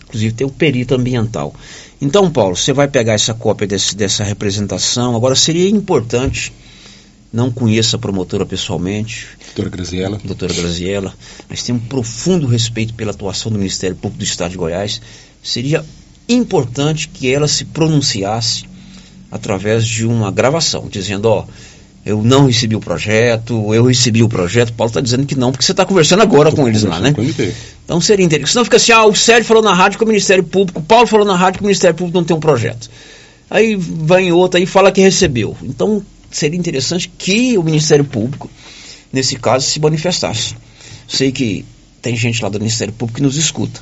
Inclusive 0.04 0.32
tem 0.32 0.46
o 0.46 0.50
perito 0.50 0.94
ambiental. 0.94 1.52
Então, 2.00 2.30
Paulo, 2.30 2.56
você 2.56 2.72
vai 2.72 2.88
pegar 2.88 3.12
essa 3.14 3.34
cópia 3.34 3.66
desse- 3.66 3.94
dessa 3.96 4.24
representação. 4.24 5.14
Agora, 5.16 5.34
seria 5.34 5.68
importante, 5.68 6.52
não 7.32 7.50
conheço 7.50 7.96
a 7.96 7.98
promotora 7.98 8.46
pessoalmente. 8.46 9.26
Doutora 9.46 9.68
Graziela. 9.68 10.20
Doutora 10.24 10.54
Graziela, 10.54 11.12
mas 11.48 11.62
tenho 11.64 11.76
um 11.78 11.80
profundo 11.82 12.46
respeito 12.46 12.94
pela 12.94 13.10
atuação 13.10 13.50
do 13.52 13.58
Ministério 13.58 13.96
Público 13.96 14.18
do 14.18 14.24
Estado 14.24 14.52
de 14.52 14.56
Goiás. 14.56 15.00
Seria 15.42 15.84
importante 16.28 17.08
que 17.08 17.32
ela 17.32 17.48
se 17.48 17.64
pronunciasse 17.64 18.64
através 19.30 19.84
de 19.86 20.06
uma 20.06 20.30
gravação, 20.30 20.88
dizendo, 20.88 21.26
ó, 21.26 21.44
eu 22.04 22.22
não 22.22 22.46
recebi 22.46 22.74
o 22.74 22.80
projeto, 22.80 23.74
eu 23.74 23.84
recebi 23.84 24.22
o 24.22 24.28
projeto. 24.28 24.72
Paulo 24.72 24.88
está 24.88 25.00
dizendo 25.00 25.26
que 25.26 25.34
não, 25.34 25.52
porque 25.52 25.64
você 25.64 25.72
está 25.72 25.84
conversando 25.84 26.22
agora 26.22 26.50
com 26.50 26.66
eles 26.66 26.82
lá, 26.82 26.98
né? 26.98 27.12
Então 27.84 28.00
seria 28.00 28.24
interessante. 28.24 28.52
Senão 28.52 28.64
fica 28.64 28.78
assim, 28.78 28.92
ah, 28.92 29.04
o 29.04 29.14
Sérgio 29.14 29.44
falou 29.44 29.62
na 29.62 29.74
rádio 29.74 29.98
que 29.98 30.04
o 30.04 30.06
Ministério 30.06 30.42
Público, 30.44 30.80
o 30.80 30.82
Paulo 30.82 31.06
falou 31.06 31.26
na 31.26 31.36
rádio 31.36 31.58
que 31.58 31.64
o 31.64 31.66
Ministério 31.66 31.96
Público 31.96 32.16
não 32.18 32.24
tem 32.24 32.36
um 32.36 32.40
projeto. 32.40 32.90
Aí 33.50 33.76
vem 33.76 34.32
outro 34.32 34.58
aí 34.58 34.64
e 34.64 34.66
fala 34.66 34.90
que 34.90 35.00
recebeu. 35.00 35.56
Então 35.62 36.02
seria 36.30 36.58
interessante 36.58 37.10
que 37.18 37.58
o 37.58 37.62
Ministério 37.62 38.04
Público, 38.04 38.50
nesse 39.12 39.36
caso, 39.36 39.66
se 39.66 39.78
manifestasse. 39.78 40.54
Sei 41.06 41.32
que 41.32 41.64
tem 42.00 42.16
gente 42.16 42.42
lá 42.42 42.48
do 42.48 42.58
Ministério 42.58 42.94
Público 42.94 43.18
que 43.18 43.22
nos 43.22 43.36
escuta. 43.36 43.80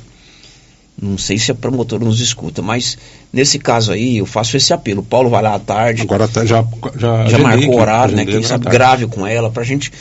Não 1.01 1.17
sei 1.17 1.37
se 1.37 1.51
a 1.51 1.55
promotora 1.55 2.03
nos 2.03 2.19
escuta, 2.19 2.61
mas 2.61 2.97
nesse 3.31 3.57
caso 3.57 3.91
aí 3.91 4.17
eu 4.17 4.25
faço 4.25 4.57
esse 4.57 4.73
apelo. 4.73 4.99
O 4.99 5.03
Paulo 5.03 5.29
vai 5.29 5.41
lá 5.41 5.55
à 5.55 5.59
tarde. 5.59 6.01
Agora 6.01 6.25
até 6.25 6.45
já, 6.45 6.63
já, 6.95 6.99
já 6.99 7.21
agendei 7.21 7.43
marcou 7.43 7.75
o 7.75 7.79
horário, 7.79 8.15
né? 8.15 8.25
Quem 8.25 8.43
sabe 8.43 8.69
grave 8.69 9.07
com 9.07 9.25
ela 9.25 9.49
pra 9.49 9.63
gente. 9.63 9.91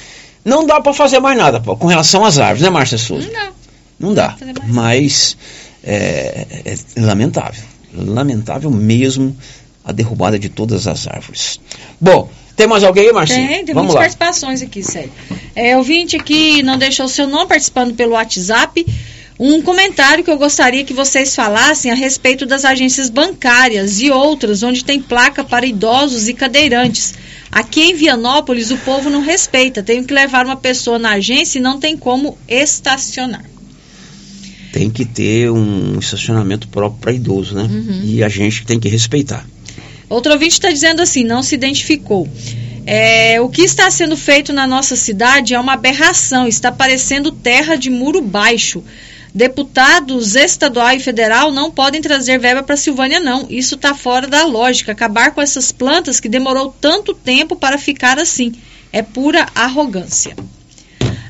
Não 0.45 0.67
dá 0.67 0.81
pra 0.81 0.93
fazer 0.93 1.21
mais 1.21 1.37
nada, 1.37 1.61
Paulo, 1.61 1.79
com 1.79 1.87
relação 1.87 2.25
às 2.25 2.39
árvores, 2.39 2.63
né, 2.63 2.71
Márcia 2.71 2.99
Souza? 2.99 3.29
Não. 3.31 3.53
Não 4.01 4.15
dá. 4.15 4.37
Mas 4.69 5.37
é, 5.85 6.47
é 6.65 7.01
lamentável. 7.01 7.63
Lamentável 7.95 8.71
mesmo 8.71 9.37
a 9.85 9.93
derrubada 9.93 10.39
de 10.39 10.49
todas 10.49 10.87
as 10.87 11.07
árvores. 11.07 11.61
Bom, 12.01 12.31
tem 12.55 12.67
mais 12.67 12.85
alguém 12.85 13.07
aí, 13.07 13.13
Marcinho? 13.13 13.49
Tem, 13.49 13.65
tem 13.65 13.75
Vamos 13.75 13.95
muitas 13.95 13.95
lá. 13.95 14.01
participações 14.01 14.63
aqui, 14.63 14.83
sério. 14.83 15.13
É, 15.55 15.77
ouvinte 15.77 16.17
aqui 16.17 16.63
não 16.63 16.77
deixou 16.77 17.07
o 17.07 17.09
seu 17.09 17.27
nome 17.27 17.47
participando 17.47 17.95
pelo 17.95 18.13
WhatsApp. 18.13 18.85
Um 19.39 19.63
comentário 19.63 20.25
que 20.25 20.31
eu 20.31 20.37
gostaria 20.37 20.83
que 20.83 20.93
vocês 20.93 21.37
falassem 21.37 21.93
a 21.93 21.95
respeito 21.95 22.45
das 22.45 22.65
agências 22.65 23.09
bancárias 23.09 24.01
e 24.01 24.11
outras 24.11 24.65
onde 24.65 24.85
tem 24.85 25.01
placa 25.01 25.45
para 25.45 25.65
idosos 25.65 26.29
e 26.29 26.35
cadeirantes. 26.35 27.15
Aqui 27.53 27.83
em 27.83 27.95
Vianópolis 27.95 28.73
o 28.73 28.79
povo 28.79 29.09
não 29.09 29.21
respeita. 29.21 29.81
Tenho 29.81 30.05
que 30.05 30.13
levar 30.13 30.45
uma 30.45 30.57
pessoa 30.57 30.99
na 30.99 31.13
agência 31.13 31.59
e 31.59 31.63
não 31.63 31.79
tem 31.79 31.97
como 31.97 32.37
estacionar. 32.49 33.45
Tem 34.73 34.91
que 34.91 35.05
ter 35.05 35.51
um 35.51 35.99
estacionamento 36.01 36.67
próprio 36.67 37.01
para 37.01 37.13
idoso, 37.13 37.55
né? 37.55 37.63
Uhum. 37.63 38.03
E 38.05 38.25
a 38.25 38.29
gente 38.29 38.67
tem 38.67 38.81
que 38.81 38.89
respeitar. 38.89 39.47
Outro 40.09 40.33
ouvinte 40.33 40.55
está 40.55 40.71
dizendo 40.71 41.01
assim, 41.01 41.23
não 41.23 41.45
se 41.45 41.55
identificou. 41.55 42.29
É, 42.85 43.41
o 43.41 43.49
que 43.49 43.63
está 43.63 43.91
sendo 43.91 44.17
feito 44.17 44.53
na 44.53 44.67
nossa 44.67 44.97
cidade 44.97 45.55
é 45.55 45.61
uma 45.61 45.75
aberração, 45.75 46.49
está 46.49 46.73
parecendo 46.73 47.31
terra 47.31 47.77
de 47.77 47.89
muro 47.89 48.21
baixo. 48.21 48.83
Deputados 49.39 50.35
estadual 50.35 50.97
e 50.97 50.99
federal 50.99 51.53
não 51.53 51.71
podem 51.71 52.03
trazer 52.03 52.41
verba 52.41 52.61
para 52.61 52.77
Silvânia, 52.77 53.21
não. 53.21 53.47
Isso 53.49 53.77
está 53.77 53.95
fora 53.95 54.27
da 54.27 54.45
lógica. 54.45 54.91
Acabar 54.91 55.31
com 55.31 55.41
essas 55.41 55.71
plantas 55.71 56.19
que 56.19 56.29
demorou 56.29 56.75
tanto 56.81 57.15
tempo 57.15 57.55
para 57.55 57.79
ficar 57.79 58.19
assim. 58.19 58.53
É 58.93 59.01
pura 59.01 59.47
arrogância. 59.55 60.35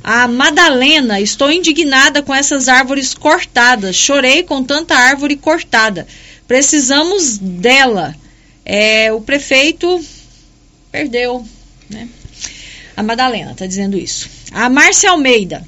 A 0.02 0.26
Madalena, 0.26 1.20
estou 1.20 1.52
indignada 1.52 2.22
com 2.22 2.34
essas 2.34 2.66
árvores 2.66 3.12
cortadas. 3.12 3.94
Chorei 3.94 4.42
com 4.42 4.64
tanta 4.64 4.94
árvore 4.94 5.36
cortada. 5.36 6.06
Precisamos 6.46 7.36
dela. 7.36 8.16
É, 8.64 9.12
o 9.12 9.20
prefeito 9.20 10.02
perdeu, 10.90 11.46
né? 11.90 12.08
A 12.96 13.02
Madalena 13.02 13.52
está 13.52 13.66
dizendo 13.66 13.98
isso. 13.98 14.30
A 14.50 14.70
Márcia 14.70 15.10
Almeida. 15.10 15.62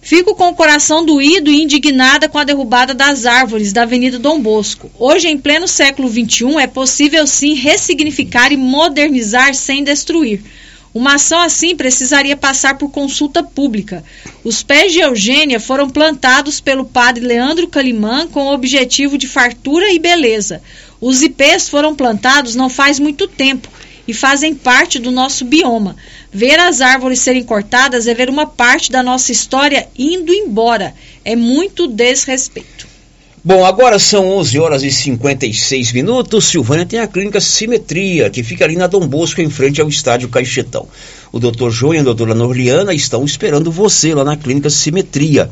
Fico 0.00 0.34
com 0.34 0.48
o 0.48 0.54
coração 0.54 1.04
doído 1.04 1.50
e 1.50 1.62
indignada 1.62 2.28
com 2.28 2.38
a 2.38 2.44
derrubada 2.44 2.94
das 2.94 3.26
árvores 3.26 3.72
da 3.72 3.82
Avenida 3.82 4.18
Dom 4.18 4.40
Bosco. 4.40 4.90
Hoje, 4.98 5.28
em 5.28 5.36
pleno 5.36 5.66
século 5.66 6.08
XXI, 6.08 6.56
é 6.60 6.66
possível 6.66 7.26
sim 7.26 7.54
ressignificar 7.54 8.52
e 8.52 8.56
modernizar 8.56 9.54
sem 9.54 9.82
destruir. 9.82 10.40
Uma 10.94 11.16
ação 11.16 11.40
assim 11.40 11.76
precisaria 11.76 12.36
passar 12.36 12.78
por 12.78 12.90
consulta 12.90 13.42
pública. 13.42 14.02
Os 14.42 14.62
pés 14.62 14.92
de 14.92 15.00
Eugênia 15.00 15.60
foram 15.60 15.90
plantados 15.90 16.60
pelo 16.60 16.84
padre 16.84 17.26
Leandro 17.26 17.68
Calimã 17.68 18.26
com 18.26 18.46
o 18.46 18.54
objetivo 18.54 19.18
de 19.18 19.28
fartura 19.28 19.92
e 19.92 19.98
beleza. 19.98 20.62
Os 21.00 21.22
ipês 21.22 21.68
foram 21.68 21.94
plantados 21.94 22.54
não 22.54 22.70
faz 22.70 22.98
muito 22.98 23.28
tempo 23.28 23.68
e 24.08 24.14
fazem 24.14 24.54
parte 24.54 24.98
do 24.98 25.10
nosso 25.10 25.44
bioma. 25.44 25.94
Ver 26.32 26.58
as 26.58 26.80
árvores 26.80 27.20
serem 27.20 27.44
cortadas 27.44 28.06
é 28.06 28.14
ver 28.14 28.30
uma 28.30 28.46
parte 28.46 28.90
da 28.90 29.02
nossa 29.02 29.30
história 29.30 29.86
indo 29.98 30.32
embora. 30.32 30.94
É 31.22 31.36
muito 31.36 31.86
desrespeito. 31.86 32.88
Bom, 33.44 33.64
agora 33.64 33.98
são 33.98 34.28
11 34.30 34.58
horas 34.58 34.82
e 34.82 34.90
56 34.90 35.92
minutos. 35.92 36.46
Silvânia 36.46 36.84
tem 36.84 36.98
a 36.98 37.06
clínica 37.06 37.40
Simetria, 37.40 38.28
que 38.30 38.42
fica 38.42 38.64
ali 38.64 38.76
na 38.76 38.86
Dom 38.86 39.06
Bosco, 39.06 39.40
em 39.40 39.48
frente 39.48 39.80
ao 39.80 39.88
estádio 39.88 40.28
Caixetão. 40.28 40.88
O 41.30 41.38
doutor 41.38 41.70
João 41.70 41.94
e 41.94 41.98
a 41.98 42.02
doutora 42.02 42.34
Norliana 42.34 42.92
estão 42.92 43.24
esperando 43.24 43.70
você 43.70 44.14
lá 44.14 44.24
na 44.24 44.36
clínica 44.36 44.70
Simetria. 44.70 45.48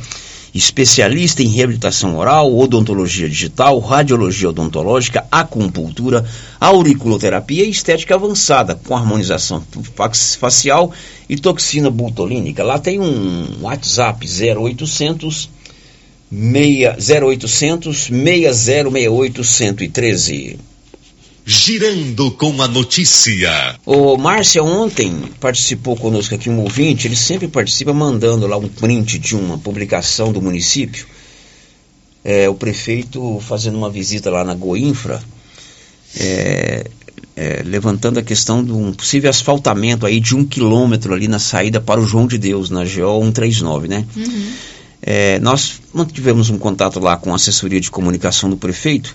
Especialista 0.57 1.43
em 1.43 1.49
reabilitação 1.49 2.17
oral, 2.17 2.57
odontologia 2.57 3.29
digital, 3.29 3.79
radiologia 3.79 4.49
odontológica, 4.49 5.27
acupuntura, 5.31 6.25
auriculoterapia 6.59 7.63
e 7.65 7.69
estética 7.69 8.15
avançada, 8.15 8.75
com 8.75 8.97
harmonização 8.97 9.63
facial 10.41 10.91
e 11.29 11.37
toxina 11.37 11.91
butolínica. 11.91 12.65
Lá 12.65 12.79
tem 12.79 12.99
um 12.99 13.59
WhatsApp 13.61 14.27
0800 14.27 15.51
0800 16.33 18.05
6068 18.05 19.45
113. 19.45 20.59
Girando 21.49 22.33
com 22.33 22.61
a 22.61 22.67
notícia. 22.67 23.79
O 23.87 24.17
Márcia 24.17 24.65
ontem 24.65 25.31
participou 25.39 25.97
conosco 25.97 26.35
aqui 26.35 26.51
um 26.51 26.59
ouvinte, 26.59 27.07
ele 27.07 27.15
sempre 27.15 27.47
participa 27.47 27.93
mandando 27.93 28.49
lá 28.49 28.57
um 28.57 28.67
print 28.67 29.17
de 29.17 29.37
uma 29.37 29.57
publicação 29.57 30.33
do 30.33 30.43
município. 30.43 31.07
É, 32.25 32.49
o 32.49 32.55
prefeito 32.57 33.39
fazendo 33.39 33.79
uma 33.79 33.89
visita 33.89 34.29
lá 34.29 34.43
na 34.43 34.55
Goinfra, 34.55 35.23
é, 36.19 36.85
é, 37.37 37.63
levantando 37.65 38.19
a 38.19 38.25
questão 38.25 38.65
de 38.65 38.73
um 38.73 38.93
possível 38.93 39.31
asfaltamento 39.31 40.05
aí 40.05 40.19
de 40.19 40.35
um 40.35 40.45
quilômetro 40.45 41.15
ali 41.15 41.29
na 41.29 41.39
saída 41.39 41.81
para 41.81 42.01
o 42.01 42.05
João 42.05 42.27
de 42.27 42.39
Deus, 42.39 42.71
na 42.71 42.83
GO 42.83 43.23
139, 43.23 43.87
né? 43.87 44.05
Uhum. 44.17 44.53
É, 45.01 45.39
nós 45.39 45.81
mantivemos 45.95 46.51
um 46.51 46.59
contato 46.59 46.99
lá 46.99 47.17
com 47.17 47.31
a 47.31 47.37
assessoria 47.37 47.81
de 47.81 47.89
comunicação 47.89 48.51
do 48.51 48.57
prefeito, 48.57 49.15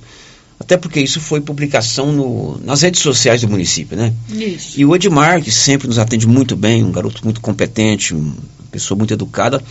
até 0.61 0.77
porque 0.77 0.99
isso 1.01 1.19
foi 1.19 1.41
publicação 1.41 2.11
no, 2.13 2.59
nas 2.63 2.83
redes 2.83 3.01
sociais 3.01 3.41
do 3.41 3.49
município, 3.49 3.97
né? 3.97 4.13
Isso. 4.29 4.79
E 4.79 4.85
o 4.85 4.95
Edmar, 4.95 5.41
que 5.41 5.51
sempre 5.51 5.87
nos 5.87 5.97
atende 5.97 6.27
muito 6.27 6.55
bem, 6.55 6.83
um 6.83 6.91
garoto 6.91 7.21
muito 7.23 7.41
competente, 7.41 8.13
uma 8.13 8.35
pessoa 8.71 8.95
muito 8.97 9.11
educada, 9.13 9.61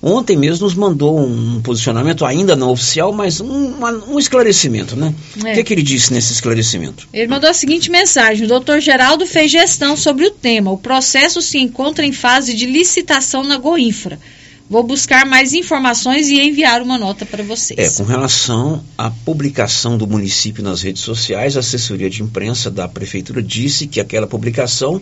ontem 0.00 0.36
mesmo 0.36 0.64
nos 0.64 0.74
mandou 0.74 1.18
um 1.18 1.60
posicionamento 1.62 2.24
ainda 2.24 2.54
não 2.54 2.70
oficial, 2.70 3.12
mas 3.12 3.40
um, 3.40 3.48
uma- 3.76 3.92
um 4.08 4.18
esclarecimento, 4.18 4.94
né? 4.94 5.12
É. 5.44 5.50
O 5.50 5.54
que, 5.56 5.64
que 5.64 5.74
ele 5.74 5.82
disse 5.82 6.12
nesse 6.12 6.32
esclarecimento? 6.32 7.08
Ele 7.12 7.26
mandou 7.26 7.50
a 7.50 7.54
seguinte 7.54 7.90
mensagem: 7.90 8.44
o 8.44 8.48
doutor 8.48 8.80
Geraldo 8.80 9.26
fez 9.26 9.50
gestão 9.50 9.96
sobre 9.96 10.24
o 10.26 10.30
tema. 10.30 10.70
O 10.70 10.78
processo 10.78 11.42
se 11.42 11.58
encontra 11.58 12.06
em 12.06 12.12
fase 12.12 12.54
de 12.54 12.66
licitação 12.66 13.42
na 13.42 13.58
Goinfra. 13.58 14.18
Vou 14.68 14.82
buscar 14.82 15.24
mais 15.24 15.52
informações 15.52 16.28
e 16.28 16.40
enviar 16.40 16.82
uma 16.82 16.98
nota 16.98 17.24
para 17.24 17.42
vocês. 17.44 17.78
É, 17.78 18.02
com 18.02 18.08
relação 18.08 18.82
à 18.98 19.10
publicação 19.10 19.96
do 19.96 20.06
município 20.06 20.62
nas 20.62 20.82
redes 20.82 21.02
sociais, 21.02 21.56
a 21.56 21.60
assessoria 21.60 22.10
de 22.10 22.22
imprensa 22.22 22.70
da 22.70 22.88
prefeitura 22.88 23.42
disse 23.42 23.86
que 23.86 24.00
aquela 24.00 24.26
publicação 24.26 25.00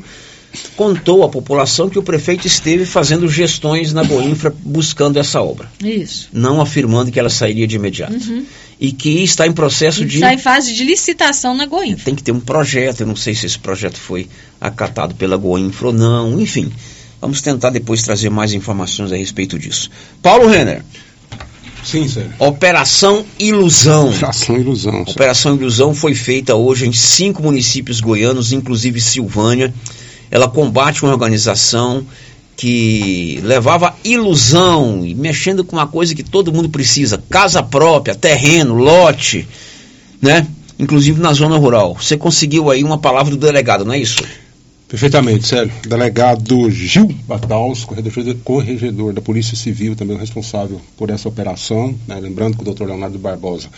contou 0.77 1.25
à 1.25 1.29
população 1.29 1.89
que 1.89 1.99
o 1.99 2.03
prefeito 2.03 2.47
esteve 2.47 2.85
fazendo 2.85 3.29
gestões 3.29 3.93
na 3.93 4.03
Goinfra 4.05 4.55
buscando 4.61 5.19
essa 5.19 5.43
obra, 5.43 5.69
Isso. 5.83 6.29
não 6.33 6.61
afirmando 6.61 7.11
que 7.11 7.19
ela 7.19 7.31
sairia 7.31 7.67
de 7.67 7.77
imediato. 7.77 8.15
Uhum. 8.15 8.45
E 8.79 8.93
que 8.93 9.23
está 9.23 9.47
em 9.47 9.53
processo 9.53 10.05
de. 10.05 10.17
Está 10.17 10.35
em 10.35 10.39
fase 10.39 10.75
de 10.75 10.85
licitação 10.85 11.57
na 11.57 11.65
Goinfra. 11.65 12.05
Tem 12.05 12.15
que 12.15 12.23
ter 12.23 12.33
um 12.33 12.41
projeto, 12.41 13.01
eu 13.01 13.07
não 13.07 13.17
sei 13.17 13.35
se 13.35 13.47
esse 13.47 13.59
projeto 13.59 13.97
foi 13.97 14.29
acatado 14.61 15.15
pela 15.15 15.37
Goinfra 15.37 15.89
ou 15.89 15.93
não, 15.93 16.41
enfim. 16.41 16.73
Vamos 17.25 17.41
tentar 17.41 17.71
depois 17.71 18.03
trazer 18.03 18.29
mais 18.29 18.53
informações 18.53 19.11
a 19.11 19.17
respeito 19.17 19.59
disso. 19.59 19.89
Paulo 20.21 20.47
Renner. 20.47 20.85
Sim, 21.83 22.07
Sérgio. 22.07 22.35
Operação 22.39 23.25
Ilusão. 23.39 24.11
Operação 24.11 24.57
Ilusão. 24.59 25.03
Operação 25.09 25.57
Ilusão 25.57 25.95
foi 25.95 26.15
feita 26.15 26.55
hoje 26.55 26.87
em 26.87 26.93
cinco 26.93 27.43
municípios 27.43 27.99
goianos, 27.99 28.53
inclusive 28.53 29.01
Silvânia. 29.01 29.73
Ela 30.31 30.49
combate 30.49 31.03
uma 31.03 31.13
organização 31.13 32.07
que 32.59 33.41
levava 33.43 33.97
ilusão 34.05 35.03
e 35.07 35.15
mexendo 35.15 35.65
com 35.65 35.77
uma 35.77 35.87
coisa 35.87 36.15
que 36.15 36.23
todo 36.23 36.53
mundo 36.53 36.69
precisa: 36.69 37.25
casa 37.31 37.63
própria, 37.63 38.15
terreno, 38.15 38.75
lote, 38.75 39.49
né? 40.21 40.47
Inclusive 40.79 41.19
na 41.23 41.33
zona 41.33 41.57
rural. 41.57 41.97
Você 41.99 42.19
conseguiu 42.19 42.71
aí 42.71 42.85
uma 42.85 42.99
palavra 42.99 43.31
do 43.31 43.39
delegado, 43.39 43.83
não 43.83 43.95
é 43.95 43.99
isso? 43.99 44.23
Perfeitamente, 44.95 45.49
Sérgio. 45.49 45.75
Delegado 45.89 46.71
Gil 46.71 47.09
Bataus, 47.27 47.85
corregedor, 48.45 49.13
da 49.13 49.21
Polícia 49.21 49.57
Civil, 49.57 49.97
também 49.97 50.17
o 50.17 50.21
responsável 50.21 50.81
por 50.97 51.11
essa 51.11 51.29
operação. 51.29 51.99
né? 52.07 52.21
Lembrando 52.21 52.55
que 52.55 52.63
o 52.63 52.65
doutor 52.65 52.87
Leonardo 52.87 53.19
Barbosa 53.19 53.69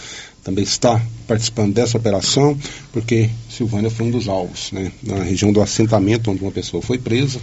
também 0.44 0.62
está 0.62 1.00
participando 1.26 1.72
dessa 1.72 1.96
operação, 1.96 2.54
porque 2.92 3.30
Silvânia 3.48 3.90
foi 3.90 4.04
um 4.04 4.10
dos 4.10 4.28
alvos, 4.28 4.70
né? 4.72 4.92
na 5.02 5.22
região 5.22 5.50
do 5.50 5.62
assentamento 5.62 6.30
onde 6.30 6.42
uma 6.42 6.52
pessoa 6.52 6.82
foi 6.82 6.98
presa, 6.98 7.40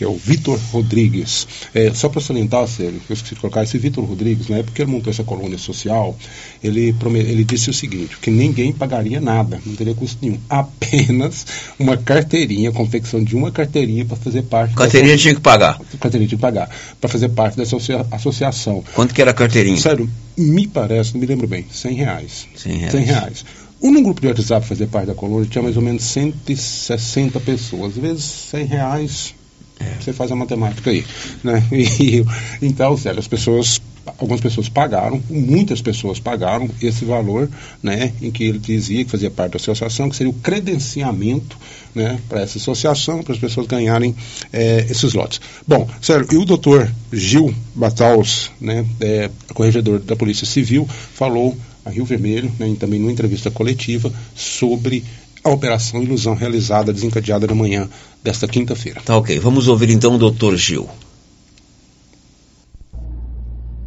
que 0.00 0.04
é 0.04 0.08
o 0.08 0.16
Vitor 0.16 0.58
Rodrigues. 0.72 1.46
É, 1.74 1.92
só 1.92 2.08
para 2.08 2.22
salientar, 2.22 2.66
Sérgio, 2.66 3.00
que 3.00 3.12
eu 3.12 3.14
esqueci 3.14 3.34
de 3.34 3.40
colocar, 3.42 3.62
esse 3.64 3.76
Vitor 3.76 4.02
Rodrigues, 4.02 4.48
na 4.48 4.56
época 4.56 4.72
que 4.76 4.80
ele 4.80 4.90
montou 4.90 5.10
essa 5.10 5.22
colônia 5.22 5.58
social, 5.58 6.16
ele, 6.64 6.94
ele 7.16 7.44
disse 7.44 7.68
o 7.68 7.74
seguinte, 7.74 8.16
que 8.16 8.30
ninguém 8.30 8.72
pagaria 8.72 9.20
nada, 9.20 9.60
não 9.66 9.76
teria 9.76 9.94
custo 9.94 10.16
nenhum, 10.22 10.38
apenas 10.48 11.44
uma 11.78 11.98
carteirinha, 11.98 12.72
confecção 12.72 13.22
de 13.22 13.36
uma 13.36 13.50
carteirinha 13.52 14.06
para 14.06 14.16
fazer 14.16 14.40
parte 14.44 14.74
Carteirinha 14.74 15.16
da 15.16 15.20
tinha 15.20 15.34
que 15.34 15.40
pagar. 15.42 15.78
carteirinha 16.00 16.28
tinha 16.30 16.38
que 16.38 16.42
pagar, 16.42 16.70
para 16.98 17.10
fazer 17.10 17.28
parte 17.28 17.58
dessa 17.58 17.76
associa- 17.76 18.06
associação. 18.10 18.82
Quanto 18.94 19.12
que 19.12 19.20
era 19.20 19.32
a 19.32 19.34
carteirinha? 19.34 19.76
Sério, 19.76 20.08
me 20.34 20.66
parece, 20.66 21.12
não 21.12 21.20
me 21.20 21.26
lembro 21.26 21.46
bem, 21.46 21.66
100 21.70 21.92
reais. 21.94 22.46
100 22.56 22.72
reais. 22.78 22.92
100 22.92 23.04
reais. 23.04 23.44
Um 23.82 24.02
grupo 24.02 24.18
de 24.22 24.28
WhatsApp 24.28 24.66
fazer 24.66 24.86
parte 24.86 25.08
da 25.08 25.14
colônia 25.14 25.46
tinha 25.50 25.62
mais 25.62 25.76
ou 25.76 25.82
menos 25.82 26.04
160 26.04 27.38
pessoas. 27.40 27.92
Às 27.92 27.98
vezes 27.98 28.24
100 28.24 28.64
reais, 28.64 29.34
você 30.00 30.12
faz 30.12 30.30
a 30.30 30.36
matemática 30.36 30.90
aí. 30.90 31.04
Né? 31.42 31.62
E, 32.00 32.24
então, 32.62 32.96
sério, 32.96 33.18
as 33.18 33.28
pessoas, 33.28 33.80
algumas 34.06 34.40
pessoas 34.40 34.68
pagaram, 34.68 35.22
muitas 35.28 35.80
pessoas 35.80 36.18
pagaram 36.18 36.68
esse 36.80 37.04
valor, 37.04 37.48
né, 37.82 38.12
em 38.20 38.30
que 38.30 38.44
ele 38.44 38.58
dizia 38.58 39.04
que 39.04 39.10
fazia 39.10 39.30
parte 39.30 39.52
da 39.52 39.56
associação, 39.56 40.08
que 40.08 40.16
seria 40.16 40.30
o 40.30 40.34
credenciamento 40.34 41.56
né, 41.94 42.18
para 42.28 42.42
essa 42.42 42.58
associação, 42.58 43.22
para 43.22 43.34
as 43.34 43.38
pessoas 43.38 43.66
ganharem 43.66 44.14
eh, 44.52 44.86
esses 44.90 45.14
lotes. 45.14 45.40
Bom, 45.66 45.88
sério, 46.00 46.26
e 46.30 46.36
o 46.36 46.44
doutor 46.44 46.90
Gil 47.12 47.54
Bataus, 47.74 48.50
né, 48.60 48.84
eh, 49.00 49.30
corregedor 49.54 49.98
da 50.00 50.16
Polícia 50.16 50.46
Civil, 50.46 50.86
falou 51.14 51.56
a 51.84 51.90
Rio 51.90 52.04
Vermelho, 52.04 52.50
né, 52.58 52.68
e 52.68 52.76
também 52.76 53.00
numa 53.00 53.12
entrevista 53.12 53.50
coletiva, 53.50 54.12
sobre 54.34 55.04
a 55.42 55.50
operação 55.50 56.02
Ilusão 56.02 56.34
realizada, 56.34 56.92
desencadeada 56.92 57.46
na 57.46 57.54
manhã 57.54 57.88
desta 58.22 58.46
quinta-feira. 58.46 59.00
Tá 59.04 59.16
ok. 59.16 59.38
Vamos 59.38 59.68
ouvir 59.68 59.90
então 59.90 60.14
o 60.14 60.18
doutor 60.18 60.56
Gil. 60.56 60.86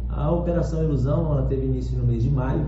A 0.08 0.30
Operação 0.30 0.82
Ilusão 0.82 1.32
ela 1.32 1.42
teve 1.42 1.64
início 1.66 1.96
no 1.98 2.04
mês 2.04 2.22
de 2.22 2.30
maio. 2.30 2.66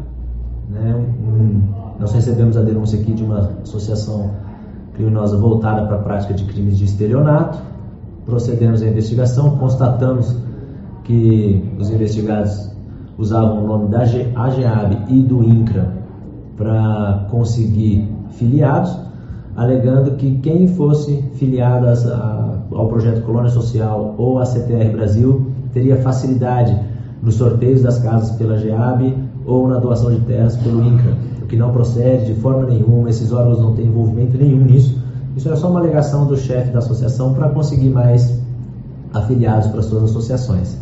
Né? 0.68 0.94
Um- 0.94 1.62
nós 1.98 2.12
recebemos 2.12 2.56
a 2.56 2.62
denúncia 2.62 3.00
aqui 3.00 3.12
de 3.12 3.22
uma 3.24 3.52
associação 3.62 4.34
criminosa 4.94 5.36
voltada 5.36 5.86
para 5.86 5.96
a 5.96 6.00
prática 6.00 6.34
de 6.34 6.44
crimes 6.44 6.78
de 6.78 6.84
estelionato. 6.84 7.58
Procedemos 8.24 8.82
à 8.82 8.88
investigação, 8.88 9.56
constatamos 9.58 10.36
que 11.04 11.62
os 11.78 11.90
investigados 11.90 12.70
usavam 13.16 13.64
o 13.64 13.66
nome 13.66 13.88
da 13.88 14.00
AGEAB 14.00 15.06
e 15.08 15.22
do 15.22 15.42
INCRA 15.44 15.94
para 16.56 17.26
conseguir 17.30 18.08
filiados, 18.36 18.98
alegando 19.56 20.12
que 20.12 20.38
quem 20.38 20.68
fosse 20.68 21.22
filiado 21.34 21.86
a- 21.86 22.58
ao 22.72 22.88
projeto 22.88 23.22
Colônia 23.22 23.50
Social 23.50 24.14
ou 24.18 24.38
à 24.38 24.44
CTR 24.44 24.90
Brasil 24.90 25.46
teria 25.72 25.96
facilidade 25.96 26.76
nos 27.22 27.36
sorteios 27.36 27.82
das 27.82 27.98
casas 27.98 28.36
pela 28.36 28.56
GEAB 28.56 29.14
ou 29.46 29.66
na 29.68 29.78
doação 29.78 30.10
de 30.10 30.20
terras 30.20 30.56
pelo 30.56 30.84
INCRA, 30.84 31.16
o 31.42 31.46
que 31.46 31.56
não 31.56 31.70
procede 31.70 32.26
de 32.26 32.34
forma 32.40 32.64
nenhuma, 32.66 33.08
esses 33.08 33.32
órgãos 33.32 33.60
não 33.60 33.74
têm 33.74 33.86
envolvimento 33.86 34.36
nenhum 34.36 34.64
nisso, 34.64 34.98
Isso 35.36 35.48
era 35.48 35.56
só 35.58 35.68
uma 35.68 35.80
alegação 35.80 36.26
do 36.26 36.34
chefe 36.34 36.70
da 36.70 36.78
associação 36.78 37.34
para 37.34 37.50
conseguir 37.50 37.90
mais 37.90 38.40
afiliados 39.12 39.66
para 39.68 39.82
suas 39.82 40.04
associações. 40.04 40.78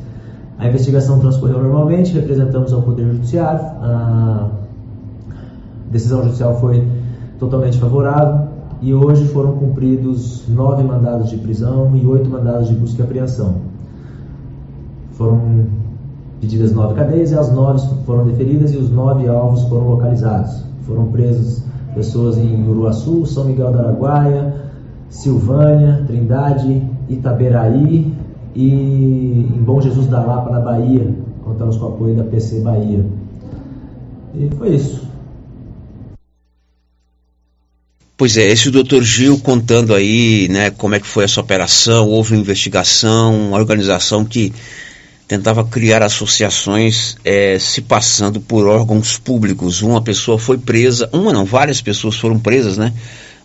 A 0.56 0.68
investigação 0.68 1.18
transcorreu 1.18 1.60
normalmente, 1.60 2.12
representamos 2.14 2.72
ao 2.72 2.82
Poder 2.82 3.04
Judiciário, 3.04 3.60
a 3.82 4.46
decisão 5.90 6.22
judicial 6.22 6.54
foi 6.60 6.86
totalmente 7.38 7.78
favorável 7.78 8.48
e 8.80 8.92
hoje 8.92 9.26
foram 9.28 9.52
cumpridos 9.52 10.46
nove 10.48 10.82
mandados 10.82 11.30
de 11.30 11.36
prisão 11.38 11.96
e 11.96 12.04
oito 12.06 12.28
mandados 12.28 12.68
de 12.68 12.74
busca 12.74 13.02
e 13.02 13.04
apreensão. 13.04 13.56
Foram 15.12 15.40
pedidas 16.40 16.72
nove 16.72 16.94
cadeias 16.94 17.32
e 17.32 17.34
as 17.34 17.52
nove 17.52 17.80
foram 18.04 18.26
deferidas 18.26 18.72
e 18.74 18.76
os 18.76 18.90
nove 18.90 19.28
alvos 19.28 19.62
foram 19.64 19.88
localizados. 19.88 20.64
Foram 20.82 21.06
presos 21.06 21.62
pessoas 21.94 22.36
em 22.36 22.68
Uruaçu, 22.68 23.24
São 23.24 23.44
Miguel 23.44 23.72
da 23.72 23.80
Araguaia, 23.80 24.54
Silvânia, 25.08 26.04
Trindade, 26.06 26.82
Itaberaí 27.08 28.12
e 28.54 29.48
em 29.56 29.62
Bom 29.62 29.80
Jesus 29.80 30.06
da 30.08 30.22
Lapa, 30.22 30.50
na 30.50 30.60
Bahia. 30.60 31.14
Contamos 31.44 31.76
com 31.76 31.86
o 31.86 31.88
apoio 31.88 32.16
da 32.16 32.24
PC 32.24 32.60
Bahia. 32.60 33.04
E 34.34 34.50
foi 34.56 34.74
isso. 34.74 35.03
Pois 38.16 38.36
é, 38.36 38.48
esse 38.48 38.68
o 38.68 38.70
doutor 38.70 39.02
Gil 39.02 39.40
contando 39.40 39.92
aí, 39.92 40.46
né, 40.48 40.70
como 40.70 40.94
é 40.94 41.00
que 41.00 41.06
foi 41.06 41.24
essa 41.24 41.40
operação, 41.40 42.08
houve 42.08 42.34
uma 42.34 42.40
investigação, 42.40 43.48
uma 43.48 43.58
organização 43.58 44.24
que 44.24 44.52
tentava 45.26 45.64
criar 45.64 46.00
associações 46.00 47.16
é, 47.24 47.58
se 47.58 47.82
passando 47.82 48.40
por 48.40 48.68
órgãos 48.68 49.18
públicos. 49.18 49.82
Uma 49.82 50.00
pessoa 50.00 50.38
foi 50.38 50.56
presa, 50.56 51.10
uma 51.12 51.32
não, 51.32 51.44
várias 51.44 51.82
pessoas 51.82 52.14
foram 52.14 52.38
presas, 52.38 52.78
né? 52.78 52.92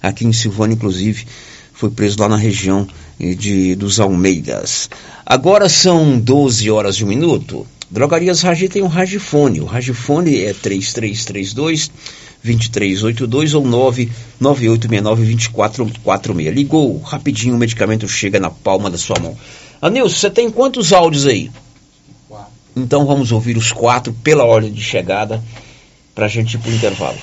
Aqui 0.04 0.24
em 0.24 0.32
Silvânia, 0.32 0.76
inclusive, 0.76 1.26
foi 1.74 1.90
preso 1.90 2.20
lá 2.20 2.30
na 2.30 2.38
região 2.38 2.88
de, 3.20 3.74
dos 3.74 4.00
Almeidas. 4.00 4.88
Agora 5.26 5.68
são 5.68 6.20
12 6.20 6.70
horas 6.70 6.98
e 6.98 7.04
um 7.04 7.08
minuto. 7.08 7.66
Drogarias 7.90 8.44
Ragi 8.44 8.70
tem 8.70 8.84
um 8.84 8.88
Ragifone. 8.88 9.62
O 9.62 9.66
Ragifone 9.66 10.44
é 10.44 10.54
3332 10.54 11.90
2382 12.44 13.54
ou 13.54 13.66
99869 13.66 15.26
2446. 15.26 16.56
Ligou, 16.56 17.00
rapidinho 17.00 17.56
o 17.56 17.58
medicamento 17.58 18.08
chega 18.08 18.40
na 18.40 18.50
palma 18.50 18.90
da 18.90 18.98
sua 18.98 19.20
mão. 19.20 19.38
Anilson, 19.82 20.16
você 20.16 20.30
tem 20.30 20.50
quantos 20.50 20.94
áudios 20.94 21.26
aí? 21.26 21.52
Quatro. 22.28 22.52
Então 22.76 23.06
vamos 23.06 23.32
ouvir 23.32 23.58
os 23.58 23.72
quatro 23.72 24.14
pela 24.14 24.46
ordem 24.46 24.72
de 24.72 24.82
chegada 24.82 25.44
para 26.16 26.26
a 26.26 26.30
gente 26.30 26.56
ir 26.56 26.58
para 26.60 26.72
o 26.72 26.76
intervalo. 26.76 27.18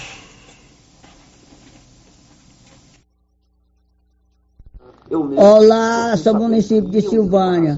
Olá, 5.08 6.16
sou 6.16 6.34
município 6.34 6.90
de 6.90 7.00
Silvânia. 7.00 7.76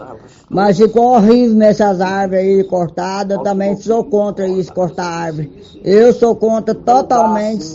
Mas 0.49 0.79
ficou 0.79 1.15
horrível 1.15 1.61
essas 1.63 2.01
árvores 2.01 2.43
aí 2.43 2.65
cortadas. 2.65 3.37
Eu 3.37 3.43
também 3.43 3.77
sou 3.77 4.03
contra 4.05 4.49
isso, 4.49 4.73
cortar 4.73 5.05
árvore. 5.05 5.53
Eu 5.85 6.13
sou 6.15 6.35
contra 6.35 6.75
totalmente 6.75 7.67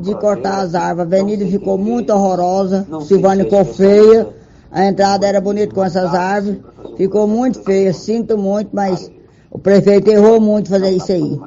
de 0.00 0.14
cortar 0.14 0.60
as 0.60 0.74
árvores. 0.74 1.12
A 1.12 1.16
avenida 1.16 1.44
ficou 1.46 1.76
muito 1.76 2.14
horrorosa. 2.14 2.86
Silvânia 3.02 3.44
ficou 3.44 3.64
feia. 3.64 4.26
A 4.70 4.86
entrada 4.86 5.26
era 5.26 5.40
bonita 5.40 5.74
com 5.74 5.84
essas 5.84 6.14
árvores. 6.14 6.60
Ficou 6.96 7.26
muito 7.26 7.62
feia. 7.62 7.92
Sinto 7.92 8.38
muito, 8.38 8.70
mas 8.72 9.10
o 9.50 9.58
prefeito 9.58 10.08
errou 10.10 10.40
muito 10.40 10.70
fazer 10.70 10.90
isso 10.90 11.12
aí. 11.12 11.38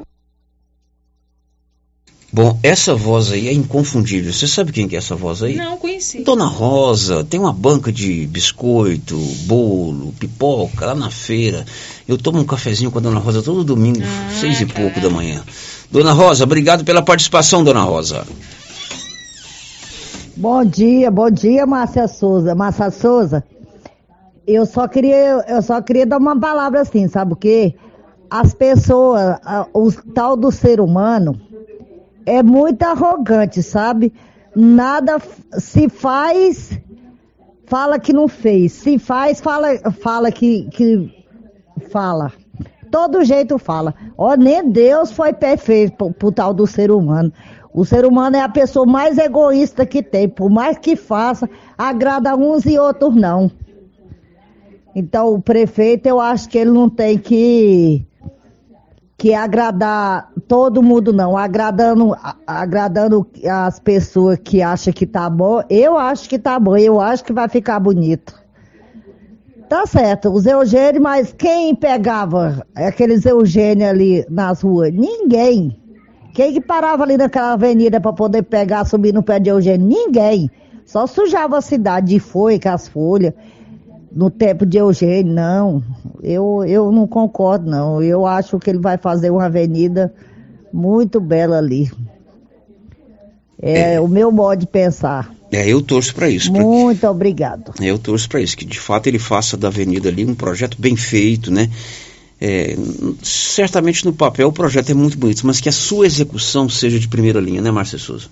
Bom, 2.31 2.59
essa 2.61 2.93
voz 2.93 3.31
aí 3.31 3.47
é 3.47 3.53
inconfundível. 3.53 4.33
Você 4.33 4.47
sabe 4.47 4.73
quem 4.73 4.87
que 4.87 4.95
é 4.95 4.99
essa 4.99 5.15
voz 5.15 5.41
aí? 5.41 5.55
Não, 5.55 5.77
conheci. 5.77 6.23
Dona 6.23 6.45
Rosa, 6.45 7.23
tem 7.23 7.39
uma 7.39 7.53
banca 7.53 7.89
de 7.91 8.27
biscoito, 8.27 9.17
bolo, 9.45 10.13
pipoca 10.19 10.85
lá 10.85 10.93
na 10.93 11.09
feira. 11.09 11.65
Eu 12.05 12.17
tomo 12.17 12.39
um 12.39 12.45
cafezinho 12.45 12.91
com 12.91 12.99
a 12.99 13.01
Dona 13.01 13.19
Rosa 13.19 13.41
todo 13.41 13.63
domingo, 13.63 14.01
ah, 14.03 14.33
seis 14.39 14.59
e 14.59 14.65
pouco 14.65 14.99
da 14.99 15.09
manhã. 15.09 15.41
Dona 15.89 16.11
Rosa, 16.11 16.43
obrigado 16.43 16.83
pela 16.83 17.01
participação, 17.01 17.63
Dona 17.63 17.81
Rosa. 17.81 18.25
Bom 20.35 20.65
dia, 20.65 21.09
bom 21.09 21.31
dia, 21.31 21.65
Márcia 21.65 22.09
Souza. 22.09 22.53
Márcia 22.53 22.91
Souza, 22.91 23.43
eu 24.45 24.65
só 24.65 24.85
queria, 24.87 25.45
eu 25.47 25.61
só 25.61 25.81
queria 25.81 26.05
dar 26.05 26.17
uma 26.17 26.37
palavra 26.37 26.81
assim, 26.81 27.07
sabe 27.07 27.33
o 27.33 27.35
quê? 27.37 27.73
As 28.29 28.53
pessoas, 28.53 29.37
o 29.73 29.91
tal 30.13 30.35
do 30.35 30.51
ser 30.51 30.81
humano, 30.81 31.39
é 32.27 32.43
muito 32.43 32.83
arrogante, 32.83 33.63
sabe? 33.63 34.13
Nada 34.53 35.17
se 35.53 35.87
faz, 35.87 36.77
fala 37.65 37.97
que 37.97 38.11
não 38.11 38.27
fez. 38.27 38.73
Se 38.73 38.99
faz, 38.99 39.39
fala, 39.39 39.69
fala 39.91 40.29
que, 40.29 40.67
que 40.69 41.25
fala. 41.89 42.33
Todo 42.91 43.23
jeito 43.23 43.57
fala. 43.57 43.95
Ó, 44.17 44.35
nem 44.35 44.69
Deus 44.69 45.11
foi 45.11 45.31
perfeito 45.33 45.95
pro, 45.95 46.11
pro 46.11 46.31
tal 46.31 46.53
do 46.53 46.67
ser 46.67 46.91
humano. 46.91 47.31
O 47.73 47.85
ser 47.85 48.05
humano 48.05 48.35
é 48.35 48.41
a 48.41 48.49
pessoa 48.49 48.85
mais 48.85 49.17
egoísta 49.17 49.85
que 49.85 50.01
tem. 50.01 50.27
Por 50.27 50.49
mais 50.49 50.77
que 50.77 50.95
faça, 50.95 51.49
agrada 51.77 52.35
uns 52.35 52.65
e 52.65 52.77
outros 52.77 53.15
não. 53.15 53.51
Então, 54.95 55.33
o 55.33 55.41
prefeito, 55.41 56.07
eu 56.07 56.19
acho 56.19 56.49
que 56.49 56.57
ele 56.57 56.71
não 56.71 56.89
tem 56.89 57.17
que 57.17 58.06
que 59.17 59.33
agradar 59.33 60.31
todo 60.47 60.83
mundo 60.83 61.11
não, 61.11 61.35
agradando, 61.35 62.15
agradando 62.45 63.27
as 63.49 63.79
pessoas 63.79 64.37
que 64.37 64.61
acham 64.61 64.93
que 64.93 65.07
tá 65.07 65.27
bom, 65.27 65.63
eu 65.69 65.97
acho 65.97 66.29
que 66.29 66.37
tá 66.37 66.59
bom, 66.59 66.77
eu 66.77 67.01
acho 67.01 67.23
que 67.23 67.33
vai 67.33 67.49
ficar 67.49 67.79
bonito. 67.79 68.39
Tá 69.67 69.85
certo, 69.85 70.29
os 70.29 70.45
Eugênio, 70.45 71.01
mas 71.01 71.33
quem 71.33 71.75
pegava 71.75 72.65
aqueles 72.75 73.25
Eugênio 73.25 73.89
ali 73.89 74.25
nas 74.29 74.61
ruas? 74.61 74.93
Ninguém. 74.93 75.77
Quem 76.33 76.53
que 76.53 76.61
parava 76.61 77.03
ali 77.03 77.17
naquela 77.17 77.53
avenida 77.53 77.99
para 77.99 78.13
poder 78.13 78.43
pegar, 78.43 78.85
subir 78.85 79.13
no 79.13 79.23
pé 79.23 79.39
de 79.39 79.49
Eugênio? 79.49 79.87
Ninguém. 79.87 80.49
Só 80.85 81.07
sujava 81.07 81.57
a 81.57 81.61
cidade 81.61 82.07
de 82.07 82.19
folha, 82.19 82.59
com 82.59 82.69
as 82.69 82.87
folhas 82.87 83.33
no 84.17 84.31
tempo 84.31 84.65
de 84.65 84.79
Eugênio, 84.79 85.31
não. 85.31 85.83
Eu, 86.23 86.65
eu 86.65 86.91
não 86.91 87.07
concordo, 87.07 87.69
não. 87.69 88.01
Eu 88.01 88.25
acho 88.25 88.57
que 88.57 88.67
ele 88.67 88.79
vai 88.79 88.97
fazer 88.97 89.29
uma 89.29 89.45
avenida 89.45 90.11
muito 90.73 91.19
bela 91.19 91.59
ali. 91.59 91.91
É, 93.61 93.93
é. 93.93 94.01
o 94.01 94.07
meu 94.07 94.31
modo 94.31 94.61
de 94.61 94.65
pensar. 94.65 95.31
É, 95.51 95.69
eu 95.69 95.83
torço 95.83 96.15
para 96.15 96.27
isso. 96.27 96.51
Muito 96.51 97.01
pra... 97.01 97.11
obrigado. 97.11 97.71
É, 97.79 97.85
eu 97.85 97.99
torço 97.99 98.27
para 98.27 98.41
isso, 98.41 98.57
que 98.57 98.65
de 98.65 98.79
fato 98.79 99.05
ele 99.05 99.19
faça 99.19 99.55
da 99.55 99.67
avenida 99.67 100.09
ali 100.09 100.25
um 100.25 100.33
projeto 100.33 100.81
bem 100.81 100.95
feito, 100.95 101.51
né? 101.51 101.69
É, 102.41 102.75
certamente 103.21 104.03
no 104.03 104.13
papel 104.13 104.47
o 104.47 104.53
projeto 104.53 104.89
é 104.89 104.95
muito 104.95 105.15
bonito, 105.15 105.45
mas 105.45 105.61
que 105.61 105.69
a 105.69 105.71
sua 105.71 106.07
execução 106.07 106.67
seja 106.67 106.99
de 106.99 107.07
primeira 107.07 107.39
linha, 107.39 107.61
né, 107.61 107.69
Márcia 107.69 107.99
Souza? 107.99 108.29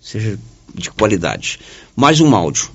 Seja 0.00 0.38
de 0.74 0.90
qualidade. 0.90 1.60
Mais 1.94 2.18
um 2.18 2.34
áudio. 2.34 2.70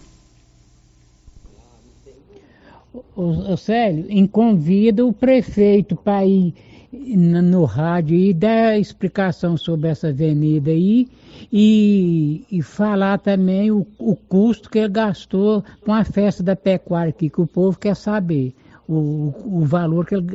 O, 3.15 3.57
Célio, 3.57 4.05
em 4.09 4.25
convida 4.27 5.05
o 5.05 5.13
prefeito 5.13 5.95
para 5.95 6.25
ir 6.25 6.53
no, 6.91 7.41
no 7.41 7.65
rádio 7.65 8.15
e 8.15 8.33
dar 8.33 8.79
explicação 8.79 9.57
sobre 9.57 9.89
essa 9.89 10.09
avenida 10.09 10.71
aí 10.71 11.07
e, 11.51 12.43
e 12.51 12.61
falar 12.61 13.19
também 13.19 13.71
o, 13.71 13.85
o 13.97 14.15
custo 14.15 14.69
que 14.69 14.79
ele 14.79 14.89
gastou 14.89 15.63
com 15.81 15.93
a 15.93 16.03
festa 16.03 16.43
da 16.43 16.55
pecuária 16.55 17.09
aqui, 17.09 17.29
que 17.29 17.41
o 17.41 17.47
povo 17.47 17.77
quer 17.77 17.95
saber. 17.95 18.53
O, 18.89 19.33
o 19.43 19.65
valor 19.65 20.05
que 20.05 20.15
ele 20.15 20.27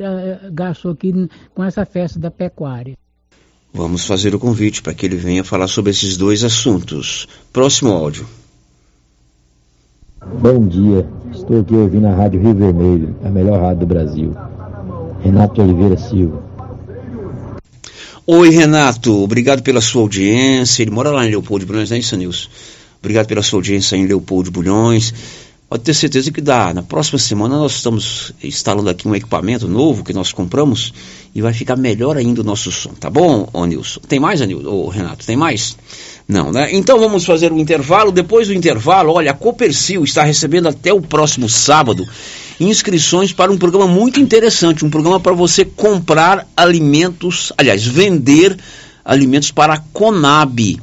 gastou 0.51 0.91
aqui 0.91 1.11
com 1.55 1.63
essa 1.63 1.87
festa 1.87 2.19
da 2.19 2.29
pecuária. 2.29 2.95
Vamos 3.73 4.05
fazer 4.05 4.35
o 4.35 4.39
convite 4.39 4.83
para 4.83 4.93
que 4.93 5.07
ele 5.07 5.15
venha 5.15 5.43
falar 5.43 5.67
sobre 5.67 5.89
esses 5.89 6.17
dois 6.17 6.43
assuntos. 6.43 7.27
Próximo 7.51 7.91
áudio. 7.91 8.27
Bom 10.25 10.65
dia, 10.67 11.05
estou 11.33 11.59
aqui 11.59 11.75
ouvindo 11.75 12.07
a 12.07 12.15
Rádio 12.15 12.41
Rio 12.41 12.55
Vermelho, 12.55 13.15
a 13.23 13.29
melhor 13.29 13.59
rádio 13.59 13.81
do 13.81 13.85
Brasil. 13.85 14.35
Renato 15.21 15.61
Oliveira 15.61 15.97
Silva. 15.97 16.41
Oi, 18.25 18.49
Renato, 18.49 19.21
obrigado 19.21 19.61
pela 19.61 19.81
sua 19.81 20.01
audiência. 20.01 20.81
Ele 20.81 20.91
mora 20.91 21.11
lá 21.11 21.25
em 21.25 21.29
Leopoldo 21.29 21.65
de 21.65 21.71
Bulhões, 21.71 21.89
não 21.89 21.97
é 21.97 21.99
isso, 21.99 22.15
Nilson? 22.15 22.49
Obrigado 22.99 23.27
pela 23.27 23.43
sua 23.43 23.57
audiência 23.57 23.97
em 23.97 24.07
Leopoldo 24.07 24.45
de 24.45 24.51
Bulhões. 24.51 25.13
Pode 25.67 25.83
ter 25.83 25.93
certeza 25.93 26.31
que 26.31 26.39
dá. 26.39 26.73
Na 26.73 26.83
próxima 26.83 27.19
semana 27.19 27.57
nós 27.57 27.73
estamos 27.73 28.31
instalando 28.41 28.89
aqui 28.89 29.07
um 29.07 29.15
equipamento 29.15 29.67
novo 29.67 30.03
que 30.03 30.13
nós 30.13 30.31
compramos 30.31 30.93
e 31.35 31.41
vai 31.41 31.51
ficar 31.51 31.75
melhor 31.75 32.15
ainda 32.15 32.41
o 32.41 32.43
nosso 32.43 32.71
som, 32.71 32.91
tá 32.91 33.09
bom, 33.09 33.49
ô 33.51 33.65
Nilson? 33.65 33.99
Tem 34.07 34.19
mais, 34.19 34.39
ô, 34.41 34.87
Renato? 34.87 35.25
Tem 35.25 35.35
mais? 35.35 35.75
Não, 36.27 36.51
né? 36.51 36.69
Então 36.71 36.99
vamos 36.99 37.25
fazer 37.25 37.51
o 37.51 37.55
um 37.55 37.59
intervalo. 37.59 38.11
Depois 38.11 38.47
do 38.47 38.53
intervalo, 38.53 39.13
olha, 39.13 39.31
a 39.31 39.33
Copercil 39.33 40.03
está 40.03 40.23
recebendo 40.23 40.69
até 40.69 40.93
o 40.93 41.01
próximo 41.01 41.49
sábado 41.49 42.05
inscrições 42.59 43.33
para 43.33 43.51
um 43.51 43.57
programa 43.57 43.87
muito 43.87 44.19
interessante, 44.19 44.85
um 44.85 44.89
programa 44.89 45.19
para 45.19 45.33
você 45.33 45.65
comprar 45.65 46.47
alimentos, 46.55 47.51
aliás, 47.57 47.85
vender 47.85 48.57
alimentos 49.03 49.51
para 49.51 49.73
a 49.73 49.79
Conab. 49.91 50.79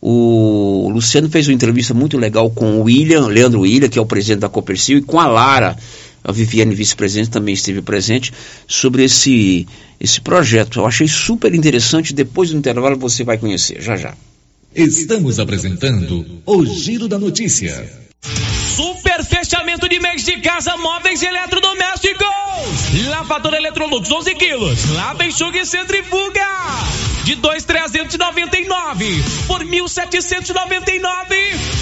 O 0.00 0.88
Luciano 0.92 1.28
fez 1.28 1.48
uma 1.48 1.54
entrevista 1.54 1.92
muito 1.92 2.16
legal 2.16 2.50
com 2.50 2.78
o 2.78 2.82
William, 2.82 3.26
Leandro 3.26 3.60
William, 3.60 3.88
que 3.88 3.98
é 3.98 4.02
o 4.02 4.06
presidente 4.06 4.40
da 4.40 4.48
Copercil, 4.48 4.98
e 4.98 5.02
com 5.02 5.18
a 5.18 5.26
Lara, 5.26 5.76
a 6.22 6.30
Viviane 6.30 6.74
vice-presidente, 6.74 7.30
também 7.30 7.54
esteve 7.54 7.82
presente, 7.82 8.32
sobre 8.68 9.04
esse, 9.04 9.66
esse 9.98 10.20
projeto. 10.20 10.80
Eu 10.80 10.86
achei 10.86 11.08
super 11.08 11.52
interessante, 11.54 12.14
depois 12.14 12.50
do 12.50 12.58
intervalo 12.58 12.96
você 12.96 13.24
vai 13.24 13.38
conhecer, 13.38 13.80
já 13.80 13.96
já. 13.96 14.14
Estamos 14.76 15.40
apresentando 15.40 16.42
o 16.44 16.66
Giro 16.66 17.08
da 17.08 17.18
Notícia. 17.18 17.90
Super 18.76 19.24
fechamento 19.24 19.88
de 19.88 19.98
mês 19.98 20.22
de 20.22 20.38
casa, 20.42 20.76
móveis 20.76 21.22
e 21.22 21.26
eletrodomésticos. 21.26 22.26
Lavadora 23.08 23.56
Electrolux 23.56 24.10
11 24.10 24.34
quilos. 24.34 24.90
Lava, 24.90 25.24
enxuga 25.24 25.58
e 25.58 25.64
centrifuga. 25.64 26.46
De 27.24 27.36
2,399 27.36 29.24
por 29.46 29.64
1.799 29.64 31.00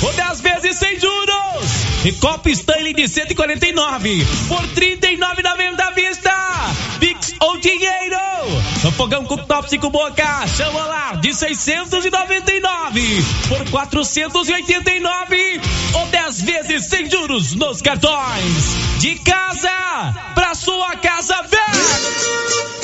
ou 0.01 0.13
10 0.13 0.41
vezes 0.41 0.77
sem 0.77 1.01
juros. 1.01 1.65
E 2.05 2.13
copo 2.13 2.49
Stanley 2.49 2.95
de 2.95 3.09
149 3.09 4.25
por 4.47 4.63
39,90 4.69 5.81
à 5.81 5.91
vista. 5.91 6.31
Pix 7.01 7.35
ou 7.41 7.59
dinheiro. 7.59 8.24
Fogão 8.97 9.25
cooktop 9.25 9.69
5 9.69 9.91
boca. 9.91 10.47
Chama 10.47 10.85
lá 10.87 11.15
de 11.17 11.35
699 11.35 13.25
por 13.49 13.71
489 13.71 15.61
ou 15.95 16.07
10 16.07 16.43
vezes 16.43 16.87
sem 16.89 17.11
juros 17.11 17.55
nos 17.55 17.83
cartões. 17.83 18.77
De 18.99 19.17
casa 19.19 20.15
pra 20.35 20.55
sua 20.55 20.97
casa 20.97 21.43
velha. 21.43 22.84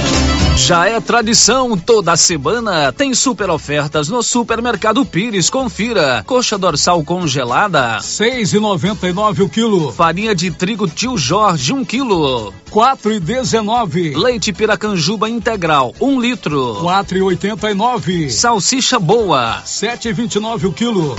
Já 0.55 0.87
é 0.87 0.99
tradição, 1.01 1.77
toda 1.77 2.15
semana 2.15 2.91
tem 2.91 3.13
super 3.13 3.49
ofertas 3.49 4.09
no 4.09 4.21
Supermercado 4.21 5.03
Pires. 5.05 5.49
Confira. 5.49 6.23
Coxa 6.25 6.57
dorsal 6.57 7.03
congelada, 7.03 7.99
seis 8.01 8.53
e 8.53 8.59
noventa 8.59 9.07
e 9.07 9.13
nove 9.13 9.43
o 9.43 9.49
quilo. 9.49 9.91
Farinha 9.91 10.35
de 10.35 10.51
trigo 10.51 10.87
Tio 10.87 11.17
Jorge, 11.17 11.73
um 11.73 11.83
quilo. 11.83 12.53
Quatro 12.69 13.11
e 13.11 13.19
dezenove. 13.19 14.13
Leite 14.15 14.53
Piracanjuba 14.53 15.29
integral, 15.29 15.93
um 15.99 16.19
litro. 16.19 16.77
Quatro 16.79 17.17
e 17.17 17.21
oitenta 17.21 17.69
e 17.69 17.73
nove. 17.73 18.29
Salsicha 18.29 18.99
boa, 18.99 19.61
sete 19.65 20.09
e 20.09 20.13
vinte 20.13 20.35
e 20.35 20.39
nove 20.39 20.67
o 20.67 20.71
quilo. 20.71 21.15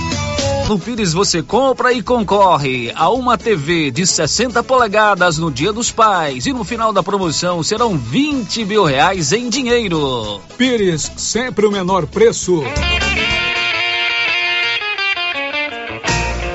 No 0.67 0.79
Pires 0.79 1.11
você 1.13 1.43
compra 1.43 1.91
e 1.91 2.01
concorre 2.01 2.91
a 2.95 3.09
uma 3.09 3.37
TV 3.37 3.91
de 3.91 4.07
60 4.07 4.63
polegadas 4.63 5.37
no 5.37 5.51
Dia 5.51 5.73
dos 5.73 5.91
Pais 5.91 6.45
e 6.45 6.53
no 6.53 6.63
final 6.63 6.93
da 6.93 7.03
promoção 7.03 7.61
serão 7.61 7.97
20 7.97 8.65
mil 8.65 8.85
reais 8.85 9.33
em 9.33 9.49
dinheiro. 9.49 10.39
Pires, 10.57 11.11
sempre 11.17 11.65
o 11.65 11.71
menor 11.71 12.07
preço. 12.07 12.63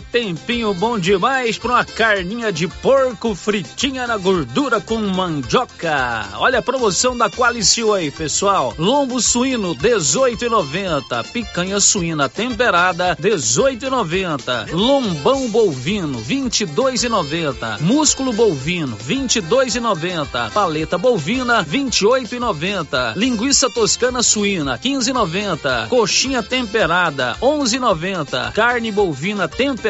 Tempinho 0.00 0.74
bom 0.74 0.98
demais 0.98 1.56
para 1.58 1.70
uma 1.70 1.84
carninha 1.84 2.52
de 2.52 2.66
porco 2.66 3.34
fritinha 3.34 4.06
na 4.06 4.16
gordura 4.16 4.80
com 4.80 4.98
mandioca. 4.98 6.28
Olha 6.36 6.58
a 6.58 6.62
promoção 6.62 7.16
da 7.16 7.30
Qualicil 7.30 7.94
aí, 7.94 8.10
pessoal. 8.10 8.74
Lombo 8.78 9.20
suíno 9.20 9.74
18,90, 9.74 11.24
picanha 11.32 11.78
suína 11.78 12.28
temperada 12.28 13.16
18,90, 13.16 14.72
lombão 14.72 15.48
bovino 15.48 16.20
22,90, 16.20 17.80
músculo 17.80 18.32
bovino 18.32 18.96
22,90, 18.96 20.50
paleta 20.50 20.98
bovina 20.98 21.64
28,90, 21.64 23.16
linguiça 23.16 23.70
toscana 23.70 24.22
suína 24.22 24.78
15,90, 24.78 25.88
coxinha 25.88 26.42
temperada 26.42 27.36
11,90, 27.40 28.52
carne 28.52 28.90
bovina 28.90 29.46
temperada 29.46 29.83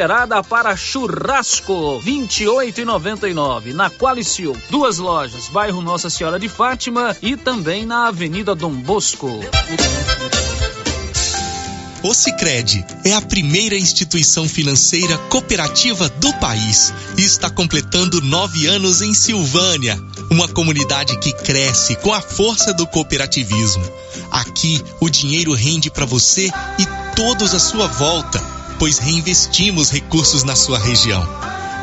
para 0.49 0.75
churrasco, 0.75 2.01
28,99 2.05 3.73
na 3.73 3.89
Qualicil. 3.89 4.53
Duas 4.69 4.97
lojas, 4.97 5.47
bairro 5.47 5.81
Nossa 5.81 6.09
Senhora 6.09 6.37
de 6.37 6.49
Fátima 6.49 7.15
e 7.21 7.37
também 7.37 7.85
na 7.85 8.07
Avenida 8.07 8.53
Dom 8.53 8.73
Bosco. 8.73 9.39
O 12.03 12.13
Sicredi 12.13 12.85
é 13.05 13.13
a 13.13 13.21
primeira 13.21 13.75
instituição 13.75 14.49
financeira 14.49 15.17
cooperativa 15.29 16.09
do 16.09 16.31
país 16.39 16.93
e 17.17 17.21
está 17.21 17.49
completando 17.49 18.19
nove 18.19 18.67
anos 18.67 19.01
em 19.01 19.13
Silvânia, 19.13 19.97
uma 20.29 20.47
comunidade 20.49 21.17
que 21.19 21.31
cresce 21.31 21.95
com 21.95 22.13
a 22.13 22.19
força 22.19 22.73
do 22.73 22.85
cooperativismo. 22.85 23.83
Aqui, 24.29 24.83
o 24.99 25.09
dinheiro 25.09 25.53
rende 25.53 25.89
para 25.89 26.05
você 26.05 26.47
e 26.77 27.15
todos 27.15 27.55
à 27.55 27.59
sua 27.59 27.87
volta, 27.87 28.54
pois 28.79 28.97
reinvestimos 28.97 29.89
recursos 29.89 30.43
na 30.43 30.55
sua 30.55 30.79
região. 30.79 31.25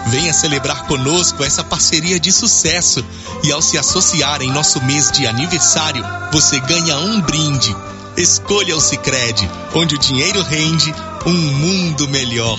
Venha 0.09 0.33
celebrar 0.33 0.87
conosco 0.87 1.45
essa 1.45 1.63
parceria 1.63 2.19
de 2.19 2.33
sucesso 2.33 3.05
e 3.45 3.53
ao 3.53 3.63
se 3.63 3.79
associar 3.79 4.43
em 4.43 4.51
nosso 4.51 4.83
mês 4.85 5.11
de 5.11 5.27
aniversário, 5.27 6.05
você 6.33 6.59
ganha 6.61 6.99
um 6.99 7.21
brinde. 7.21 7.75
Escolha 8.17 8.77
o 8.77 8.81
Sicredi, 8.81 9.49
onde 9.75 9.95
o 9.95 9.99
dinheiro 9.99 10.43
rende 10.43 10.95
um 11.25 11.33
mundo 11.33 12.09
melhor. 12.09 12.59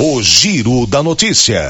O 0.00 0.22
Giro 0.22 0.86
da 0.86 1.02
Notícia. 1.02 1.60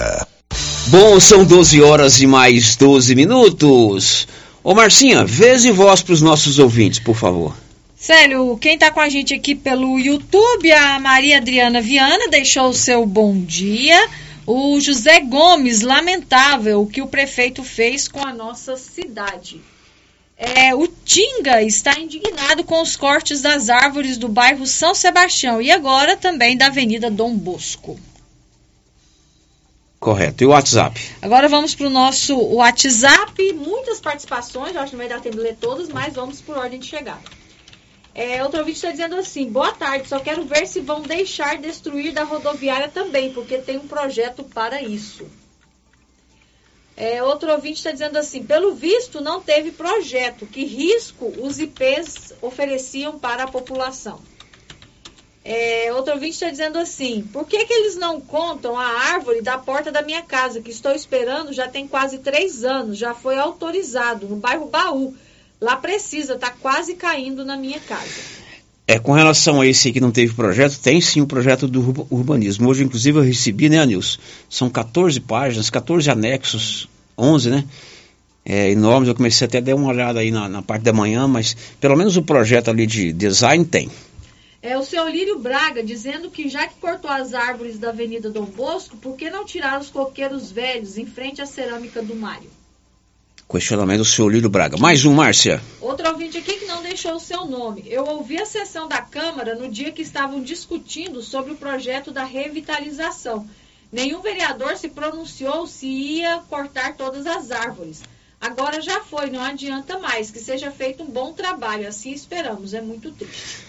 Bom, 0.89 1.19
são 1.19 1.47
12 1.47 1.81
horas 1.81 2.21
e 2.21 2.27
mais 2.27 2.77
12 2.77 3.15
minutos. 3.15 4.29
Ô 4.63 4.75
Marcinha, 4.75 5.25
vez 5.25 5.65
e 5.65 5.71
voz 5.71 6.03
para 6.03 6.13
os 6.13 6.21
nossos 6.21 6.59
ouvintes, 6.59 6.99
por 6.99 7.17
favor. 7.17 7.57
Célio, 7.97 8.59
quem 8.59 8.75
está 8.75 8.91
com 8.91 9.01
a 9.01 9.09
gente 9.09 9.33
aqui 9.33 9.55
pelo 9.55 9.99
YouTube, 9.99 10.71
a 10.71 11.01
Maria 11.01 11.39
Adriana 11.39 11.81
Viana, 11.81 12.29
deixou 12.29 12.69
o 12.69 12.75
seu 12.75 13.07
bom 13.07 13.41
dia. 13.41 13.99
O 14.47 14.79
José 14.79 15.21
Gomes, 15.21 15.81
lamentável 15.81 16.83
o 16.83 16.87
que 16.87 17.01
o 17.01 17.09
prefeito 17.09 17.65
fez 17.65 18.09
com 18.09 18.21
a 18.21 18.35
nossa 18.35 18.77
cidade. 18.77 19.59
É, 20.37 20.75
o 20.75 20.87
Tinga 20.87 21.63
está 21.63 21.99
indignado 21.99 22.63
com 22.63 22.83
os 22.83 22.95
cortes 22.95 23.41
das 23.41 23.71
árvores 23.71 24.19
do 24.19 24.29
bairro 24.29 24.67
São 24.67 24.95
Sebastião 24.95 25.63
e 25.63 25.71
agora 25.71 26.15
também 26.15 26.59
da 26.59 26.67
Avenida 26.67 27.11
Dom 27.11 27.35
Bosco. 27.35 27.99
Correto. 29.99 30.45
E 30.45 30.47
o 30.47 30.51
WhatsApp? 30.51 31.01
Agora 31.21 31.49
vamos 31.49 31.75
para 31.75 31.87
o 31.87 31.91
nosso 31.91 32.37
WhatsApp. 32.37 33.53
Muitas 33.55 34.01
participações, 34.01 34.77
acho 34.77 34.91
que 34.91 34.97
não 34.97 35.05
vai 35.05 35.09
dar 35.09 35.21
tempo 35.21 35.37
de 35.37 35.43
ler 35.43 35.57
todas, 35.57 35.89
mas 35.89 36.15
vamos 36.15 36.41
por 36.41 36.57
ordem 36.57 36.79
de 36.79 36.87
chegada. 36.87 37.21
É, 38.15 38.43
outro 38.43 38.61
ouvinte 38.61 38.79
está 38.79 38.91
dizendo 38.91 39.17
assim: 39.17 39.51
boa 39.51 39.73
tarde, 39.73 40.09
só 40.09 40.19
quero 40.19 40.45
ver 40.45 40.67
se 40.67 40.81
vão 40.81 41.03
deixar 41.03 41.59
destruir 41.59 42.13
da 42.13 42.25
rodoviária 42.25 42.89
também, 42.89 43.33
porque 43.33 43.59
tem 43.59 43.77
um 43.77 43.87
projeto 43.87 44.45
para 44.45 44.83
isso. 44.83 45.27
É, 46.97 47.23
outro 47.23 47.53
ouvinte 47.53 47.79
está 47.79 47.93
dizendo 47.93 48.17
assim: 48.19 48.43
pelo 48.43 48.75
visto, 48.75 49.21
não 49.21 49.41
teve 49.41 49.71
projeto. 49.71 50.47
Que 50.47 50.65
risco 50.65 51.33
os 51.39 51.61
IPs 51.61 52.35
ofereciam 52.43 53.19
para 53.19 53.45
a 53.45 53.49
população? 53.49 54.21
É, 55.51 55.91
outro 55.95 56.13
ouvinte 56.13 56.35
está 56.35 56.51
dizendo 56.51 56.79
assim: 56.79 57.27
por 57.33 57.47
que, 57.47 57.65
que 57.65 57.73
eles 57.73 57.97
não 57.97 58.21
contam 58.21 58.79
a 58.79 58.85
árvore 58.85 59.41
da 59.41 59.57
porta 59.57 59.91
da 59.91 60.03
minha 60.03 60.21
casa, 60.21 60.61
que 60.61 60.71
estou 60.71 60.93
esperando 60.93 61.55
já 61.55 61.67
tem 61.67 61.89
quase 61.89 62.19
três 62.19 62.65
anos, 62.65 62.99
já 62.99 63.15
foi 63.15 63.39
autorizado, 63.39 64.29
no 64.29 64.37
bairro 64.37 64.67
Baú. 64.67 65.15
Lá 65.59 65.75
precisa, 65.75 66.35
está 66.35 66.51
quase 66.51 66.97
caindo 66.97 67.47
na 67.47 67.57
minha 67.57 67.81
casa. 67.81 68.13
É, 68.87 68.99
com 68.99 69.13
relação 69.13 69.63
a 69.63 69.67
esse 69.67 69.91
que 69.91 70.01
não 70.01 70.11
teve 70.11 70.35
projeto, 70.35 70.79
tem 70.81 71.01
sim 71.01 71.23
o 71.23 71.27
projeto 71.27 71.67
do 71.67 72.07
urbanismo. 72.11 72.69
Hoje, 72.69 72.85
inclusive, 72.85 73.19
eu 73.19 73.23
recebi, 73.23 73.71
né, 73.71 73.85
Nilson? 73.87 74.19
São 74.51 74.69
14 74.69 75.19
páginas, 75.19 75.71
14 75.71 76.11
anexos, 76.11 76.91
11, 77.17 77.49
né? 77.49 77.65
É, 78.45 78.71
enormes. 78.71 79.09
Eu 79.09 79.15
comecei 79.15 79.47
até 79.47 79.59
a 79.59 79.61
dar 79.63 79.75
uma 79.75 79.89
olhada 79.89 80.21
aí 80.21 80.31
na, 80.31 80.47
na 80.47 80.61
parte 80.61 80.83
da 80.83 80.93
manhã, 80.93 81.27
mas 81.27 81.57
pelo 81.81 81.97
menos 81.97 82.19
o 82.19 82.23
projeto 82.23 82.69
ali 82.69 82.87
de 82.87 83.15
design 83.15 83.65
tem. 83.65 83.91
É 84.61 84.77
o 84.77 84.83
seu 84.83 85.09
Lírio 85.09 85.39
Braga 85.39 85.85
dizendo 85.85 86.31
que 86.31 86.49
já 86.49 86.67
que 86.67 86.81
cortou 86.81 87.09
as 87.09 87.33
árvores 87.33 87.79
da 87.79 87.91
Avenida 87.91 88.29
Dom 88.29 88.45
Bosco, 88.45 88.97
por 88.97 89.17
que 89.17 89.31
não 89.31 89.45
tirar 89.45 89.81
os 89.81 89.89
coqueiros 89.89 90.51
velhos 90.51 90.99
em 90.99 91.07
frente 91.07 91.41
à 91.41 91.47
cerâmica 91.47 92.03
do 92.03 92.17
Mário? 92.17 92.51
Questionamento 93.49 93.99
do 93.99 94.05
seu 94.05 94.29
Lírio 94.29 94.51
Braga. 94.51 94.77
Mais 94.77 95.05
um, 95.05 95.15
Márcia. 95.15 95.63
Outro 95.81 96.09
ouvinte 96.11 96.37
aqui 96.39 96.55
que 96.55 96.67
não 96.67 96.83
deixou 96.83 97.15
o 97.15 97.21
seu 97.21 97.47
nome. 97.47 97.85
Eu 97.87 98.05
ouvi 98.05 98.37
a 98.37 98.45
sessão 98.45 98.89
da 98.89 99.01
Câmara 99.01 99.55
no 99.55 99.69
dia 99.69 99.93
que 99.93 100.03
estavam 100.03 100.43
discutindo 100.43 101.23
sobre 101.23 101.53
o 101.53 101.57
projeto 101.57 102.11
da 102.11 102.25
revitalização. 102.25 103.49
Nenhum 103.93 104.21
vereador 104.21 104.77
se 104.77 104.89
pronunciou 104.89 105.69
se 105.69 105.87
ia 105.87 106.43
cortar 106.51 106.97
todas 106.97 107.27
as 107.27 107.53
árvores. 107.53 108.03
Agora 108.41 108.83
já 108.83 109.01
foi, 109.01 109.31
não 109.31 109.41
adianta 109.41 109.99
mais. 110.01 110.33
Que 110.33 110.41
seja 110.41 110.71
feito 110.73 111.05
um 111.05 111.07
bom 111.07 111.33
trabalho. 111.33 111.89
Assim 111.89 112.13
esperamos. 112.13 112.75
É 112.75 112.83
muito 112.83 113.13
triste. 113.13 113.68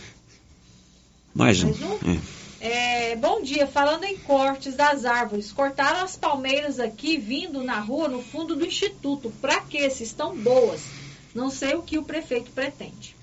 Mais 1.33 1.63
um. 1.63 1.67
Mais 1.67 1.81
um? 1.81 2.11
É. 2.11 2.39
É, 2.61 3.15
bom 3.15 3.41
dia, 3.41 3.65
falando 3.65 4.03
em 4.03 4.17
cortes 4.17 4.75
das 4.75 5.05
árvores, 5.05 5.51
cortaram 5.51 6.03
as 6.03 6.17
palmeiras 6.17 6.77
aqui 6.77 7.17
vindo 7.17 7.63
na 7.63 7.79
rua 7.79 8.09
no 8.09 8.21
fundo 8.21 8.53
do 8.55 8.65
instituto. 8.65 9.31
Para 9.41 9.61
quê? 9.61 9.89
Se 9.89 10.03
estão 10.03 10.35
boas. 10.35 10.81
Não 11.33 11.49
sei 11.49 11.75
o 11.75 11.81
que 11.81 11.97
o 11.97 12.03
prefeito 12.03 12.51
pretende. 12.51 13.15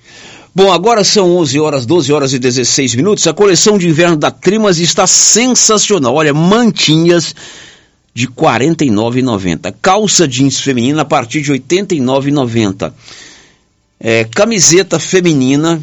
Bom, 0.55 0.73
agora 0.73 1.05
são 1.05 1.37
11 1.37 1.61
horas, 1.61 1.85
12 1.85 2.13
horas 2.13 2.33
e 2.33 2.39
16 2.39 2.95
minutos. 2.95 3.27
A 3.27 3.35
coleção 3.35 3.77
de 3.77 3.89
inverno 3.89 4.17
da 4.17 4.31
Trimas 4.31 4.79
está 4.79 5.07
sensacional. 5.07 6.15
Olha, 6.15 6.33
mantinhas 6.33 7.35
de 8.15 8.25
R$ 8.25 8.33
49,90. 8.33 9.75
Calça 9.83 10.27
jeans 10.27 10.61
feminina 10.61 11.03
a 11.03 11.05
partir 11.05 11.43
de 11.43 11.53
R$ 11.53 11.59
89,90. 11.59 12.93
É, 14.01 14.25
camiseta 14.25 14.99
feminina 14.99 15.83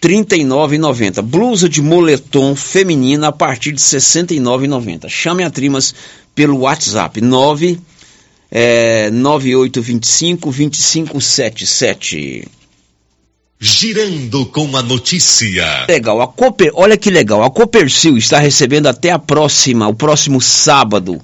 39,90. 0.00 1.22
Blusa 1.22 1.68
de 1.68 1.82
moletom 1.82 2.54
feminina 2.54 3.28
a 3.28 3.32
partir 3.32 3.72
de 3.72 3.80
69,90. 3.80 5.08
Chame 5.08 5.42
a 5.44 5.50
Trimas 5.50 5.94
pelo 6.34 6.58
WhatsApp 6.58 7.20
9 7.20 7.78
é, 8.50 9.10
9825 9.10 10.50
2577. 10.50 12.48
Girando 13.60 14.46
com 14.46 14.76
a 14.76 14.82
notícia. 14.82 15.84
Legal, 15.88 16.22
a 16.22 16.28
Cooper, 16.28 16.70
olha 16.74 16.96
que 16.96 17.10
legal. 17.10 17.42
A 17.42 17.50
Copercil 17.50 18.16
está 18.16 18.38
recebendo 18.38 18.86
até 18.86 19.10
a 19.10 19.18
próxima, 19.18 19.88
o 19.88 19.94
próximo 19.94 20.40
sábado, 20.40 21.20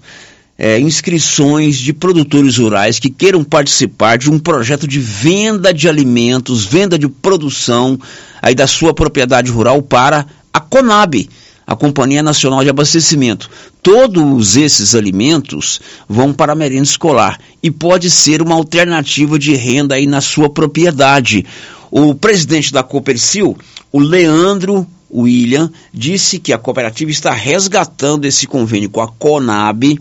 é, 0.58 0.78
inscrições 0.78 1.76
de 1.76 1.92
produtores 1.92 2.58
rurais 2.58 2.98
que 2.98 3.10
queiram 3.10 3.42
participar 3.42 4.16
de 4.16 4.30
um 4.30 4.38
projeto 4.38 4.86
de 4.86 5.00
venda 5.00 5.74
de 5.74 5.88
alimentos, 5.88 6.64
venda 6.64 6.98
de 6.98 7.08
produção 7.08 7.98
aí 8.40 8.54
da 8.54 8.66
sua 8.66 8.94
propriedade 8.94 9.50
rural 9.50 9.82
para 9.82 10.26
a 10.52 10.60
Conab, 10.60 11.28
a 11.66 11.74
Companhia 11.74 12.22
Nacional 12.22 12.62
de 12.62 12.70
Abastecimento. 12.70 13.50
Todos 13.82 14.56
esses 14.56 14.94
alimentos 14.94 15.80
vão 16.08 16.32
para 16.32 16.52
a 16.52 16.56
merenda 16.56 16.84
escolar 16.84 17.40
e 17.62 17.70
pode 17.70 18.10
ser 18.10 18.40
uma 18.40 18.54
alternativa 18.54 19.38
de 19.38 19.54
renda 19.54 19.96
aí 19.96 20.06
na 20.06 20.20
sua 20.20 20.48
propriedade. 20.48 21.44
O 21.90 22.14
presidente 22.14 22.72
da 22.72 22.82
Copercil, 22.82 23.56
o 23.90 23.98
Leandro 23.98 24.86
William, 25.14 25.70
disse 25.92 26.40
que 26.40 26.52
a 26.52 26.58
cooperativa 26.58 27.10
está 27.10 27.32
resgatando 27.32 28.24
esse 28.24 28.46
convênio 28.46 28.90
com 28.90 29.00
a 29.00 29.06
Conab 29.06 29.98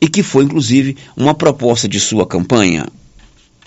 e 0.00 0.08
que 0.08 0.22
foi 0.22 0.44
inclusive 0.44 0.96
uma 1.16 1.34
proposta 1.34 1.88
de 1.88 2.00
sua 2.00 2.26
campanha. 2.26 2.86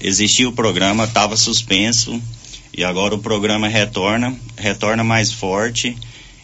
Existia 0.01 0.47
o 0.47 0.53
programa, 0.53 1.05
estava 1.05 1.37
suspenso 1.37 2.21
e 2.75 2.83
agora 2.83 3.15
o 3.15 3.19
programa 3.19 3.67
retorna, 3.67 4.35
retorna 4.57 5.03
mais 5.03 5.31
forte 5.31 5.95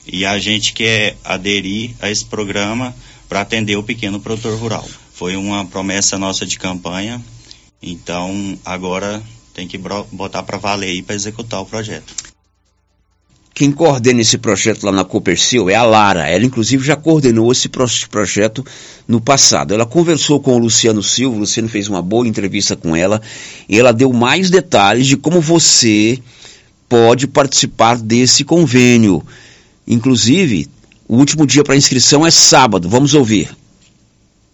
e 0.07 0.25
a 0.25 0.39
gente 0.39 0.73
quer 0.73 1.17
aderir 1.23 1.91
a 1.99 2.09
esse 2.09 2.23
programa 2.23 2.95
para 3.27 3.41
atender 3.41 3.75
o 3.75 3.83
pequeno 3.83 4.19
produtor 4.19 4.57
rural. 4.57 4.87
Foi 5.13 5.35
uma 5.35 5.65
promessa 5.65 6.17
nossa 6.17 6.45
de 6.45 6.57
campanha, 6.57 7.21
então 7.81 8.57
agora 8.65 9.21
tem 9.53 9.67
que 9.67 9.77
botar 9.77 10.43
para 10.43 10.57
valer 10.57 10.89
aí 10.89 11.01
para 11.01 11.15
executar 11.15 11.61
o 11.61 11.65
projeto. 11.65 12.34
Quem 13.55 13.71
coordena 13.71 14.19
esse 14.19 14.37
projeto 14.37 14.83
lá 14.83 14.91
na 14.91 15.05
Copercil 15.05 15.69
é 15.69 15.75
a 15.75 15.83
Lara. 15.83 16.27
Ela, 16.27 16.43
inclusive, 16.43 16.85
já 16.85 16.97
coordenou 16.97 17.49
esse 17.53 17.69
projeto 17.69 18.65
no 19.07 19.21
passado. 19.21 19.73
Ela 19.73 19.85
conversou 19.85 20.41
com 20.41 20.55
o 20.55 20.57
Luciano 20.57 21.01
Silva, 21.01 21.37
o 21.37 21.39
Luciano 21.39 21.69
fez 21.69 21.87
uma 21.87 22.01
boa 22.01 22.27
entrevista 22.27 22.75
com 22.75 22.93
ela, 22.93 23.21
e 23.69 23.79
ela 23.79 23.93
deu 23.93 24.11
mais 24.11 24.49
detalhes 24.49 25.07
de 25.07 25.15
como 25.15 25.39
você 25.39 26.19
pode 26.89 27.27
participar 27.27 27.97
desse 27.97 28.43
convênio. 28.43 29.25
Inclusive, 29.87 30.67
o 31.07 31.15
último 31.15 31.47
dia 31.47 31.63
para 31.63 31.77
inscrição 31.77 32.27
é 32.27 32.31
sábado. 32.31 32.89
Vamos 32.89 33.13
ouvir. 33.13 33.55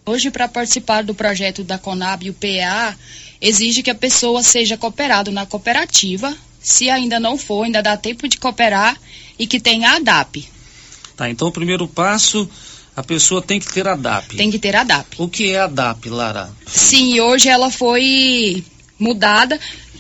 Hoje, 0.06 0.30
para 0.30 0.48
participar 0.48 1.04
do 1.04 1.16
projeto 1.16 1.64
da 1.64 1.80
Conab 1.80 2.24
e 2.24 2.30
o 2.30 2.36
PA, 2.36 2.96
exige 3.42 3.82
que 3.82 3.90
a 3.90 3.96
pessoa 3.96 4.44
seja 4.44 4.78
cooperado 4.78 5.32
na 5.32 5.48
cooperativa 5.48 6.38
se 6.62 6.90
ainda 6.90 7.20
não 7.20 7.38
for, 7.38 7.64
ainda 7.64 7.82
dá 7.82 7.98
tempo 7.98 8.28
de 8.28 8.38
cooperar 8.38 8.98
e 9.38 9.48
que 9.48 9.60
tenha 9.60 9.92
a 9.92 10.00
DAP. 10.00 10.48
Tá, 11.16 11.30
então 11.30 11.48
o 11.48 11.52
primeiro 11.52 11.88
passo, 11.88 12.50
a 12.96 13.04
pessoa 13.04 13.42
tem 13.42 13.60
que 13.60 13.72
ter 13.72 13.88
a 13.88 13.96
DAP. 13.96 14.36
Tem 14.36 14.52
que 14.52 14.60
ter 14.60 14.76
a 14.76 14.84
DAP. 14.84 15.16
O 15.18 15.28
que 15.28 15.52
é 15.52 15.60
a 15.60 15.68
DAP, 15.68 16.10
Lara? 16.10 16.50
Sim, 16.68 17.20
hoje 17.20 17.50
ela 17.50 17.72
foi 17.72 18.64
mudada, 19.00 19.60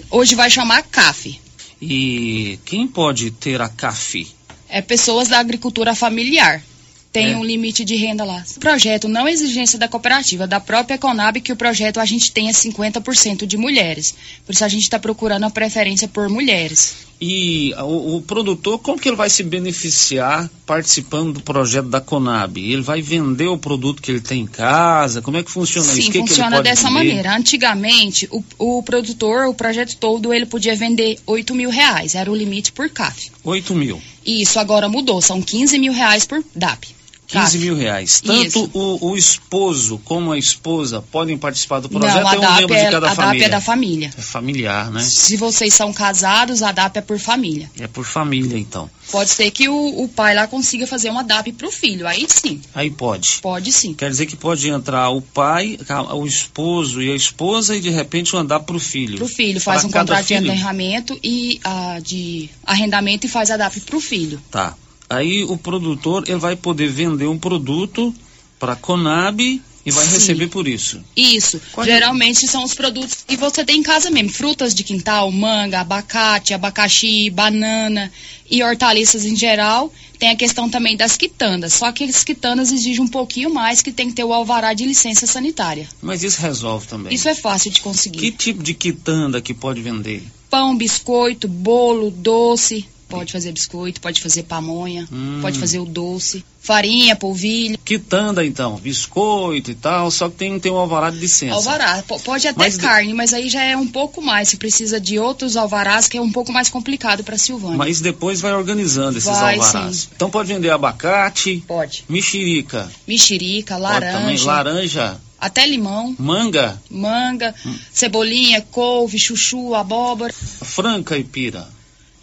hoje 0.09 0.35
vai 0.35 0.49
chamar 0.49 0.83
CAF. 0.83 1.39
E 1.81 2.59
quem 2.63 2.87
pode 2.87 3.31
ter 3.31 3.59
a 3.59 3.67
CAF? 3.67 4.27
É 4.69 4.81
pessoas 4.81 5.27
da 5.27 5.39
agricultura 5.39 5.95
familiar 5.95 6.63
tem 7.11 7.33
é. 7.33 7.37
um 7.37 7.43
limite 7.43 7.83
de 7.83 7.95
renda 7.95 8.23
lá. 8.23 8.43
O 8.55 8.59
projeto 8.59 9.07
não 9.07 9.27
é 9.27 9.31
exigência 9.31 9.77
da 9.77 9.87
cooperativa, 9.87 10.47
da 10.47 10.59
própria 10.59 10.97
Conab, 10.97 11.41
que 11.41 11.51
o 11.51 11.55
projeto 11.55 11.99
a 11.99 12.05
gente 12.05 12.31
tenha 12.31 12.53
50% 12.53 13.45
de 13.45 13.57
mulheres. 13.57 14.15
Por 14.45 14.53
isso 14.53 14.63
a 14.63 14.69
gente 14.69 14.83
está 14.83 14.97
procurando 14.97 15.43
a 15.45 15.49
preferência 15.49 16.07
por 16.07 16.29
mulheres. 16.29 17.11
E 17.23 17.71
o, 17.77 18.15
o, 18.15 18.21
produtor, 18.23 18.79
como 18.79 18.99
que 18.99 19.07
ele 19.07 19.15
vai 19.15 19.29
se 19.29 19.43
beneficiar 19.43 20.49
participando 20.65 21.33
do 21.33 21.41
projeto 21.41 21.87
da 21.87 22.01
Conab? 22.01 22.57
Ele 22.57 22.81
vai 22.81 22.99
vender 22.99 23.45
o 23.45 23.59
produto 23.59 24.01
que 24.01 24.09
ele 24.09 24.21
tem 24.21 24.41
em 24.41 24.47
casa? 24.47 25.21
Como 25.21 25.37
é 25.37 25.43
que 25.43 25.51
funciona 25.51 25.87
Sim, 25.87 25.99
isso? 25.99 26.11
Sim, 26.11 26.19
funciona 26.21 26.57
que 26.57 26.63
dessa 26.63 26.87
vender? 26.87 26.93
maneira. 26.93 27.35
Antigamente, 27.35 28.27
o, 28.31 28.43
o, 28.57 28.81
produtor, 28.81 29.45
o 29.45 29.53
projeto 29.53 29.97
todo, 29.97 30.33
ele 30.33 30.47
podia 30.47 30.75
vender 30.75 31.19
8 31.27 31.53
mil 31.53 31.69
reais. 31.69 32.15
Era 32.15 32.31
o 32.31 32.35
limite 32.35 32.71
por 32.71 32.89
CAF. 32.89 33.29
8 33.43 33.75
mil? 33.75 34.01
Isso, 34.25 34.59
agora 34.59 34.89
mudou. 34.89 35.21
São 35.21 35.43
15 35.43 35.77
mil 35.77 35.93
reais 35.93 36.25
por 36.25 36.43
DAP. 36.55 37.00
15 37.31 37.59
mil 37.59 37.75
reais. 37.75 38.21
Tanto 38.21 38.69
o, 38.73 39.11
o, 39.11 39.17
esposo 39.17 39.99
como 40.03 40.31
a 40.31 40.37
esposa 40.37 41.01
podem 41.01 41.37
participar 41.37 41.79
do 41.79 41.87
projeto 41.87 42.23
Não, 42.23 42.27
a 42.27 42.35
é 42.35 42.37
um 42.37 42.55
membro 42.55 42.75
é, 42.75 42.85
de 42.85 42.91
cada 42.91 43.11
a 43.11 43.15
família? 43.15 43.39
DAP 43.39 43.47
é 43.47 43.49
da 43.49 43.61
família. 43.61 44.13
É 44.17 44.21
familiar, 44.21 44.91
né? 44.91 45.01
Se 45.01 45.37
vocês 45.37 45.73
são 45.73 45.93
casados, 45.93 46.61
a 46.61 46.71
DAP 46.71 46.97
é 46.97 47.01
por 47.01 47.17
família. 47.19 47.71
É 47.79 47.87
por 47.87 48.05
família, 48.05 48.57
então. 48.57 48.89
Pode 49.09 49.29
ser 49.29 49.49
que 49.51 49.67
o, 49.69 50.03
o 50.03 50.07
pai 50.07 50.35
lá 50.35 50.47
consiga 50.47 50.85
fazer 50.85 51.09
uma 51.09 51.23
DAP 51.23 51.53
para 51.53 51.67
o 51.67 51.71
filho, 51.71 52.07
aí 52.07 52.25
sim. 52.29 52.61
Aí 52.73 52.89
pode? 52.89 53.39
Pode 53.41 53.71
sim. 53.71 53.93
Quer 53.93 54.09
dizer 54.09 54.25
que 54.25 54.35
pode 54.35 54.69
entrar 54.69 55.09
o 55.09 55.21
pai, 55.21 55.77
o 56.13 56.25
esposo 56.25 57.01
e 57.01 57.11
a 57.11 57.15
esposa 57.15 57.75
e 57.75 57.81
de 57.81 57.89
repente 57.89 58.33
uma 58.35 58.43
DAP 58.43 58.65
para 58.65 58.75
o 58.75 58.79
filho? 58.79 59.17
Para 59.17 59.25
o 59.25 59.29
filho, 59.29 59.59
faz 59.59 59.81
pra 59.81 59.89
um 59.89 59.91
contrato 59.91 60.25
filho? 60.25 60.41
de 60.41 60.49
arrendamento 60.49 61.19
e 61.23 61.59
uh, 61.65 62.01
de 62.01 62.49
arrendamento 62.65 63.25
e 63.25 63.29
faz 63.29 63.51
a 63.51 63.57
DAP 63.57 63.79
para 63.81 63.97
o 63.97 64.01
filho. 64.01 64.41
Tá. 64.49 64.75
Aí 65.11 65.43
o 65.43 65.57
produtor 65.57 66.23
ele 66.27 66.39
vai 66.39 66.55
poder 66.55 66.87
vender 66.87 67.27
um 67.27 67.37
produto 67.37 68.13
para 68.57 68.73
a 68.73 68.75
Conab 68.75 69.61
E 69.85 69.91
vai 69.91 70.05
Sim. 70.05 70.13
receber 70.13 70.47
por 70.47 70.67
isso. 70.67 71.01
Isso. 71.15 71.59
Qual 71.71 71.85
é? 71.85 71.89
Geralmente 71.89 72.47
são 72.47 72.63
os 72.63 72.73
produtos 72.73 73.23
que 73.27 73.35
você 73.35 73.65
tem 73.65 73.79
em 73.79 73.83
casa 73.83 74.11
mesmo. 74.11 74.29
Frutas 74.29 74.75
de 74.75 74.83
quintal, 74.83 75.31
manga, 75.31 75.81
abacate, 75.81 76.53
abacaxi, 76.53 77.29
banana 77.31 78.11
e 78.49 78.61
hortaliças 78.61 79.25
em 79.25 79.35
geral. 79.35 79.91
Tem 80.19 80.29
a 80.29 80.35
questão 80.35 80.69
também 80.69 80.95
das 80.95 81.17
quitandas. 81.17 81.73
Só 81.73 81.91
que 81.91 82.03
as 82.03 82.23
quitandas 82.23 82.71
exigem 82.71 83.03
um 83.03 83.07
pouquinho 83.07 83.51
mais, 83.51 83.81
que 83.81 83.91
tem 83.91 84.07
que 84.09 84.13
ter 84.13 84.23
o 84.23 84.31
alvará 84.31 84.73
de 84.73 84.85
licença 84.85 85.25
sanitária. 85.25 85.89
Mas 85.99 86.21
isso 86.21 86.39
resolve 86.39 86.85
também. 86.87 87.11
Isso 87.11 87.27
é 87.27 87.33
fácil 87.33 87.71
de 87.71 87.81
conseguir. 87.81 88.19
Que 88.19 88.31
tipo 88.31 88.61
de 88.61 88.75
quitanda 88.75 89.41
que 89.41 89.53
pode 89.53 89.81
vender? 89.81 90.23
Pão, 90.47 90.77
biscoito, 90.77 91.47
bolo, 91.47 92.11
doce. 92.11 92.85
Pode 93.17 93.31
fazer 93.31 93.51
biscoito, 93.51 94.01
pode 94.01 94.21
fazer 94.21 94.43
pamonha, 94.43 95.07
Hum. 95.11 95.39
pode 95.41 95.59
fazer 95.59 95.79
o 95.79 95.85
doce. 95.85 96.43
Farinha, 96.63 97.15
polvilho. 97.15 97.77
Quitanda, 97.83 98.45
então, 98.45 98.75
biscoito 98.75 99.71
e 99.71 99.75
tal, 99.75 100.11
só 100.11 100.29
que 100.29 100.35
tem 100.35 100.59
ter 100.59 100.69
um 100.69 100.75
alvará 100.77 101.09
de 101.09 101.17
licença. 101.17 101.55
Alvará, 101.55 102.03
po- 102.07 102.19
pode 102.19 102.47
até 102.47 102.57
Mas 102.59 102.75
de- 102.75 102.81
carne, 102.81 103.13
mas 103.15 103.33
aí 103.33 103.49
já 103.49 103.63
é 103.63 103.75
um 103.75 103.87
pouco 103.87 104.21
mais. 104.21 104.49
Você 104.49 104.57
precisa 104.57 104.99
de 104.99 105.17
outros 105.17 105.57
alvarás 105.57 106.07
que 106.07 106.17
é 106.17 106.21
um 106.21 106.31
pouco 106.31 106.51
mais 106.53 106.69
complicado 106.69 107.23
para 107.23 107.35
Silvânia. 107.37 107.77
Mas 107.77 107.99
depois 107.99 108.39
vai 108.41 108.53
organizando 108.53 109.17
esses 109.17 109.29
Vai, 109.29 109.57
alvarás. 109.57 109.95
sim. 109.97 110.07
Então 110.15 110.29
pode 110.29 110.49
vender 110.53 110.69
abacate. 110.69 111.63
Pode. 111.67 112.05
Mexerica. 112.07 112.87
Mexerica, 113.07 113.77
Pode 113.79 114.05
também. 114.05 114.37
laranja, 114.37 114.45
Laranja. 114.45 115.21
até 115.39 115.65
limão, 115.65 116.15
Manga. 116.19 116.79
manga, 116.91 117.55
cebolinha, 117.91 118.61
couve, 118.61 119.17
chuchu, 119.17 119.73
abóbora. 119.73 120.31
Franca 120.33 121.15
caipira. 121.15 121.67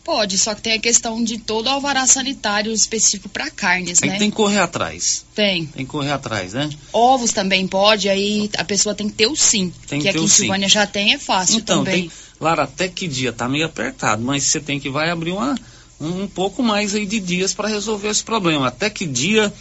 Pode, 0.09 0.39
só 0.39 0.55
que 0.55 0.63
tem 0.63 0.73
a 0.73 0.79
questão 0.79 1.23
de 1.23 1.37
todo 1.37 1.67
o 1.67 1.69
alvará 1.69 2.07
sanitário 2.07 2.73
específico 2.73 3.29
para 3.29 3.51
carnes, 3.51 4.03
Aí 4.03 4.09
né? 4.09 4.17
tem 4.17 4.31
que 4.31 4.37
correr 4.37 4.59
atrás. 4.59 5.23
Tem. 5.35 5.67
Tem 5.67 5.85
que 5.85 5.91
correr 5.91 6.13
atrás, 6.13 6.55
né? 6.55 6.71
Ovos 6.91 7.31
também 7.31 7.69
pode, 7.69 8.09
aí 8.09 8.49
a 8.57 8.65
pessoa 8.65 8.95
tem 8.95 9.07
que 9.07 9.15
ter 9.17 9.27
o 9.27 9.37
sim. 9.37 9.71
Tem 9.87 9.99
que 10.01 10.05
que 10.05 10.09
aqui 10.17 10.25
em. 10.25 10.27
Silvânia 10.29 10.67
já 10.67 10.87
tem, 10.87 11.13
é 11.13 11.19
fácil 11.19 11.59
Então, 11.59 11.85
também. 11.85 12.05
tem. 12.09 12.11
Lara, 12.41 12.63
até 12.63 12.89
que 12.89 13.07
dia? 13.07 13.35
Tá 13.35 13.47
meio 13.51 13.67
apertado, 13.67 14.23
mas 14.23 14.45
você 14.45 14.59
tem 14.61 14.81
que 14.81 14.89
vai 14.89 15.11
abrir 15.11 15.33
uma, 15.33 15.55
um, 16.01 16.23
um 16.23 16.27
pouco 16.27 16.63
mais 16.63 16.95
aí 16.95 17.05
de 17.05 17.21
dias 17.21 17.53
para 17.53 17.69
resolver 17.69 18.09
esse 18.09 18.25
problema. 18.25 18.69
Até 18.69 18.89
que 18.89 19.05
dia 19.05 19.53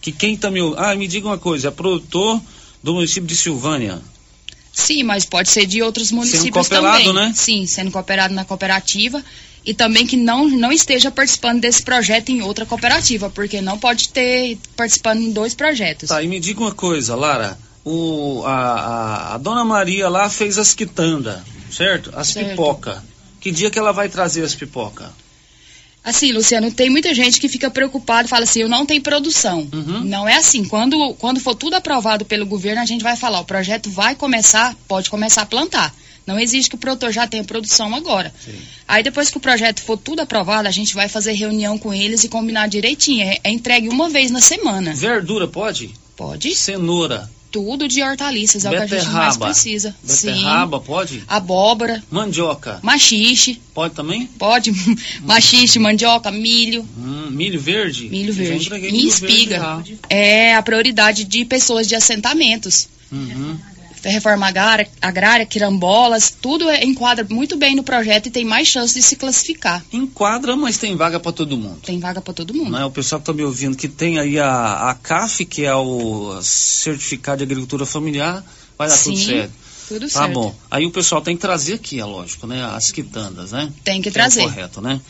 que 0.00 0.12
quem 0.12 0.36
tá 0.36 0.48
me. 0.48 0.60
Ah, 0.76 0.94
me 0.94 1.08
diga 1.08 1.26
uma 1.26 1.38
coisa, 1.38 1.66
é 1.66 1.70
produtor 1.72 2.40
do 2.84 2.94
município 2.94 3.26
de 3.26 3.36
Silvânia. 3.36 4.00
Sim, 4.72 5.02
mas 5.02 5.24
pode 5.24 5.50
ser 5.50 5.66
de 5.66 5.82
outros 5.82 6.12
municípios 6.12 6.68
cooperado, 6.68 7.02
também. 7.02 7.14
né? 7.30 7.32
Sim, 7.34 7.66
sendo 7.66 7.90
cooperado 7.90 8.32
na 8.32 8.44
cooperativa 8.44 9.24
e 9.64 9.74
também 9.74 10.06
que 10.06 10.16
não, 10.16 10.48
não 10.48 10.72
esteja 10.72 11.10
participando 11.10 11.60
desse 11.60 11.82
projeto 11.82 12.30
em 12.30 12.42
outra 12.42 12.64
cooperativa, 12.64 13.28
porque 13.30 13.60
não 13.60 13.78
pode 13.78 14.08
ter 14.08 14.58
participando 14.76 15.20
em 15.20 15.32
dois 15.32 15.54
projetos. 15.54 16.08
Tá, 16.08 16.22
e 16.22 16.28
me 16.28 16.40
diga 16.40 16.60
uma 16.60 16.72
coisa, 16.72 17.14
Lara. 17.14 17.58
O, 17.84 18.42
a, 18.44 18.52
a, 18.52 19.34
a 19.34 19.38
dona 19.38 19.64
Maria 19.64 20.08
lá 20.08 20.28
fez 20.28 20.58
as 20.58 20.74
quitandas, 20.74 21.40
certo? 21.70 22.12
As 22.14 22.28
Certo. 22.28 22.50
pipoca. 22.50 23.02
Que 23.40 23.50
dia 23.50 23.70
que 23.70 23.78
ela 23.78 23.92
vai 23.92 24.08
trazer 24.08 24.42
as 24.42 24.54
pipoca? 24.54 25.10
Assim, 26.02 26.32
Luciano, 26.32 26.70
tem 26.72 26.88
muita 26.88 27.12
gente 27.14 27.38
que 27.38 27.48
fica 27.48 27.70
preocupada 27.70 28.26
e 28.26 28.30
fala 28.30 28.44
assim, 28.44 28.60
eu 28.60 28.68
não 28.68 28.86
tenho 28.86 29.02
produção. 29.02 29.68
Uhum. 29.72 30.04
Não 30.04 30.28
é 30.28 30.36
assim. 30.36 30.64
Quando, 30.64 31.14
quando 31.14 31.40
for 31.40 31.54
tudo 31.54 31.74
aprovado 31.74 32.24
pelo 32.24 32.46
governo, 32.46 32.80
a 32.80 32.86
gente 32.86 33.02
vai 33.02 33.16
falar, 33.16 33.40
o 33.40 33.44
projeto 33.44 33.90
vai 33.90 34.14
começar, 34.14 34.74
pode 34.86 35.10
começar 35.10 35.42
a 35.42 35.46
plantar. 35.46 35.94
Não 36.28 36.38
existe 36.38 36.68
que 36.68 36.76
o 36.76 36.78
produtor 36.78 37.10
já 37.10 37.26
tenha 37.26 37.42
produção 37.42 37.94
agora. 37.94 38.30
Aí 38.86 39.02
depois 39.02 39.30
que 39.30 39.38
o 39.38 39.40
projeto 39.40 39.80
for 39.80 39.96
tudo 39.96 40.20
aprovado, 40.20 40.68
a 40.68 40.70
gente 40.70 40.94
vai 40.94 41.08
fazer 41.08 41.32
reunião 41.32 41.78
com 41.78 41.94
eles 41.94 42.22
e 42.22 42.28
combinar 42.28 42.68
direitinho. 42.68 43.22
É, 43.22 43.38
é 43.44 43.50
entregue 43.50 43.88
uma 43.88 44.10
vez 44.10 44.30
na 44.30 44.42
semana. 44.42 44.92
Verdura 44.92 45.48
pode? 45.48 45.90
Pode. 46.14 46.54
Cenoura. 46.54 47.30
Tudo 47.50 47.88
de 47.88 48.02
hortaliças, 48.02 48.66
é 48.66 48.68
o 48.68 48.72
que 48.72 48.76
a 48.76 48.86
gente 48.86 49.08
mais 49.10 49.38
precisa. 49.38 49.96
Beterraba 50.02 50.78
pode? 50.80 51.24
Abóbora, 51.26 52.04
Mandioca. 52.10 52.78
machixe, 52.82 53.58
Pode 53.72 53.94
também? 53.94 54.26
pode. 54.38 54.70
machixe, 55.24 55.78
mandioca, 55.78 56.30
milho. 56.30 56.86
Hum, 56.98 57.30
milho 57.30 57.58
verde? 57.58 58.06
Milho 58.10 58.34
verde. 58.34 58.66
E 58.66 58.68
verde 58.68 59.06
espiga. 59.06 59.56
já. 59.56 59.82
É 60.10 60.54
a 60.54 60.62
prioridade 60.62 61.24
de 61.24 61.46
pessoas 61.46 61.88
de 61.88 61.94
assentamentos. 61.94 62.86
Uhum. 63.10 63.56
Reforma 64.02 64.46
agrária, 64.46 64.88
agrária, 65.00 65.44
quirambolas, 65.46 66.30
tudo 66.40 66.68
é- 66.68 66.84
enquadra 66.84 67.26
muito 67.28 67.56
bem 67.56 67.74
no 67.74 67.82
projeto 67.82 68.26
e 68.26 68.30
tem 68.30 68.44
mais 68.44 68.68
chance 68.68 68.94
de 68.94 69.02
se 69.02 69.16
classificar. 69.16 69.84
Enquadra, 69.92 70.56
mas 70.56 70.78
tem 70.78 70.96
vaga 70.96 71.18
para 71.20 71.32
todo 71.32 71.56
mundo. 71.56 71.80
Tem 71.84 71.98
vaga 71.98 72.20
para 72.20 72.32
todo 72.34 72.54
mundo. 72.54 72.70
Né? 72.70 72.84
O 72.84 72.90
pessoal 72.90 73.20
que 73.20 73.22
está 73.22 73.32
me 73.32 73.42
ouvindo, 73.42 73.76
que 73.76 73.88
tem 73.88 74.18
aí 74.18 74.38
a, 74.38 74.90
a 74.90 74.94
CAF, 74.94 75.44
que 75.44 75.64
é 75.64 75.74
o 75.74 76.40
Certificado 76.42 77.38
de 77.38 77.44
Agricultura 77.44 77.84
Familiar, 77.86 78.44
vai 78.76 78.88
dar 78.88 78.96
tudo 78.98 79.16
Sim, 79.16 79.26
certo. 79.26 79.52
tudo 79.88 80.00
Tá 80.08 80.20
certo. 80.20 80.32
bom. 80.32 80.54
Aí 80.70 80.86
o 80.86 80.90
pessoal 80.90 81.20
tem 81.20 81.34
que 81.36 81.40
trazer 81.42 81.74
aqui, 81.74 81.98
é 82.00 82.04
lógico, 82.04 82.46
né? 82.46 82.64
As 82.64 82.90
quitandas, 82.90 83.52
né? 83.52 83.70
Tem 83.84 84.00
que 84.00 84.08
é 84.08 84.10
o 84.10 84.14
trazer. 84.14 84.42
correto, 84.42 84.80
né? 84.80 85.00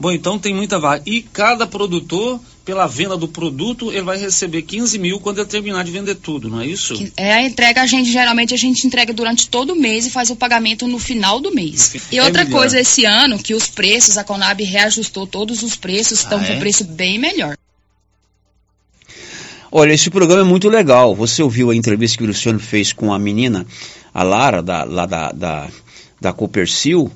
Bom, 0.00 0.10
então 0.10 0.38
tem 0.38 0.54
muita 0.54 0.78
vaga. 0.78 1.02
E 1.04 1.20
cada 1.20 1.66
produtor, 1.66 2.40
pela 2.64 2.86
venda 2.86 3.18
do 3.18 3.28
produto, 3.28 3.92
ele 3.92 4.00
vai 4.00 4.16
receber 4.16 4.62
15 4.62 4.98
mil 4.98 5.20
quando 5.20 5.40
ele 5.40 5.46
terminar 5.48 5.84
de 5.84 5.90
vender 5.90 6.14
tudo, 6.14 6.48
não 6.48 6.58
é 6.62 6.66
isso? 6.66 6.94
É 7.18 7.34
a 7.34 7.42
entrega, 7.42 7.82
a 7.82 7.86
gente 7.86 8.10
geralmente 8.10 8.54
a 8.54 8.56
gente 8.56 8.86
entrega 8.86 9.12
durante 9.12 9.46
todo 9.50 9.74
o 9.74 9.76
mês 9.76 10.06
e 10.06 10.10
faz 10.10 10.30
o 10.30 10.36
pagamento 10.36 10.88
no 10.88 10.98
final 10.98 11.38
do 11.38 11.54
mês. 11.54 11.94
E 12.10 12.16
É 12.18 12.24
outra 12.24 12.44
melhor. 12.44 12.58
coisa, 12.60 12.80
esse 12.80 13.04
ano, 13.04 13.38
que 13.38 13.52
os 13.52 13.66
preços, 13.68 14.16
a 14.16 14.24
Conab 14.24 14.62
reajustou 14.64 15.26
todos 15.26 15.62
os 15.62 15.76
preços, 15.76 16.20
estão 16.20 16.40
Ah, 16.40 16.44
com 16.46 16.52
é? 16.54 16.58
preço 16.58 16.82
bem 16.84 17.18
melhor. 17.18 17.54
Olha, 19.70 19.92
esse 19.92 20.08
programa 20.10 20.40
é 20.40 20.44
muito 20.44 20.68
legal. 20.68 21.14
Você 21.14 21.42
ouviu 21.42 21.70
a 21.70 21.76
entrevista 21.76 22.16
que 22.18 22.24
o 22.24 22.26
Luciano 22.26 22.58
fez 22.58 22.92
com 22.92 23.12
a 23.12 23.18
menina, 23.18 23.66
a 24.12 24.22
Lara, 24.22 24.62
da, 24.62 24.82
lá 24.84 25.06
da, 25.06 25.30
da, 25.30 25.68
da 26.20 26.32
Copercil? 26.32 27.10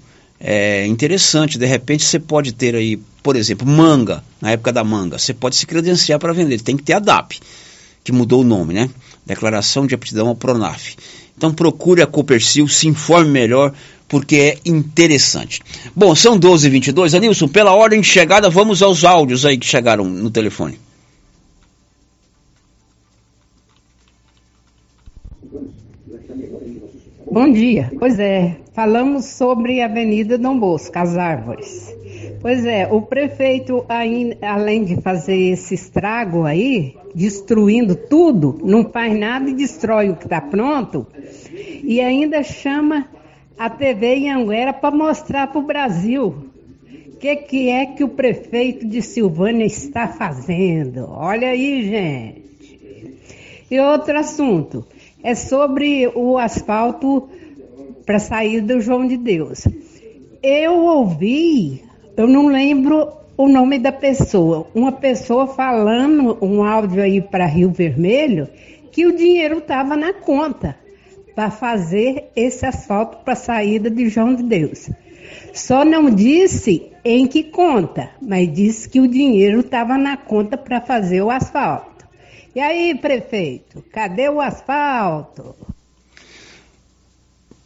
É 0.47 0.87
interessante. 0.87 1.59
De 1.59 1.65
repente 1.65 2.05
você 2.05 2.19
pode 2.19 2.53
ter 2.53 2.75
aí, 2.75 2.99
por 3.23 3.35
exemplo, 3.35 3.67
manga, 3.67 4.23
na 4.43 4.51
época 4.51 4.71
da 4.71 4.85
manga. 4.85 5.19
Você 5.19 5.33
pode 5.33 5.57
se 5.57 5.67
credenciar 5.67 6.19
para 6.19 6.35
vender. 6.35 6.61
Tem 6.61 6.77
que 6.77 6.83
ter 6.83 6.93
a 6.93 6.99
DAP, 6.99 7.41
que 8.05 8.13
mudou 8.13 8.43
o 8.43 8.45
nome, 8.45 8.75
né? 8.75 8.91
Declaração 9.25 9.87
de 9.87 9.95
Aptidão 9.95 10.29
ao 10.29 10.37
Pronaf. 10.37 10.97
Então 11.35 11.51
procure 11.51 12.03
a 12.03 12.07
Copercil, 12.07 12.69
se 12.69 12.87
informe 12.87 13.31
melhor, 13.31 13.73
porque 14.07 14.37
é 14.37 14.59
interessante. 14.67 15.63
Bom, 15.97 16.15
são 16.15 16.39
12h22. 16.39 17.15
Anilson, 17.17 17.49
pela 17.49 17.73
ordem 17.73 18.03
de 18.03 18.07
chegada, 18.07 18.51
vamos 18.51 18.83
aos 18.83 19.03
áudios 19.03 19.47
aí 19.47 19.57
que 19.57 19.67
chegaram 19.67 20.05
no 20.05 20.31
telefone. 20.31 20.79
Bom 27.35 27.51
dia. 27.51 27.91
Pois 27.99 28.17
é, 28.21 28.59
falamos 28.75 29.25
sobre 29.25 29.81
a 29.81 29.87
Avenida 29.87 30.39
Dom 30.39 30.57
Bosco, 30.57 30.97
as 30.97 31.17
árvores. 31.17 31.93
Pois 32.41 32.65
é, 32.65 32.87
o 32.87 33.03
prefeito, 33.03 33.85
além 34.41 34.85
de 34.85 35.01
fazer 35.01 35.37
esse 35.37 35.75
estrago 35.75 36.45
aí, 36.45 36.95
destruindo 37.13 37.97
tudo, 37.97 38.61
não 38.63 38.89
faz 38.89 39.19
nada 39.19 39.51
e 39.51 39.53
destrói 39.53 40.11
o 40.11 40.17
que 40.17 40.27
está 40.27 40.41
pronto, 40.41 41.09
e 41.83 42.01
ainda 42.01 42.41
chama 42.45 43.09
a 43.59 43.69
TV 43.69 44.29
Anguera 44.29 44.73
para 44.73 44.95
mostrar 44.95 45.49
para 45.49 45.59
o 45.59 45.67
Brasil 45.67 46.37
o 47.15 47.17
que, 47.17 47.35
que 47.35 47.69
é 47.69 47.85
que 47.85 48.05
o 48.05 48.11
prefeito 48.11 48.87
de 48.87 49.03
Silvânia 49.03 49.65
está 49.65 50.07
fazendo. 50.07 51.09
Olha 51.11 51.49
aí, 51.49 51.83
gente. 51.83 52.45
E 53.69 53.81
outro 53.81 54.17
assunto 54.17 54.87
é 55.25 55.35
sobre 55.35 56.07
o 56.15 56.37
asfalto 56.37 57.29
para 58.05 58.19
sair 58.19 58.61
do 58.61 58.79
João 58.81 59.09
de 59.09 59.17
Deus. 59.17 59.67
Eu 60.43 60.75
ouvi, 60.85 61.83
eu 62.15 62.29
não 62.29 62.49
lembro 62.49 63.09
o 63.35 63.49
nome 63.49 63.79
da 63.79 63.91
pessoa, 63.91 64.67
uma 64.75 64.93
pessoa 64.93 65.47
falando 65.47 66.37
um 66.43 66.63
áudio 66.63 67.03
aí 67.03 67.23
para 67.23 67.47
Rio 67.47 67.71
Vermelho 67.71 68.49
que 68.93 69.07
o 69.07 69.17
dinheiro 69.17 69.59
estava 69.59 69.97
na 69.97 70.13
conta 70.13 70.77
para 71.35 71.51
fazer 71.51 72.31
esse 72.37 72.65
asfalto 72.65 73.25
para 73.25 73.33
a 73.33 73.37
saída 73.37 73.91
de 73.91 74.09
João 74.09 74.35
de 74.35 74.43
Deus. 74.43 74.91
Só 75.53 75.85
não 75.85 76.11
disse 76.11 76.93
em 77.05 77.27
que 77.27 77.43
conta, 77.43 78.11
mas 78.21 78.53
disse 78.53 78.89
que 78.89 79.01
o 79.01 79.09
dinheiro 79.09 79.61
estava 79.61 79.97
na 79.97 80.17
conta 80.17 80.57
para 80.57 80.81
fazer 80.81 81.23
o 81.23 81.31
asfalto. 81.31 81.94
E 82.55 82.61
aí, 82.61 82.97
prefeito, 82.97 83.83
cadê 83.91 84.29
o 84.29 84.41
asfalto? 84.41 85.57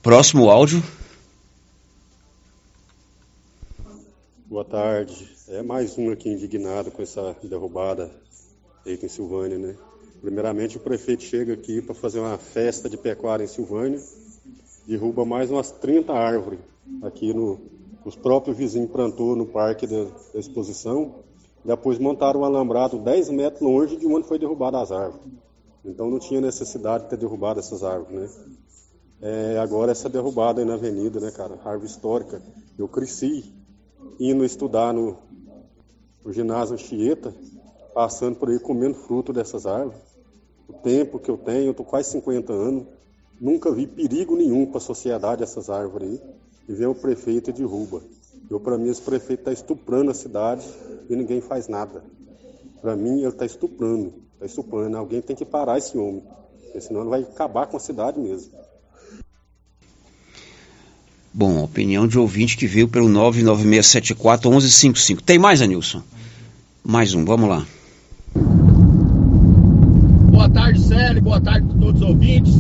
Próximo 0.03 0.49
áudio. 0.49 0.83
Boa 4.47 4.65
tarde. 4.65 5.29
É 5.49 5.63
mais 5.63 5.99
um 5.99 6.11
aqui 6.11 6.31
indignado 6.31 6.91
com 6.91 7.03
essa 7.03 7.37
derrubada 7.43 8.11
feita 8.83 9.05
em 9.05 9.11
Silvânia, 9.11 9.59
né? 9.59 9.77
Primeiramente, 10.23 10.79
o 10.79 10.81
prefeito 10.81 11.23
chega 11.23 11.53
aqui 11.53 11.83
para 11.83 11.95
fazer 11.95 12.21
uma 12.21 12.39
festa 12.39 12.89
de 12.89 12.97
pecuária 12.97 13.45
em 13.45 13.49
Silvânia, 13.49 14.01
derruba 14.87 15.23
mais 15.23 15.51
umas 15.51 15.71
30 15.71 16.15
árvores 16.15 16.61
aqui 17.03 17.35
no. 17.35 17.61
Os 18.07 18.17
próprios 18.17 18.57
vizinhos 18.57 18.91
plantou 18.91 19.37
no 19.37 19.45
parque 19.45 19.87
da, 19.87 20.05
da 20.33 20.41
exposição. 20.41 21.28
Depois 21.69 21.99
montaram 21.99 22.41
um 22.41 22.45
alambrado 22.45 22.99
10 22.99 23.29
metros 23.29 23.61
longe 23.61 23.95
de 23.95 24.07
onde 24.07 24.27
foi 24.27 24.39
derrubada 24.39 24.81
as 24.81 24.91
árvores. 24.91 25.21
Então 25.85 26.09
não 26.09 26.19
tinha 26.19 26.41
necessidade 26.41 27.05
de 27.05 27.11
ter 27.11 27.19
derrubado 27.19 27.61
essas 27.61 27.85
árvores, 27.85 28.19
né? 28.19 28.31
É, 29.21 29.59
agora 29.59 29.93
essa 29.93 30.09
derrubada 30.09 30.63
aí 30.63 30.67
na 30.67 30.75
avenida, 30.75 31.21
né, 31.21 31.31
cara? 31.31 31.59
Árvore 31.63 31.85
histórica. 31.91 32.41
Eu 32.79 32.89
cresci 32.89 33.53
indo 34.19 34.47
estudar 34.47 34.95
no, 34.95 35.19
no 36.25 36.33
ginásio 36.33 36.73
Anchieta, 36.73 37.35
passando 37.93 38.37
por 38.37 38.49
aí 38.49 38.59
comendo 38.59 38.95
fruto 38.95 39.31
dessas 39.31 39.67
árvores. 39.67 40.01
O 40.67 40.73
tempo 40.73 41.19
que 41.19 41.31
eu 41.31 41.37
tenho, 41.37 41.67
eu 41.67 41.75
tô 41.75 41.85
quase 41.85 42.13
50 42.13 42.51
anos, 42.51 42.87
nunca 43.39 43.71
vi 43.71 43.87
perigo 43.87 44.35
nenhum 44.37 44.65
para 44.65 44.79
a 44.79 44.81
sociedade 44.81 45.43
essas 45.43 45.69
árvores 45.69 46.13
aí. 46.13 46.21
E 46.67 46.73
vem 46.73 46.87
o 46.87 46.95
prefeito 46.95 47.51
e 47.51 47.53
derruba. 47.53 48.01
Eu, 48.49 48.59
para 48.59 48.79
mim, 48.79 48.89
esse 48.89 49.03
prefeito 49.03 49.41
está 49.41 49.53
estuprando 49.53 50.11
a 50.11 50.15
cidade 50.15 50.67
e 51.09 51.17
ninguém 51.17 51.41
faz 51.41 51.69
nada. 51.69 52.05
Para 52.81 52.95
mim, 52.95 53.21
ele 53.21 53.29
está 53.29 53.47
estuprando, 53.47 54.13
está 54.35 54.47
estuprando. 54.47 54.97
Alguém 54.97 55.21
tem 55.21 55.35
que 55.35 55.45
parar 55.45 55.79
esse 55.79 55.99
homem, 55.99 56.23
porque 56.63 56.81
senão 56.81 57.01
ele 57.01 57.11
vai 57.11 57.23
acabar 57.23 57.67
com 57.67 57.77
a 57.77 57.81
cidade 57.81 58.21
mesmo. 58.21 58.53
Bom, 61.33 61.63
opinião 61.63 62.07
de 62.07 62.19
ouvinte 62.19 62.57
que 62.57 62.67
veio 62.67 62.89
pelo 62.89 63.09
99674-1155. 63.09 65.21
Tem 65.21 65.39
mais, 65.39 65.63
Anilson? 65.63 66.03
Mais 66.85 67.15
um, 67.15 67.25
vamos 67.25 67.49
lá. 67.49 67.65
Boa 70.31 70.49
tarde, 70.49 70.81
Célio. 70.81 71.23
Boa 71.23 71.41
tarde 71.41 71.69
a 71.71 71.75
todos 71.79 72.03
os 72.03 72.09
ouvintes. 72.09 72.55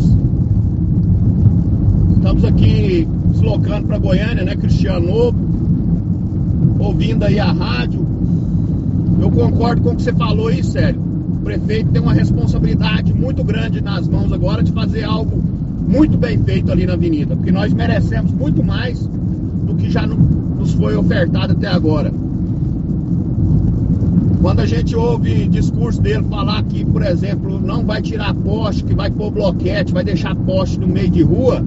Estamos 2.17 2.45
aqui 2.45 3.09
deslocando 3.33 3.89
para 3.89 3.99
Goiânia, 3.99 4.45
né, 4.45 4.55
Cristiano 4.55 5.07
Novo, 5.07 5.68
ouvindo 6.79 7.25
aí 7.25 7.39
a 7.39 7.53
rádio. 7.53 8.07
Eu 9.21 9.31
concordo 9.31 9.83
com 9.83 9.91
o 9.91 9.97
que 9.97 10.03
você 10.03 10.13
falou 10.13 10.49
aí, 10.49 10.63
Célio. 10.63 11.01
O 11.01 11.41
prefeito 11.45 11.91
tem 11.91 12.01
uma 12.01 12.13
responsabilidade 12.13 13.13
muito 13.13 13.43
grande 13.43 13.81
nas 13.81 14.07
mãos 14.07 14.33
agora 14.33 14.63
de 14.63 14.73
fazer 14.73 15.05
algo 15.05 15.43
muito 15.89 16.19
bem 16.19 16.39
feito 16.45 16.71
ali 16.71 16.87
na 16.87 16.93
avenida, 16.93 17.35
porque 17.35 17.51
nós 17.51 17.73
merecemos 17.73 18.31
muito 18.33 18.63
mais 18.63 19.01
do 19.07 19.75
que 19.75 19.91
já 19.91 20.07
nos 20.07 20.73
foi 20.73 20.95
ofertado 20.97 21.55
até 21.55 21.69
agora. 21.69 22.13
Quando 24.41 24.61
a 24.61 24.67
gente 24.67 24.95
ouve 24.95 25.49
discurso 25.49 26.01
dele 26.01 26.25
falar 26.31 26.63
que, 26.65 26.85
por 26.85 27.03
exemplo, 27.03 27.59
não 27.61 27.85
vai 27.85 28.01
tirar 28.01 28.35
poste, 28.35 28.85
que 28.85 28.95
vai 28.95 29.11
pôr 29.11 29.31
bloquete, 29.31 29.93
vai 29.93 30.05
deixar 30.05 30.35
poste 30.37 30.79
no 30.79 30.87
meio 30.87 31.11
de 31.11 31.23
rua, 31.23 31.65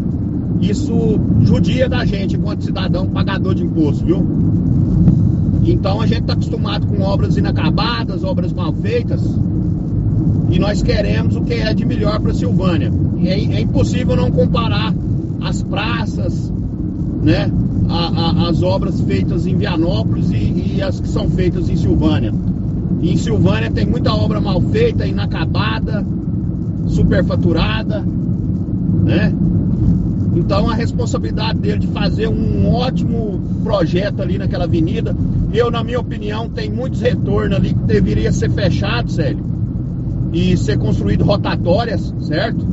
isso 0.61 1.19
judia 1.43 1.89
da 1.89 2.05
gente 2.05 2.35
enquanto 2.35 2.63
cidadão 2.63 3.07
pagador 3.07 3.55
de 3.55 3.63
imposto, 3.63 4.05
viu? 4.05 4.25
Então 5.65 6.01
a 6.01 6.07
gente 6.07 6.21
está 6.21 6.33
acostumado 6.33 6.87
com 6.87 7.01
obras 7.01 7.37
inacabadas, 7.37 8.23
obras 8.23 8.51
mal 8.53 8.73
feitas, 8.73 9.21
e 10.51 10.59
nós 10.59 10.83
queremos 10.83 11.35
o 11.35 11.41
que 11.41 11.53
é 11.53 11.73
de 11.73 11.85
melhor 11.85 12.19
para 12.19 12.33
Silvânia. 12.33 12.91
É, 13.23 13.29
é, 13.29 13.61
impossível 13.61 14.15
não 14.15 14.29
comparar 14.31 14.93
as 15.41 15.63
praças, 15.63 16.51
né, 17.23 17.49
a, 17.87 18.45
a, 18.45 18.49
as 18.49 18.61
obras 18.61 18.99
feitas 19.01 19.47
em 19.47 19.55
Vianópolis 19.55 20.29
e, 20.31 20.75
e, 20.75 20.81
as 20.81 20.99
que 20.99 21.07
são 21.07 21.29
feitas 21.29 21.69
em 21.69 21.77
Silvânia. 21.77 22.33
E 23.01 23.13
em 23.13 23.17
Silvânia 23.17 23.71
tem 23.71 23.85
muita 23.85 24.13
obra 24.13 24.41
mal 24.41 24.59
feita, 24.61 25.05
inacabada, 25.05 26.05
superfaturada, 26.87 28.03
né? 29.03 29.33
Então 30.35 30.69
a 30.69 30.73
responsabilidade 30.73 31.59
dele 31.59 31.79
de 31.79 31.87
fazer 31.87 32.27
um 32.27 32.73
ótimo 32.73 33.41
projeto 33.63 34.21
ali 34.21 34.37
naquela 34.37 34.63
avenida, 34.63 35.15
eu 35.53 35.69
na 35.69 35.83
minha 35.83 35.99
opinião 35.99 36.49
tem 36.49 36.69
muitos 36.69 37.01
retornos 37.01 37.57
ali 37.57 37.73
que 37.73 37.83
deveria 37.83 38.31
ser 38.31 38.49
fechado, 38.49 39.11
Célio 39.11 39.51
e 40.33 40.55
ser 40.55 40.77
construído 40.77 41.23
rotatórias, 41.23 42.13
certo? 42.21 42.65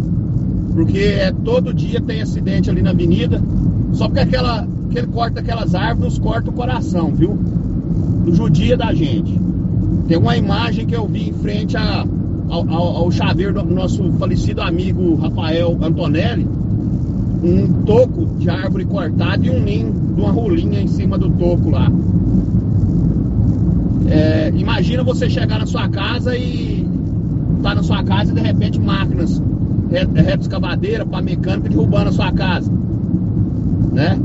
Porque 0.75 0.99
é, 0.99 1.33
todo 1.33 1.75
dia 1.75 2.01
tem 2.01 2.23
acidente 2.23 2.71
ali 2.71 2.83
na 2.83 2.91
avenida, 2.91 3.43
só 3.93 4.07
porque 4.07 4.21
aquela, 4.21 4.67
que 4.91 4.99
ele 4.99 5.09
corta 5.09 5.41
aquelas 5.41 5.75
árvores 5.75 6.19
corta 6.19 6.51
o 6.51 6.53
coração, 6.53 7.13
viu? 7.13 7.35
Do 8.25 8.35
judia 8.35 8.77
da 8.77 8.95
gente. 8.95 9.39
Tem 10.07 10.17
uma 10.17 10.37
imagem 10.37 10.87
que 10.87 10.95
eu 10.95 11.07
vi 11.07 11.29
em 11.29 11.33
frente 11.33 11.77
a, 11.77 12.07
ao, 12.49 12.69
ao, 12.71 12.97
ao 12.97 13.11
chaveiro 13.11 13.55
do 13.55 13.75
nosso 13.75 14.13
falecido 14.13 14.63
amigo 14.63 15.17
Rafael 15.17 15.77
Antonelli, 15.83 16.47
um 17.43 17.83
toco 17.85 18.27
de 18.39 18.51
árvore 18.51 18.85
cortada 18.85 19.47
e 19.47 19.51
um 19.51 19.61
ninho 19.61 19.93
de 19.93 20.21
uma 20.21 20.33
rolinha 20.33 20.81
em 20.81 20.89
cima 20.89 21.17
do 21.17 21.31
toco 21.31 21.71
lá. 21.71 21.91
É, 24.09 24.53
imagina 24.57 25.03
você 25.05 25.29
chegar 25.29 25.59
na 25.59 25.67
sua 25.67 25.89
casa 25.89 26.37
e 26.37 26.87
tá 27.63 27.75
na 27.75 27.83
sua 27.83 28.03
casa 28.03 28.33
e 28.33 28.35
de 28.35 28.41
repente 28.41 28.81
máquinas, 28.81 29.43
reto 29.91 30.43
escavadeira, 30.43 31.05
para 31.05 31.23
mecânica 31.23 31.69
derrubando 31.69 32.09
a 32.09 32.13
sua 32.13 32.33
casa. 32.33 32.73
Né? 33.93 34.19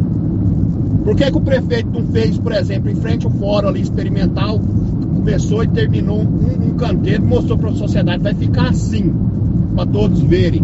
Por 1.04 1.16
que, 1.16 1.30
que 1.30 1.38
o 1.38 1.42
prefeito 1.42 1.90
não 1.92 2.08
fez, 2.08 2.38
por 2.38 2.54
exemplo, 2.54 2.90
em 2.90 2.96
frente 2.96 3.26
ao 3.26 3.32
fórum 3.32 3.68
ali 3.68 3.82
experimental, 3.82 4.58
começou 4.58 5.64
e 5.64 5.68
terminou 5.68 6.22
um, 6.22 6.68
um 6.68 6.74
canteiro, 6.76 7.24
mostrou 7.26 7.58
para 7.58 7.70
a 7.70 7.76
sociedade, 7.76 8.24
vai 8.24 8.34
ficar 8.34 8.70
assim, 8.70 9.14
para 9.76 9.86
todos 9.86 10.22
verem. 10.22 10.64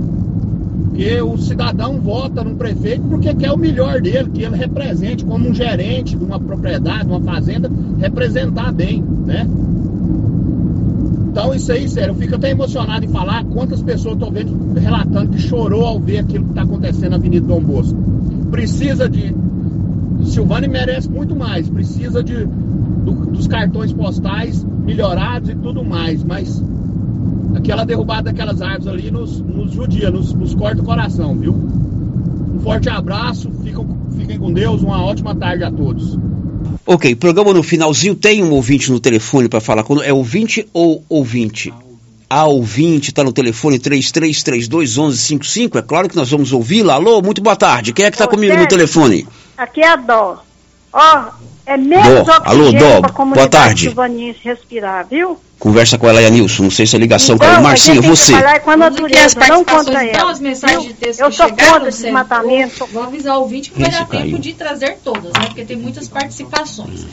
Porque 0.90 1.22
o 1.22 1.38
cidadão 1.38 1.99
vota 2.02 2.44
no 2.44 2.56
prefeito 2.56 3.03
porque 3.03 3.34
quer 3.34 3.52
o 3.52 3.57
melhor 3.57 4.02
dele, 4.02 4.32
que 4.32 4.44
ele 4.44 4.57
represente 4.57 5.24
como 5.24 5.48
um 5.48 5.53
gerente 5.53 6.18
de 6.18 6.24
uma 6.24 6.40
propriedade, 6.40 7.06
de 7.06 7.11
uma 7.11 7.22
fazenda, 7.22 7.72
representar 7.99 8.74
bem, 8.74 9.02
né? 9.02 9.48
Então 11.32 11.53
isso 11.53 11.72
aí, 11.72 11.88
sério, 11.88 12.11
eu 12.11 12.16
fico 12.16 12.36
até 12.36 12.49
emocionado 12.49 13.06
em 13.06 13.07
falar 13.07 13.45
quantas 13.45 13.82
pessoas 13.82 14.16
estão 14.16 14.32
vendo, 14.32 14.74
relatando 14.78 15.30
que 15.30 15.40
chorou 15.40 15.86
ao 15.86 15.99
ver 15.99 16.18
aquilo 16.18 16.44
que 16.45 16.49
está 16.49 16.64
acontecendo 16.64 17.11
na 17.11 17.16
Avenida 17.18 17.45
Dom 17.48 17.61
Bosco. 17.61 17.98
Precisa 18.52 19.07
de. 19.07 19.34
Silvânia 20.26 20.68
merece 20.68 21.10
muito 21.10 21.34
mais, 21.34 21.70
precisa 21.70 22.22
de 22.22 22.45
do, 22.45 23.28
dos 23.28 23.48
cartões 23.48 23.94
postais 23.94 24.66
melhorados 24.86 25.49
e 25.49 25.56
tudo 25.56 25.84
mais, 25.86 26.24
mas 26.24 26.61
aquela 27.55 27.85
derrubada 27.85 28.31
daquelas 28.31 28.61
árvores 28.61 28.88
ali 28.88 29.11
nos, 29.11 29.39
nos 29.41 29.71
judia, 29.71 30.09
nos, 30.09 30.34
nos 30.34 30.53
corta 30.55 30.81
o 30.81 30.85
coração, 30.85 31.38
viu? 31.38 31.53
Um 31.53 32.59
forte 32.61 32.89
abraço, 32.89 33.51
fiquem, 33.63 33.88
fiquem 34.17 34.39
com 34.39 34.51
Deus, 34.51 34.81
uma 34.81 35.03
ótima 35.03 35.35
tarde 35.35 35.63
a 35.63 35.71
todos. 35.71 36.17
Ok, 36.85 37.15
programa 37.15 37.53
no 37.53 37.63
finalzinho 37.63 38.15
tem 38.15 38.43
um 38.43 38.51
ouvinte 38.51 38.91
no 38.91 38.99
telefone 38.99 39.47
para 39.47 39.61
falar 39.61 39.84
com 39.84 40.01
É 40.01 40.11
ouvinte 40.11 40.67
ou 40.73 41.03
ouvinte? 41.07 41.71
A 42.30 42.45
ouvinte 42.45 43.09
está 43.09 43.23
no 43.23 43.31
telefone 43.31 43.80
33321155. 43.80 45.77
É 45.77 45.81
claro 45.81 46.07
que 46.07 46.15
nós 46.15 46.30
vamos 46.30 46.53
ouvi-la. 46.53 46.93
Alô, 46.93 47.21
muito 47.23 47.41
boa 47.41 47.55
tarde. 47.55 47.91
Quem 47.91 48.05
é 48.05 48.11
que 48.11 48.15
está 48.15 48.27
comigo 48.27 48.55
no 48.55 48.67
telefone? 48.67 49.27
Aqui 49.57 49.81
é 49.81 49.88
a 49.88 49.95
Dó. 49.95 50.43
Ó, 50.91 51.26
é 51.66 51.78
menos 51.78 52.26
Dó. 52.26 52.41
Alô, 52.45 52.72
Dó. 52.72 53.02
Boa 53.02 53.48
tarde. 53.48 53.94
respirar, 54.44 55.06
viu? 55.07 55.40
Conversa 55.60 55.98
com 55.98 56.07
ela 56.07 56.20
aí, 56.20 56.26
Anilson. 56.26 56.64
Não 56.64 56.72
sei 56.72 56.88
se 56.88 56.95
a 56.95 56.99
ligação 56.99 57.36
então, 57.36 57.48
caiu. 57.48 57.61
Marcinho, 57.61 58.02
você. 58.02 58.34
Com 58.64 58.72
a 58.72 58.78
natureza, 58.78 59.40
não 59.48 59.64
contra 59.64 60.03
ela. 60.03 60.06
Então, 60.06 60.30
as 60.30 60.40
mensagens 60.40 60.86
de 60.86 60.94
texto 60.94 61.20
eu 61.20 61.32
sou 61.32 61.49
contra 61.49 61.90
esse 61.90 62.03
desmatamento. 62.03 62.88
Vou 62.88 63.03
avisar 63.03 63.38
o 63.38 63.41
ouvinte 63.41 63.70
que 63.70 63.82
vai 63.82 63.91
dar 63.91 64.07
tempo 64.07 64.40
de 64.40 64.53
trazer 64.53 64.98
todas, 65.03 65.34
né? 65.34 65.45
Porque 65.45 65.66
tem 65.66 65.78
muitas 65.78 66.07
participações. 66.07 67.06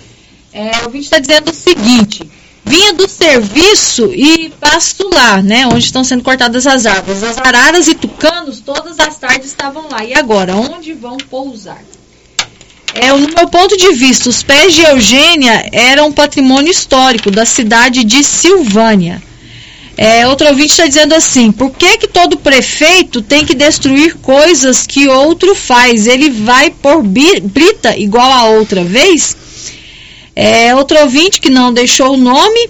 É, 0.53 0.71
o 0.83 0.85
ouvinte 0.85 1.05
está 1.05 1.19
dizendo 1.19 1.51
o 1.51 1.55
seguinte. 1.55 2.31
Vinha 2.65 2.95
do 2.95 3.09
serviço 3.09 4.13
e 4.13 4.51
pasto 4.61 5.09
lá, 5.13 5.43
né? 5.43 5.67
Onde 5.67 5.85
estão 5.85 6.03
sendo 6.03 6.23
cortadas 6.23 6.67
as 6.67 6.87
árvores. 6.87 7.23
As 7.23 7.39
araras 7.39 7.89
e 7.89 7.95
tucanos, 7.95 8.61
todas 8.61 8.99
as 8.99 9.19
tardes 9.19 9.49
estavam 9.49 9.89
lá. 9.91 10.05
E 10.05 10.15
agora, 10.15 10.57
onde 10.57 10.95
vão 10.95 11.17
pousar? 11.17 11.81
É, 13.01 13.13
no 13.13 13.29
meu 13.29 13.49
ponto 13.49 13.77
de 13.77 13.93
vista, 13.93 14.29
os 14.29 14.43
pés 14.43 14.75
de 14.75 14.83
Eugênia 14.83 15.69
eram 15.71 16.09
um 16.09 16.13
patrimônio 16.13 16.71
histórico 16.71 17.31
da 17.31 17.45
cidade 17.45 18.03
de 18.05 18.25
Silvânia. 18.25 19.23
É, 19.99 20.27
outro 20.27 20.47
ouvinte 20.49 20.73
está 20.73 20.87
dizendo 20.87 21.15
assim: 21.15 21.51
por 21.51 21.71
que, 21.71 21.99
que 21.99 22.09
todo 22.09 22.37
prefeito 22.37 23.23
tem 23.23 23.45
que 23.45 23.55
destruir 23.55 24.17
coisas 24.17 24.87
que 24.87 25.09
outro 25.09 25.55
faz? 25.55 26.07
Ele 26.07 26.31
vai 26.31 26.71
por 26.71 27.03
brita 27.03 27.97
igual 27.97 28.31
a 28.31 28.45
outra 28.51 28.85
vez? 28.85 29.37
É, 30.35 30.75
outro 30.75 30.99
ouvinte 31.01 31.41
que 31.41 31.49
não 31.49 31.73
deixou 31.73 32.13
o 32.13 32.17
nome 32.19 32.69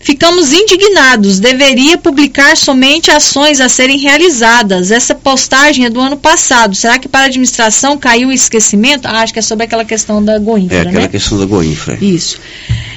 Ficamos 0.00 0.52
indignados. 0.52 1.40
Deveria 1.40 1.98
publicar 1.98 2.56
somente 2.56 3.10
ações 3.10 3.60
a 3.60 3.68
serem 3.68 3.98
realizadas. 3.98 4.90
Essa 4.90 5.14
postagem 5.14 5.86
é 5.86 5.90
do 5.90 6.00
ano 6.00 6.16
passado. 6.16 6.74
Será 6.74 6.98
que 6.98 7.08
para 7.08 7.22
a 7.22 7.26
administração 7.26 7.98
caiu 7.98 8.28
o 8.28 8.32
esquecimento? 8.32 9.06
Ah, 9.06 9.20
acho 9.20 9.32
que 9.32 9.38
é 9.38 9.42
sobre 9.42 9.64
aquela 9.64 9.84
questão 9.84 10.24
da 10.24 10.38
Goinfra. 10.38 10.76
É 10.76 10.80
aquela 10.80 11.00
né? 11.02 11.08
questão 11.08 11.38
da 11.38 11.44
Goinfra. 11.44 11.98
Isso. 12.00 12.38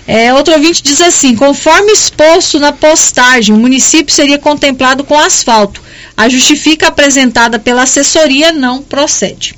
É, 0.07 0.33
outro 0.33 0.53
ouvinte 0.53 0.81
diz 0.83 1.01
assim: 1.01 1.35
conforme 1.35 1.91
exposto 1.91 2.59
na 2.59 2.71
postagem, 2.71 3.55
o 3.55 3.59
município 3.59 4.13
seria 4.13 4.37
contemplado 4.37 5.03
com 5.03 5.17
asfalto. 5.17 5.81
A 6.15 6.29
justifica 6.29 6.87
apresentada 6.87 7.57
pela 7.57 7.83
assessoria 7.83 8.51
não 8.51 8.81
procede. 8.81 9.55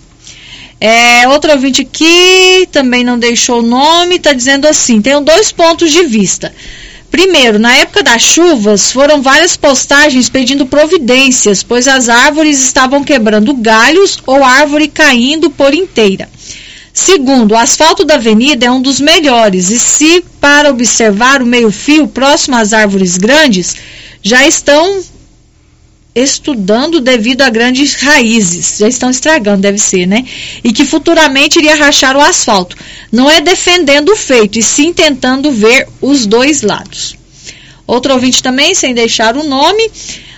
É, 0.79 1.27
outro 1.29 1.51
ouvinte 1.51 1.81
aqui 1.81 2.67
também 2.71 3.03
não 3.03 3.17
deixou 3.17 3.59
o 3.59 3.65
nome, 3.65 4.15
está 4.15 4.33
dizendo 4.33 4.67
assim: 4.67 5.01
tenho 5.01 5.21
dois 5.21 5.51
pontos 5.51 5.91
de 5.91 6.05
vista. 6.05 6.53
Primeiro, 7.13 7.59
na 7.59 7.71
época 7.75 8.01
das 8.01 8.23
chuvas, 8.23 8.91
foram 8.91 9.21
várias 9.21 9.55
postagens 9.55 10.31
pedindo 10.31 10.65
providências, 10.65 11.61
pois 11.61 11.87
as 11.87 12.09
árvores 12.09 12.59
estavam 12.63 13.03
quebrando 13.03 13.53
galhos 13.53 14.17
ou 14.25 14.43
árvore 14.43 14.87
caindo 14.87 15.51
por 15.51 15.75
inteira. 15.75 16.27
Segundo, 16.91 17.51
o 17.51 17.55
asfalto 17.55 18.03
da 18.03 18.15
avenida 18.15 18.65
é 18.65 18.71
um 18.71 18.81
dos 18.81 18.99
melhores 18.99 19.69
e 19.69 19.77
se 19.77 20.25
para 20.41 20.71
observar 20.71 21.43
o 21.43 21.45
meio-fio 21.45 22.07
próximo 22.07 22.55
às 22.55 22.73
árvores 22.73 23.15
grandes, 23.15 23.75
já 24.23 24.47
estão 24.47 24.99
estudando 26.15 26.99
devido 26.99 27.41
a 27.41 27.49
grandes 27.49 27.95
raízes, 27.95 28.77
já 28.79 28.87
estão 28.87 29.09
estragando, 29.09 29.61
deve 29.61 29.79
ser, 29.79 30.05
né? 30.05 30.25
E 30.63 30.71
que 30.71 30.85
futuramente 30.85 31.59
iria 31.59 31.75
rachar 31.75 32.15
o 32.15 32.21
asfalto. 32.21 32.77
Não 33.11 33.29
é 33.29 33.41
defendendo 33.41 34.09
o 34.09 34.15
feito, 34.15 34.59
e 34.59 34.63
sim 34.63 34.93
tentando 34.93 35.51
ver 35.51 35.87
os 36.01 36.25
dois 36.25 36.61
lados. 36.61 37.15
Outro 37.87 38.13
ouvinte 38.13 38.43
também, 38.43 38.73
sem 38.75 38.93
deixar 38.93 39.35
o 39.35 39.43
nome. 39.43 39.89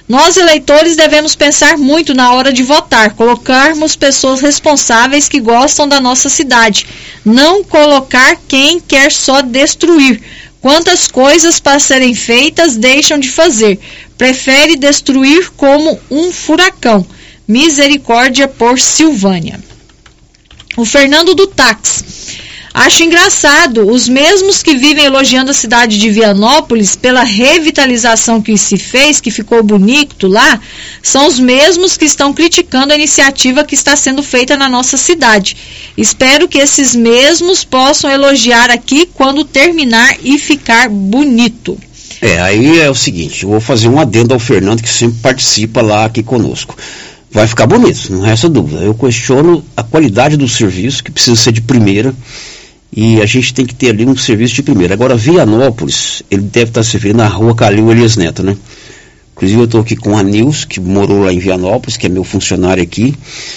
Nós, 0.07 0.37
eleitores, 0.37 0.95
devemos 0.95 1.35
pensar 1.35 1.77
muito 1.77 2.13
na 2.13 2.31
hora 2.33 2.53
de 2.53 2.61
votar, 2.61 3.13
colocarmos 3.15 3.95
pessoas 3.95 4.39
responsáveis 4.39 5.27
que 5.27 5.39
gostam 5.39 5.87
da 5.87 5.99
nossa 5.99 6.29
cidade, 6.29 6.85
não 7.23 7.63
colocar 7.63 8.37
quem 8.47 8.79
quer 8.79 9.11
só 9.11 9.41
destruir. 9.41 10.21
Quantas 10.61 11.07
coisas 11.07 11.59
para 11.59 11.79
serem 11.79 12.15
feitas 12.15 12.75
deixam 12.75 13.19
de 13.19 13.29
fazer. 13.29 13.79
Prefere 14.17 14.75
destruir 14.75 15.51
como 15.51 15.99
um 16.09 16.31
furacão. 16.31 17.05
Misericórdia 17.47 18.47
por 18.47 18.79
Silvânia. 18.79 19.59
O 20.77 20.85
Fernando 20.85 21.35
do 21.35 21.47
Táxi. 21.47 22.05
Acho 22.77 23.03
engraçado, 23.03 23.89
os 23.89 24.09
mesmos 24.09 24.61
que 24.61 24.75
vivem 24.75 25.05
elogiando 25.05 25.49
a 25.49 25.53
cidade 25.53 25.97
de 25.97 26.11
Vianópolis 26.11 26.93
pela 26.93 27.23
revitalização 27.23 28.41
que 28.41 28.57
se 28.57 28.77
fez, 28.77 29.21
que 29.21 29.31
ficou 29.31 29.63
bonito 29.63 30.27
lá, 30.27 30.59
são 31.01 31.25
os 31.25 31.39
mesmos 31.39 31.95
que 31.95 32.03
estão 32.03 32.33
criticando 32.33 32.91
a 32.91 32.97
iniciativa 32.97 33.63
que 33.63 33.75
está 33.75 33.95
sendo 33.95 34.21
feita 34.21 34.57
na 34.57 34.67
nossa 34.67 34.97
cidade. 34.97 35.55
Espero 35.95 36.49
que 36.49 36.57
esses 36.57 36.93
mesmos 36.93 37.63
possam 37.63 38.11
elogiar 38.11 38.69
aqui 38.69 39.05
quando 39.05 39.45
terminar 39.45 40.17
e 40.21 40.37
ficar 40.37 40.89
bonito. 40.89 41.79
É, 42.21 42.39
aí 42.41 42.79
é 42.79 42.89
o 42.89 42.95
seguinte, 42.95 43.43
eu 43.43 43.49
vou 43.49 43.59
fazer 43.59 43.87
um 43.87 43.99
adendo 43.99 44.33
ao 44.33 44.39
Fernando 44.39 44.81
que 44.81 44.89
sempre 44.89 45.19
participa 45.21 45.81
lá 45.81 46.05
aqui 46.05 46.23
conosco. 46.23 46.75
Vai 47.31 47.47
ficar 47.47 47.67
bonito, 47.67 48.13
não 48.13 48.21
resta 48.21 48.47
dúvida. 48.47 48.81
Eu 48.81 48.93
questiono 48.93 49.63
a 49.75 49.83
qualidade 49.83 50.37
do 50.37 50.47
serviço, 50.47 51.03
que 51.03 51.11
precisa 51.11 51.35
ser 51.35 51.51
de 51.51 51.61
primeira 51.61 52.13
e 52.95 53.21
a 53.21 53.25
gente 53.25 53.53
tem 53.53 53.65
que 53.65 53.75
ter 53.75 53.89
ali 53.89 54.05
um 54.05 54.15
serviço 54.15 54.55
de 54.55 54.63
primeira. 54.63 54.93
Agora, 54.93 55.15
Vianópolis, 55.15 56.23
ele 56.31 56.43
deve 56.43 56.69
estar 56.69 56.83
se 56.83 56.97
vendo 56.97 57.17
na 57.17 57.27
rua 57.27 57.53
Calil 57.53 57.91
Elias 57.91 58.15
Neto, 58.15 58.41
né? 58.41 58.55
Inclusive, 59.35 59.59
eu 59.59 59.65
estou 59.65 59.81
aqui 59.81 59.97
com 59.97 60.17
a 60.17 60.23
Nils, 60.23 60.63
que 60.63 60.79
morou 60.79 61.23
lá 61.23 61.33
em 61.33 61.39
Vianópolis, 61.39 61.97
que 61.97 62.05
é 62.05 62.09
meu 62.09 62.23
funcionário 62.23 62.81
aqui. 62.81 63.13